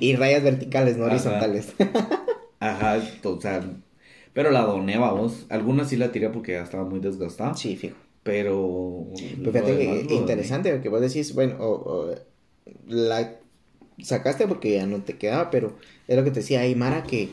y 0.00 0.16
rayas 0.16 0.42
verticales, 0.42 0.96
no 0.96 1.04
horizontales. 1.04 1.72
Ajá, 2.60 3.00
o 3.24 3.40
sea, 3.40 3.62
pero 4.32 4.50
la 4.50 4.62
doné, 4.62 4.98
vamos. 4.98 5.46
Algunas 5.50 5.88
sí 5.88 5.96
la 5.96 6.10
tiré 6.12 6.30
porque 6.30 6.52
ya 6.52 6.62
estaba 6.62 6.84
muy 6.84 7.00
desgastada. 7.00 7.54
sí, 7.54 7.76
fijo. 7.76 7.96
Pero. 8.22 9.08
Pero 9.38 9.52
fíjate 9.52 9.76
demás 9.76 9.98
que 9.98 10.04
doné. 10.04 10.14
interesante 10.14 10.72
porque 10.72 10.88
vos 10.88 11.00
decís, 11.00 11.34
bueno, 11.34 11.56
o- 11.58 12.10
o, 12.10 12.14
la 12.86 13.36
sacaste 14.00 14.46
porque 14.46 14.72
ya 14.74 14.86
no 14.86 14.98
te 15.02 15.14
quedaba, 15.16 15.50
pero 15.50 15.76
es 16.06 16.16
lo 16.16 16.22
que 16.24 16.30
te 16.30 16.40
decía 16.40 16.60
ahí, 16.60 16.74
Mara, 16.74 17.02
que 17.02 17.30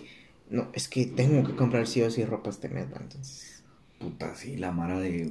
no, 0.49 0.69
es 0.73 0.87
que 0.87 1.05
tengo 1.05 1.45
que 1.47 1.55
comprar 1.55 1.87
sí 1.87 2.01
o 2.01 2.09
sí 2.11 2.23
ropa 2.25 2.49
este 2.49 2.69
mes, 2.69 2.87
entonces. 2.99 3.63
Puta, 3.99 4.33
sí, 4.35 4.55
la 4.55 4.71
mara 4.71 4.99
de, 4.99 5.29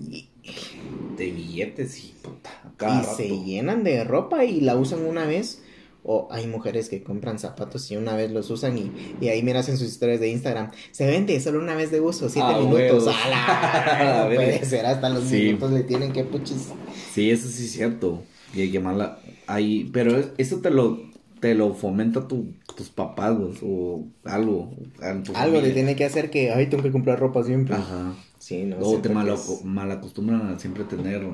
de 1.16 1.30
billetes 1.30 2.04
y 2.04 2.14
puta. 2.22 2.50
Cada 2.76 2.98
y 3.00 3.02
rato. 3.04 3.16
se 3.16 3.28
llenan 3.44 3.82
de 3.84 4.04
ropa 4.04 4.44
y 4.44 4.60
la 4.60 4.76
usan 4.76 5.04
una 5.06 5.24
vez. 5.26 5.62
O 6.04 6.28
hay 6.30 6.46
mujeres 6.46 6.88
que 6.88 7.02
compran 7.02 7.38
zapatos 7.38 7.90
y 7.90 7.96
una 7.96 8.14
vez 8.14 8.30
los 8.30 8.48
usan 8.50 8.78
y, 8.78 8.90
y 9.20 9.28
ahí 9.28 9.42
miras 9.42 9.68
en 9.68 9.76
sus 9.76 9.88
historias 9.88 10.20
de 10.20 10.30
Instagram. 10.30 10.70
Se 10.92 11.06
vende 11.06 11.38
solo 11.40 11.58
una 11.58 11.74
vez 11.74 11.90
de 11.90 12.00
uso, 12.00 12.28
siete 12.28 12.46
Ah, 12.50 12.58
minutos. 12.58 12.74
huevos. 12.78 13.08
¡Ala! 13.08 14.22
A 14.24 14.28
No 14.28 14.34
puede 14.34 14.64
ser, 14.64 14.86
hasta 14.86 15.08
los 15.10 15.24
Sí. 15.24 15.36
minutos 15.46 15.72
le 15.72 15.82
tienen 15.82 16.12
que 16.12 16.24
puchis. 16.24 16.68
Sí, 17.12 17.30
eso 17.30 17.48
sí 17.48 17.64
es 17.64 17.72
cierto. 17.72 18.22
Y 18.54 18.60
hay 18.60 18.66
que 18.68 18.74
llamarla. 18.74 19.18
Ahí, 19.46 19.90
pero 19.92 20.16
es- 20.16 20.28
eso 20.38 20.60
te 20.60 20.70
lo, 20.70 20.98
te 21.40 21.54
lo 21.54 21.74
fomenta 21.74 22.26
tu, 22.28 22.54
tus 22.78 22.90
papás, 22.90 23.36
o 23.62 24.04
algo. 24.22 24.70
Algo 25.02 25.22
le 25.24 25.34
familia. 25.34 25.74
tiene 25.74 25.96
que 25.96 26.04
hacer 26.04 26.30
que, 26.30 26.52
ay, 26.52 26.68
tengo 26.68 26.84
que 26.84 26.92
comprar 26.92 27.18
ropa 27.18 27.42
siempre. 27.42 27.74
Ajá. 27.74 28.14
Sí, 28.38 28.62
no 28.62 28.78
o 28.78 28.98
te 29.00 29.08
mal, 29.08 29.28
es- 29.28 29.64
malacostumbran 29.64 30.46
a 30.54 30.58
siempre 30.60 30.84
tener. 30.84 31.26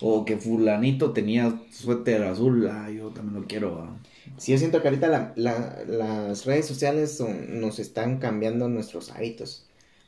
O 0.00 0.24
que 0.24 0.38
fulanito 0.38 1.12
tenía 1.12 1.60
suéter 1.70 2.22
azul, 2.24 2.66
ah, 2.68 2.90
yo 2.90 3.08
también 3.10 3.42
lo 3.42 3.46
quiero. 3.46 3.82
ah. 3.82 3.94
Sí, 4.38 4.52
yo 4.52 4.58
siento 4.58 4.80
que 4.80 4.88
ahorita 4.88 5.08
la- 5.08 5.32
la- 5.36 5.84
las 5.86 6.46
redes 6.46 6.64
sociales 6.66 7.14
son- 7.14 7.60
nos 7.60 7.78
están 7.78 8.18
cambiando 8.18 8.66
nuestros 8.70 9.10
hábitos. 9.10 9.66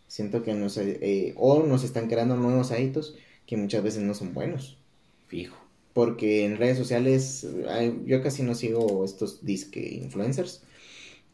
Siento 0.09 0.43
que 0.43 0.55
nos, 0.55 0.79
eh, 0.79 1.35
o 1.37 1.63
nos 1.63 1.85
están 1.85 2.09
creando 2.09 2.37
nuevos 2.37 2.73
hábitos 2.73 3.17
que 3.47 3.59
muchas 3.59 3.83
veces 3.83 4.03
no 4.03 4.15
son 4.15 4.33
buenos. 4.33 4.79
Fijo. 5.27 5.57
Porque 5.95 6.45
en 6.47 6.59
redes 6.59 6.79
sociales, 6.79 7.47
yo 8.07 8.23
casi 8.23 8.45
no 8.45 8.55
sigo 8.57 9.05
estos 9.05 9.45
disque 9.47 9.81
influencers. 10.03 10.65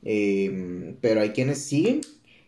eh, 0.02 0.96
pero 1.00 1.20
hay 1.22 1.30
quienes 1.30 1.64
siguen 1.64 2.02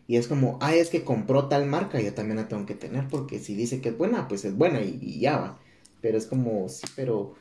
y 0.07 0.17
es 0.17 0.29
como, 0.29 0.59
ay, 0.61 0.79
es 0.81 0.91
que 0.91 1.05
compró 1.05 1.49
tal 1.49 1.67
marca, 1.67 2.01
yo 2.01 2.15
también 2.15 2.37
la 2.39 2.49
tengo 2.49 2.67
que 2.67 2.75
tener 2.75 3.09
porque 3.09 3.39
si 3.41 3.55
dice 3.55 3.81
que 3.81 3.91
es 3.91 3.99
buena, 3.99 4.29
pues 4.29 4.45
es 4.45 4.57
buena 4.57 4.83
y, 4.83 4.99
y 5.01 5.21
ya 5.21 5.39
va. 5.39 5.61
Pero 6.01 6.19
es 6.19 6.27
como, 6.27 6.69
sí, 6.69 6.89
pero 6.97 7.35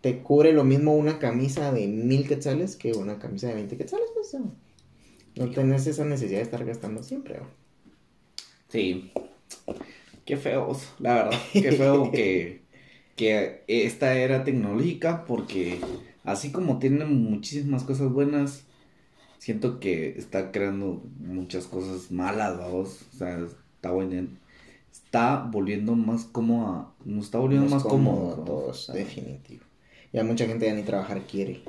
te 0.00 0.22
cubre 0.22 0.52
lo 0.52 0.64
mismo 0.64 0.96
una 0.96 1.18
camisa 1.18 1.72
de 1.72 1.88
mil 1.88 2.26
quetzales 2.28 2.76
que 2.76 2.94
una 2.94 3.18
camisa 3.18 3.48
de 3.48 3.54
20 3.54 3.76
quetzales, 3.78 4.08
pues 4.14 4.34
no. 4.34 4.56
No 5.36 5.52
tenés 5.52 5.86
esa 5.86 6.04
necesidad 6.04 6.38
de 6.40 6.44
estar 6.44 6.64
gastando 6.66 7.02
siempre. 7.02 7.40
Sí. 8.68 9.12
Qué 10.24 10.36
feos, 10.36 10.94
la 10.98 11.14
verdad. 11.14 11.42
Qué 11.60 11.72
feo 11.72 12.10
que, 12.12 12.67
que 13.18 13.64
esta 13.66 14.14
era 14.14 14.44
tecnológica 14.44 15.26
porque 15.26 15.80
así 16.24 16.52
como 16.52 16.78
tiene 16.78 17.04
muchísimas 17.04 17.82
cosas 17.82 18.10
buenas, 18.10 18.62
siento 19.38 19.80
que 19.80 20.10
está 20.16 20.52
creando 20.52 21.02
muchas 21.18 21.66
cosas 21.66 22.10
malas, 22.10 22.56
vamos. 22.56 23.00
O 23.12 23.16
sea, 23.18 23.44
está 23.74 23.90
bueno. 23.90 24.28
Está 24.90 25.48
volviendo 25.50 25.94
más 25.96 26.24
cómoda, 26.24 26.88
nos 27.04 27.26
está 27.26 27.38
volviendo 27.38 27.68
más, 27.68 27.82
cómodo. 27.82 28.34
a 28.34 28.36
¿no? 28.36 28.44
todos, 28.44 28.88
O 28.88 28.92
sea, 28.92 28.94
definitivo. 28.94 29.64
Ya 30.12 30.24
mucha 30.24 30.46
gente 30.46 30.66
ya 30.66 30.74
ni 30.74 30.82
trabajar 30.82 31.22
quiere. 31.22 31.60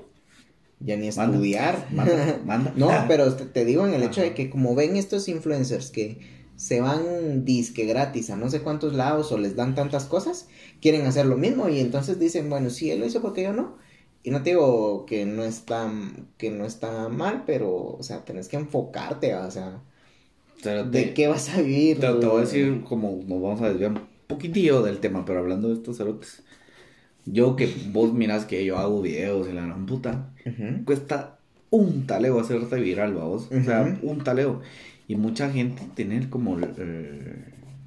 Ya 0.79 0.95
ni 0.95 1.09
Manda. 1.11 1.25
estudiar. 1.35 1.87
Manda, 1.91 2.39
manda. 2.45 2.73
No, 2.77 2.89
pero 3.07 3.33
te, 3.35 3.45
te 3.45 3.65
digo 3.65 3.85
en 3.87 3.93
el 3.95 4.03
hecho 4.03 4.21
de 4.21 4.33
que 4.33 4.49
como 4.49 4.75
ven 4.75 4.95
estos 4.95 5.27
influencers 5.27 5.89
que 5.89 6.19
se 6.59 6.81
van 6.81 7.45
disque 7.45 7.85
gratis 7.85 8.29
a 8.31 8.35
no 8.35 8.49
sé 8.49 8.61
cuántos 8.61 8.93
lados 8.93 9.31
o 9.31 9.37
les 9.37 9.55
dan 9.55 9.75
tantas 9.75 10.05
cosas, 10.05 10.49
quieren 10.81 11.05
hacer 11.07 11.25
lo 11.25 11.37
mismo 11.37 11.69
y 11.69 11.79
entonces 11.79 12.19
dicen, 12.19 12.49
bueno, 12.49 12.69
sí, 12.69 12.91
él 12.91 12.99
lo 12.99 13.05
hizo 13.07 13.21
porque 13.21 13.43
yo 13.43 13.53
no. 13.53 13.77
Y 14.23 14.31
no 14.31 14.43
te 14.43 14.51
digo 14.51 15.05
que 15.05 15.25
no 15.25 15.43
está, 15.43 15.91
que 16.37 16.51
no 16.51 16.65
está 16.65 17.07
mal, 17.09 17.43
pero, 17.45 17.71
o 17.97 18.03
sea, 18.03 18.25
tenés 18.25 18.49
que 18.49 18.57
enfocarte, 18.57 19.33
o 19.35 19.51
sea, 19.51 19.81
Pero 20.63 20.83
¿de 20.83 20.91
te- 20.91 21.13
qué 21.13 21.27
vas 21.27 21.49
a 21.49 21.61
vivir? 21.61 21.99
Te, 21.99 22.07
te 22.07 22.25
voy 22.27 22.37
a 22.37 22.41
decir 22.41 22.83
como 22.83 23.11
nos 23.27 23.41
vamos 23.41 23.61
a 23.61 23.69
desviar 23.69 23.91
un 23.91 24.01
poquitillo 24.27 24.81
del 24.81 24.99
tema, 24.99 25.25
pero 25.25 25.39
hablando 25.39 25.69
de 25.69 25.75
estos 25.75 25.97
cerotes. 25.97 26.43
Yo 27.25 27.55
que 27.55 27.67
vos 27.93 28.13
miras 28.13 28.45
que 28.45 28.65
yo 28.65 28.77
hago 28.77 29.01
videos 29.01 29.47
y 29.49 29.53
la 29.53 29.65
gran 29.65 29.85
puta, 29.85 30.33
Ujú. 30.45 30.85
cuesta 30.85 31.39
un 31.69 32.07
taleo 32.07 32.39
hacerte 32.39 32.77
viral, 32.79 33.13
vamos. 33.15 33.49
O 33.51 33.63
sea, 33.63 33.99
un 34.01 34.23
taleo. 34.23 34.61
Y 35.09 35.15
mucha 35.15 35.49
gente 35.49 35.81
tener 35.95 36.29
como 36.29 36.59
eh, 36.59 37.43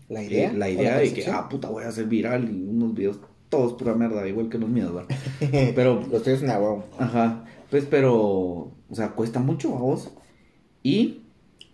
La 0.08 0.22
eh, 0.22 0.26
idea. 0.26 0.52
la 0.52 0.66
o 0.66 0.68
idea 0.68 0.98
de 0.98 1.12
que, 1.14 1.24
ah, 1.30 1.48
puta, 1.48 1.68
voy 1.70 1.84
a 1.84 1.88
hacer 1.88 2.06
viral 2.06 2.50
y 2.52 2.64
unos 2.64 2.94
videos 2.94 3.20
todos 3.48 3.74
pura 3.74 3.94
mierda, 3.94 4.26
igual 4.26 4.48
que 4.48 4.58
los 4.58 4.68
míos, 4.68 4.92
¿verdad? 4.92 5.16
Pero, 5.76 6.04
Los 6.10 6.24
tuyos 6.24 6.42
una 6.42 6.58
huevo. 6.58 6.84
ajá, 6.98 7.44
pues, 7.70 7.84
pero, 7.84 8.12
o 8.12 8.74
sea, 8.90 9.10
cuesta 9.10 9.38
mucho, 9.38 9.70
vamos. 9.70 10.10
Y, 10.82 11.20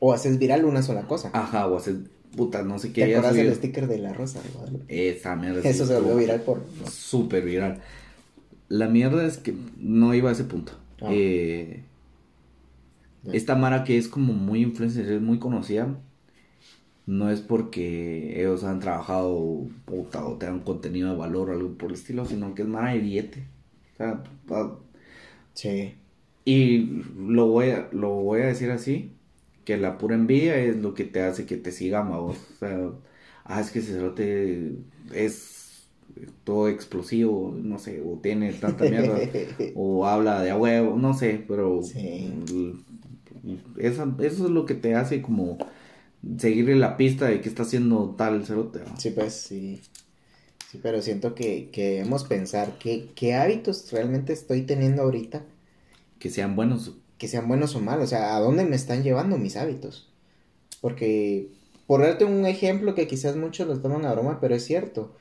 O 0.01 0.13
haces 0.13 0.39
viral 0.39 0.67
una 0.67 0.83
sola 0.83 1.07
cosa. 1.07 1.31
ajá, 1.33 1.67
o 1.67 1.79
hacer, 1.79 1.97
puta, 2.37 2.63
no 2.63 2.79
sé 2.79 2.93
qué. 2.93 3.07
¿Te 3.07 3.17
acuerdas 3.17 3.37
del 3.37 3.55
sticker 3.55 3.87
de 3.87 3.99
la 4.01 4.13
rosa? 4.13 4.41
Esa 4.87 5.35
mierda. 5.35 5.67
Eso 5.67 5.87
se 5.87 5.95
volvió 5.95 6.17
viral 6.17 6.43
por... 6.43 6.63
Súper 6.91 7.43
viral. 7.43 7.81
La 8.69 8.89
mierda 8.89 9.27
es 9.27 9.39
que 9.39 9.55
no 9.79 10.13
iba 10.13 10.29
a 10.29 10.33
ese 10.35 10.45
punto. 10.45 10.73
Ah. 11.01 11.09
Eh. 11.11 11.85
Esta 13.33 13.57
Mara 13.57 13.85
que 13.85 13.99
es 13.99 14.09
como 14.09 14.33
muy 14.35 14.63
influencer, 14.63 15.11
es 15.11 15.21
muy 15.23 15.39
conocida, 15.39 15.99
no 17.07 17.31
es 17.31 17.41
porque 17.41 18.39
ellos 18.41 18.65
han 18.65 18.81
trabajado 18.81 19.67
puta, 19.87 20.27
o 20.27 20.37
tengan 20.37 20.61
contenido 20.61 21.11
de 21.11 21.17
valor 21.17 21.51
o 21.51 21.53
algo 21.55 21.79
por 21.79 21.91
el 21.91 21.95
estilo, 21.97 22.25
sino 22.27 22.55
que 22.55 22.63
es 22.63 22.69
Mara 22.69 22.93
de 22.93 22.99
billete. 23.01 23.47
O 23.95 23.97
sea, 23.97 24.23
Sí. 25.55 25.95
y 26.45 27.03
lo 27.17 27.47
voy 27.49 27.71
a, 27.71 27.89
lo 27.93 28.11
voy 28.11 28.41
a 28.43 28.47
decir 28.47 28.71
así, 28.71 29.13
que 29.65 29.77
la 29.77 29.99
pura 29.99 30.15
envidia 30.17 30.57
es 30.59 30.77
lo 30.79 30.95
que 30.95 31.05
te 31.05 31.21
hace 31.23 31.47
que 31.47 31.57
te 31.57 31.73
sigan, 31.73 32.09
vos. 32.11 32.39
O 32.55 32.59
sea, 32.59 32.91
ah, 33.45 33.61
es 33.61 33.71
que 33.71 33.81
cerote 33.83 34.77
es 35.13 35.89
todo 36.45 36.69
explosivo, 36.69 37.55
no 37.63 37.79
sé, 37.79 38.03
o 38.05 38.19
tiene 38.21 38.53
tanta 38.55 38.87
mierda, 38.87 39.31
o 39.75 40.07
habla 40.07 40.43
de 40.43 40.51
a 40.51 40.57
huevo, 40.57 40.97
no 40.99 41.15
sé, 41.15 41.45
pero 41.47 41.83
Sí. 41.83 42.33
Esa- 43.79 44.15
eso 44.21 44.45
es 44.47 44.51
lo 44.51 44.67
que 44.67 44.75
te 44.75 44.95
hace 44.95 45.23
como 45.23 45.59
seguirle 46.39 46.77
la 46.77 46.97
pista 46.97 47.27
de 47.27 47.41
que 47.41 47.49
está 47.49 47.63
haciendo 47.63 48.15
tal 48.17 48.45
cerote. 48.47 48.81
Sí, 48.99 49.11
pues 49.11 49.35
sí. 49.35 49.81
Sí, 50.71 50.81
pero 50.83 51.03
siento 51.03 51.35
que, 51.35 51.71
que 51.71 51.91
debemos 51.93 52.25
pensar 52.25 52.79
qué, 52.79 53.11
qué 53.15 53.35
hábitos 53.35 53.91
realmente 53.93 54.33
estoy 54.35 54.63
teniendo 54.63 55.03
ahorita 55.03 55.45
Que 56.19 56.31
sean 56.31 56.57
buenos. 56.57 56.97
que 57.19 57.29
sean 57.29 57.49
buenos 57.49 57.75
o 57.75 57.81
malos. 57.81 58.05
O 58.05 58.07
sea, 58.09 58.37
¿a 58.37 58.41
dónde 58.41 58.65
me 58.65 58.77
están 58.77 59.03
llevando 59.03 59.39
mis 59.39 59.57
hábitos? 59.57 60.09
Porque, 60.81 61.49
por 61.87 62.03
darte 62.03 62.25
un 62.25 62.47
ejemplo 62.47 62.95
que 62.95 63.07
quizás 63.09 63.37
muchos 63.37 63.69
lo 63.69 63.81
toman 63.81 64.05
a 64.07 64.13
broma, 64.13 64.41
pero 64.41 64.55
es 64.55 64.65
cierto. 64.65 65.17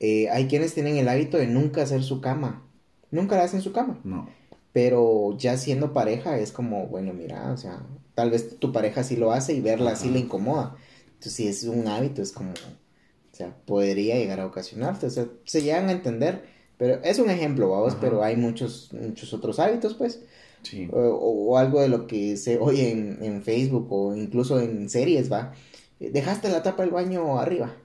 eh, 0.00 0.30
hay 0.30 0.48
quienes 0.48 0.74
tienen 0.74 0.96
el 0.96 1.08
hábito 1.08 1.38
de 1.38 1.46
nunca 1.48 1.82
hacer 1.82 2.02
su 2.02 2.20
cama. 2.20 2.64
Nunca 3.10 3.36
la 3.36 3.44
hacen 3.44 3.62
su 3.62 3.72
cama. 3.72 4.00
No. 4.04 4.28
Pero 4.72 5.36
ya 5.36 5.56
siendo 5.58 5.92
pareja 5.92 6.38
es 6.38 6.52
como, 6.52 6.86
bueno, 6.86 7.12
mira, 7.12 7.52
o 7.52 7.56
sea, 7.56 7.84
tal 8.14 8.30
vez 8.30 8.58
tu 8.58 8.72
pareja 8.72 9.04
sí 9.04 9.16
lo 9.16 9.32
hace 9.32 9.52
y 9.54 9.60
verla 9.60 9.92
así 9.92 10.08
le 10.10 10.20
incomoda. 10.20 10.76
Entonces, 11.14 11.34
si 11.34 11.48
es 11.48 11.64
un 11.64 11.86
hábito, 11.88 12.22
es 12.22 12.32
como, 12.32 12.52
o 12.52 13.36
sea, 13.36 13.54
podría 13.66 14.16
llegar 14.16 14.40
a 14.40 14.46
ocasionarte. 14.46 15.06
O 15.06 15.10
sea, 15.10 15.26
se 15.44 15.62
llegan 15.62 15.88
a 15.88 15.92
entender. 15.92 16.44
Pero 16.78 17.02
es 17.04 17.18
un 17.18 17.30
ejemplo, 17.30 17.68
vamos, 17.70 17.92
Ajá. 17.92 18.00
pero 18.00 18.24
hay 18.24 18.36
muchos, 18.36 18.92
muchos 18.92 19.32
otros 19.34 19.58
hábitos, 19.58 19.94
pues. 19.94 20.20
Sí. 20.62 20.88
O, 20.92 20.98
o 20.98 21.58
algo 21.58 21.80
de 21.80 21.88
lo 21.88 22.06
que 22.06 22.36
se 22.36 22.58
oye 22.58 22.90
en, 22.90 23.18
en 23.22 23.42
Facebook 23.42 23.86
o 23.90 24.16
incluso 24.16 24.58
en 24.60 24.88
series, 24.88 25.30
va. 25.30 25.52
Eh, 26.00 26.10
Dejaste 26.10 26.48
la 26.48 26.62
tapa 26.62 26.82
del 26.82 26.90
baño 26.92 27.38
arriba. 27.38 27.76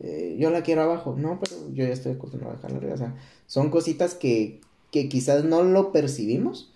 Eh, 0.00 0.36
yo 0.38 0.50
la 0.50 0.62
quiero 0.62 0.82
abajo. 0.82 1.14
No, 1.16 1.38
pero 1.40 1.56
yo 1.72 1.84
ya 1.84 1.92
estoy 1.92 2.12
acostumbrado 2.12 2.54
a 2.54 2.56
dejarla 2.56 2.78
arriba. 2.78 2.94
O 2.94 2.98
sea, 2.98 3.14
son 3.46 3.70
cositas 3.70 4.14
que, 4.14 4.60
que 4.92 5.10
quizás 5.10 5.44
no 5.44 5.64
lo 5.64 5.92
percibimos, 5.92 6.74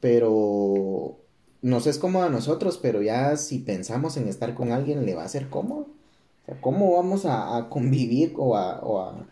pero 0.00 1.18
nos 1.62 1.86
es 1.86 1.98
cómodo 1.98 2.24
a 2.24 2.30
nosotros, 2.30 2.78
pero 2.82 3.02
ya 3.02 3.36
si 3.36 3.58
pensamos 3.60 4.16
en 4.16 4.28
estar 4.28 4.54
con 4.54 4.72
alguien 4.72 5.06
le 5.06 5.14
va 5.14 5.24
a 5.24 5.28
ser 5.28 5.50
cómodo. 5.50 5.88
O 6.44 6.46
sea, 6.46 6.60
¿cómo 6.60 6.94
vamos 6.96 7.26
a, 7.26 7.56
a 7.56 7.68
convivir 7.70 8.34
o 8.36 8.56
a, 8.56 8.80
o 8.82 9.00
a, 9.00 9.28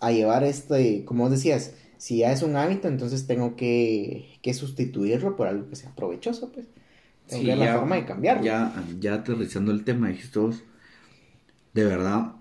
a 0.00 0.12
llevar 0.12 0.44
este, 0.44 1.04
como 1.04 1.30
decías, 1.30 1.74
si 1.98 2.18
ya 2.18 2.32
es 2.32 2.42
un 2.42 2.56
hábito, 2.56 2.88
entonces 2.88 3.26
tengo 3.26 3.56
que, 3.56 4.38
que 4.42 4.54
sustituirlo 4.54 5.36
por 5.36 5.48
algo 5.48 5.68
que 5.68 5.76
sea 5.76 5.94
provechoso, 5.94 6.52
pues. 6.52 6.66
Sí, 7.26 7.44
ver 7.46 7.58
la 7.58 7.66
ya- 7.66 7.68
forma 7.68 7.96
de 7.96 8.06
cambiarlo. 8.06 8.50
Ya, 8.50 8.72
ya 8.98 9.14
aterrizando 9.14 9.72
el 9.72 9.84
tema, 9.84 10.08
dijiste 10.08 10.38
vos, 10.38 10.64
de 11.72 11.84
verdad, 11.84 12.36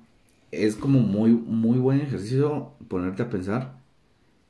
es 0.51 0.75
como 0.75 0.99
muy, 0.99 1.31
muy 1.31 1.77
buen 1.79 2.01
ejercicio 2.01 2.77
ponerte 2.89 3.23
a 3.23 3.29
pensar 3.29 3.80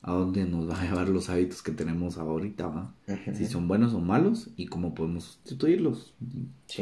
a 0.03 0.13
dónde 0.13 0.45
nos 0.45 0.69
va 0.69 0.79
a 0.81 0.83
llevar 0.83 1.09
los 1.09 1.29
hábitos 1.29 1.61
que 1.61 1.71
tenemos 1.71 2.17
ahorita, 2.17 2.67
¿va? 2.67 2.93
Si 3.37 3.45
son 3.45 3.67
buenos 3.67 3.93
o 3.93 3.99
malos 3.99 4.49
y 4.57 4.65
cómo 4.67 4.93
podemos 4.95 5.23
sustituirlos. 5.25 6.13
Sí. 6.67 6.81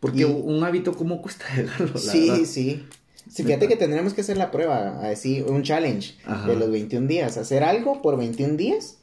Porque 0.00 0.20
Y- 0.20 0.24
un 0.24 0.62
hábito, 0.62 0.92
¿cómo 0.94 1.20
cuesta 1.22 1.44
dejarlo? 1.56 1.98
Sí, 1.98 2.28
verdad? 2.30 2.44
sí. 2.44 2.84
Sí, 3.26 3.42
fíjate 3.42 3.68
que 3.68 3.76
tendremos 3.76 4.12
que 4.12 4.20
hacer 4.20 4.36
la 4.36 4.50
prueba, 4.50 5.00
así, 5.08 5.40
un 5.40 5.62
challenge 5.62 6.14
Ajá. 6.26 6.46
de 6.46 6.56
los 6.56 6.70
21 6.70 7.06
días. 7.08 7.38
Hacer 7.38 7.64
algo 7.64 8.02
por 8.02 8.18
21 8.18 8.56
días 8.58 8.98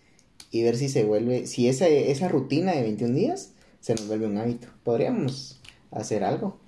y 0.51 0.62
ver 0.62 0.78
si 0.78 0.89
se 0.89 1.03
vuelve, 1.03 1.47
si 1.47 1.68
esa, 1.68 1.88
esa 1.88 2.28
rutina 2.30 2.72
de 2.74 2.84
21 2.84 3.16
días 3.16 3.51
se 3.80 3.95
nos 3.95 4.07
vuelve 4.07 4.28
un 4.28 4.38
hábito. 4.38 4.68
Podríamos 4.84 5.59
hacer 5.89 6.24
algo. 6.24 6.59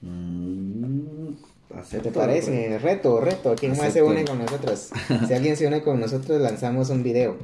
Mm, 0.00 1.28
¿Qué 1.34 1.55
acepto, 1.74 2.08
te 2.10 2.14
parece? 2.18 2.78
Reto, 2.78 3.20
reto. 3.20 3.54
¿Quién 3.58 3.76
más 3.76 3.92
se 3.92 4.02
une 4.02 4.24
con 4.24 4.38
nosotros? 4.38 4.90
Si 5.26 5.34
alguien 5.34 5.56
se 5.56 5.66
une 5.66 5.82
con 5.82 5.98
nosotros, 6.00 6.40
lanzamos 6.40 6.90
un 6.90 7.02
video. 7.02 7.36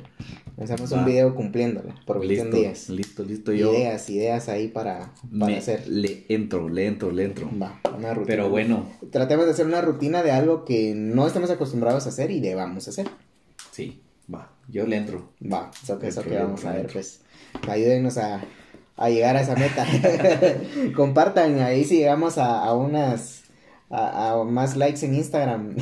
Lanzamos 0.57 0.93
un 0.93 1.05
video 1.07 1.35
cumpliéndolo 1.35 1.95
por 2.07 2.21
21 2.21 2.45
Listo, 2.45 2.57
días. 2.61 2.89
listo, 2.91 3.23
listo. 3.25 3.53
Yo 3.53 3.73
Ideas, 3.73 4.09
ideas 4.11 4.49
ahí 4.49 4.69
para, 4.69 5.11
para 5.23 5.47
me- 5.47 5.57
hacer. 5.57 5.89
le 5.89 6.25
entro, 6.29 6.69
le 6.69 6.87
entro, 6.87 7.11
le 7.11 7.25
entro. 7.25 7.49
Va, 7.61 7.81
una 7.97 8.13
rutina. 8.15 8.27
Pero 8.27 8.51
bueno, 8.51 8.87
Tratemos 9.11 9.47
de 9.47 9.53
hacer 9.53 9.67
una 9.67 9.81
rutina 9.81 10.23
de 10.23 10.31
algo 10.31 10.65
que 10.65 10.95
no 10.95 11.27
estamos 11.27 11.51
acostumbrados 11.51 12.07
a 12.07 12.11
hacer 12.11 12.31
y 12.31 12.41
debamos 12.41 12.87
hacer. 12.87 13.09
sí, 13.73 14.03
va, 14.33 14.53
yo 14.69 14.87
le 14.87 14.97
entro. 14.97 15.31
Va, 15.43 15.71
eso 15.83 15.99
que, 15.99 16.09
eso 16.09 16.23
que 16.23 16.37
vamos 16.37 16.65
a 16.67 16.73
ver, 16.73 16.87
pues. 16.93 17.23
Ayúdenos 17.69 18.19
a, 18.19 18.43
a 18.97 19.11
llegar 19.11 19.37
a 19.37 19.41
esa 19.41 19.57
meta. 19.57 19.87
Compartan 20.95 21.61
ahí 21.61 21.83
si 21.85 21.97
llegamos 21.99 22.39
a, 22.39 22.63
a 22.63 22.75
unas. 22.75 23.42
A, 23.95 24.31
a 24.41 24.45
más 24.45 24.75
likes 24.77 25.05
en 25.05 25.15
Instagram. 25.15 25.77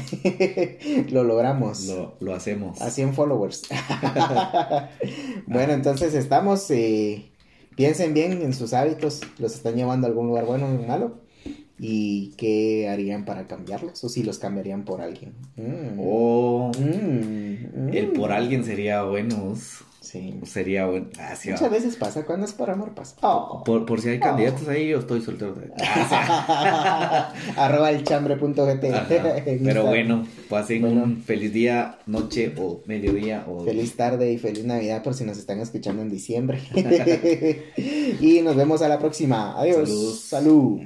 Lo 1.11 1.23
logramos. 1.25 1.87
Lo, 1.87 2.17
lo 2.21 2.35
hacemos. 2.35 2.81
A 2.83 2.91
100 2.91 3.15
followers. 3.15 3.63
bueno, 5.47 5.73
entonces 5.73 6.15
estamos. 6.15 6.71
eh, 6.71 7.31
piensen 7.77 8.13
bien 8.15 8.43
en 8.43 8.53
sus 8.53 8.73
hábitos. 8.75 9.21
¿Los 9.39 9.55
están 9.55 9.77
llevando 9.77 10.07
a 10.07 10.11
algún 10.11 10.27
lugar 10.29 10.45
bueno 10.47 10.67
o 10.67 10.87
malo? 10.87 11.21
¿Y 11.79 12.35
qué 12.37 12.89
harían 12.89 13.25
para 13.25 13.47
cambiarlos? 13.47 14.03
¿O 14.05 14.09
si 14.09 14.23
los 14.23 14.39
cambiarían 14.39 14.85
por 14.85 15.01
alguien? 15.01 15.35
Mm. 15.57 15.99
O 15.99 16.73
Mm, 16.79 17.89
el 17.93 18.09
mm. 18.09 18.13
por 18.13 18.33
alguien 18.33 18.65
sería 18.65 19.03
bueno. 19.05 19.55
Sí. 20.01 20.41
Sería 20.45 20.87
bueno. 20.87 21.09
Ah, 21.19 21.37
sí. 21.37 21.51
Muchas 21.51 21.71
veces 21.71 21.97
pasa, 21.97 22.25
cuando 22.25 22.47
es 22.47 22.53
por 22.53 22.71
amor 22.71 22.95
pasa. 22.95 23.17
Oh. 23.21 23.63
Por, 23.65 23.85
por 23.85 24.01
si 24.01 24.09
hay 24.09 24.19
candidatos 24.19 24.67
ahí, 24.69 24.89
yo 24.89 24.99
estoy 24.99 25.21
soltero. 25.21 25.55
Arroba 27.57 27.91
el 27.91 28.03
chambre.gt. 28.05 28.85
Pero 29.63 29.85
bueno, 29.85 30.27
pasen 30.49 30.81
Bueno. 30.83 31.03
un 31.03 31.23
feliz 31.23 31.53
día, 31.53 31.99
noche 32.07 32.55
o 32.57 32.81
mediodía 32.87 33.45
o 33.47 33.65
Feliz 33.65 33.95
tarde 33.95 34.33
y 34.33 34.39
feliz 34.39 34.65
Navidad 34.65 35.03
por 35.03 35.15
si 35.15 35.25
nos 35.25 35.37
están 35.37 35.61
escuchando 35.61 36.01
en 36.03 36.11
diciembre. 36.11 36.61
y 38.21 38.41
nos 38.43 38.57
vemos 38.57 38.81
a 38.83 38.89
la 38.89 38.99
próxima. 38.99 39.59
Adiós. 39.61 40.21
Salud. 40.21 40.81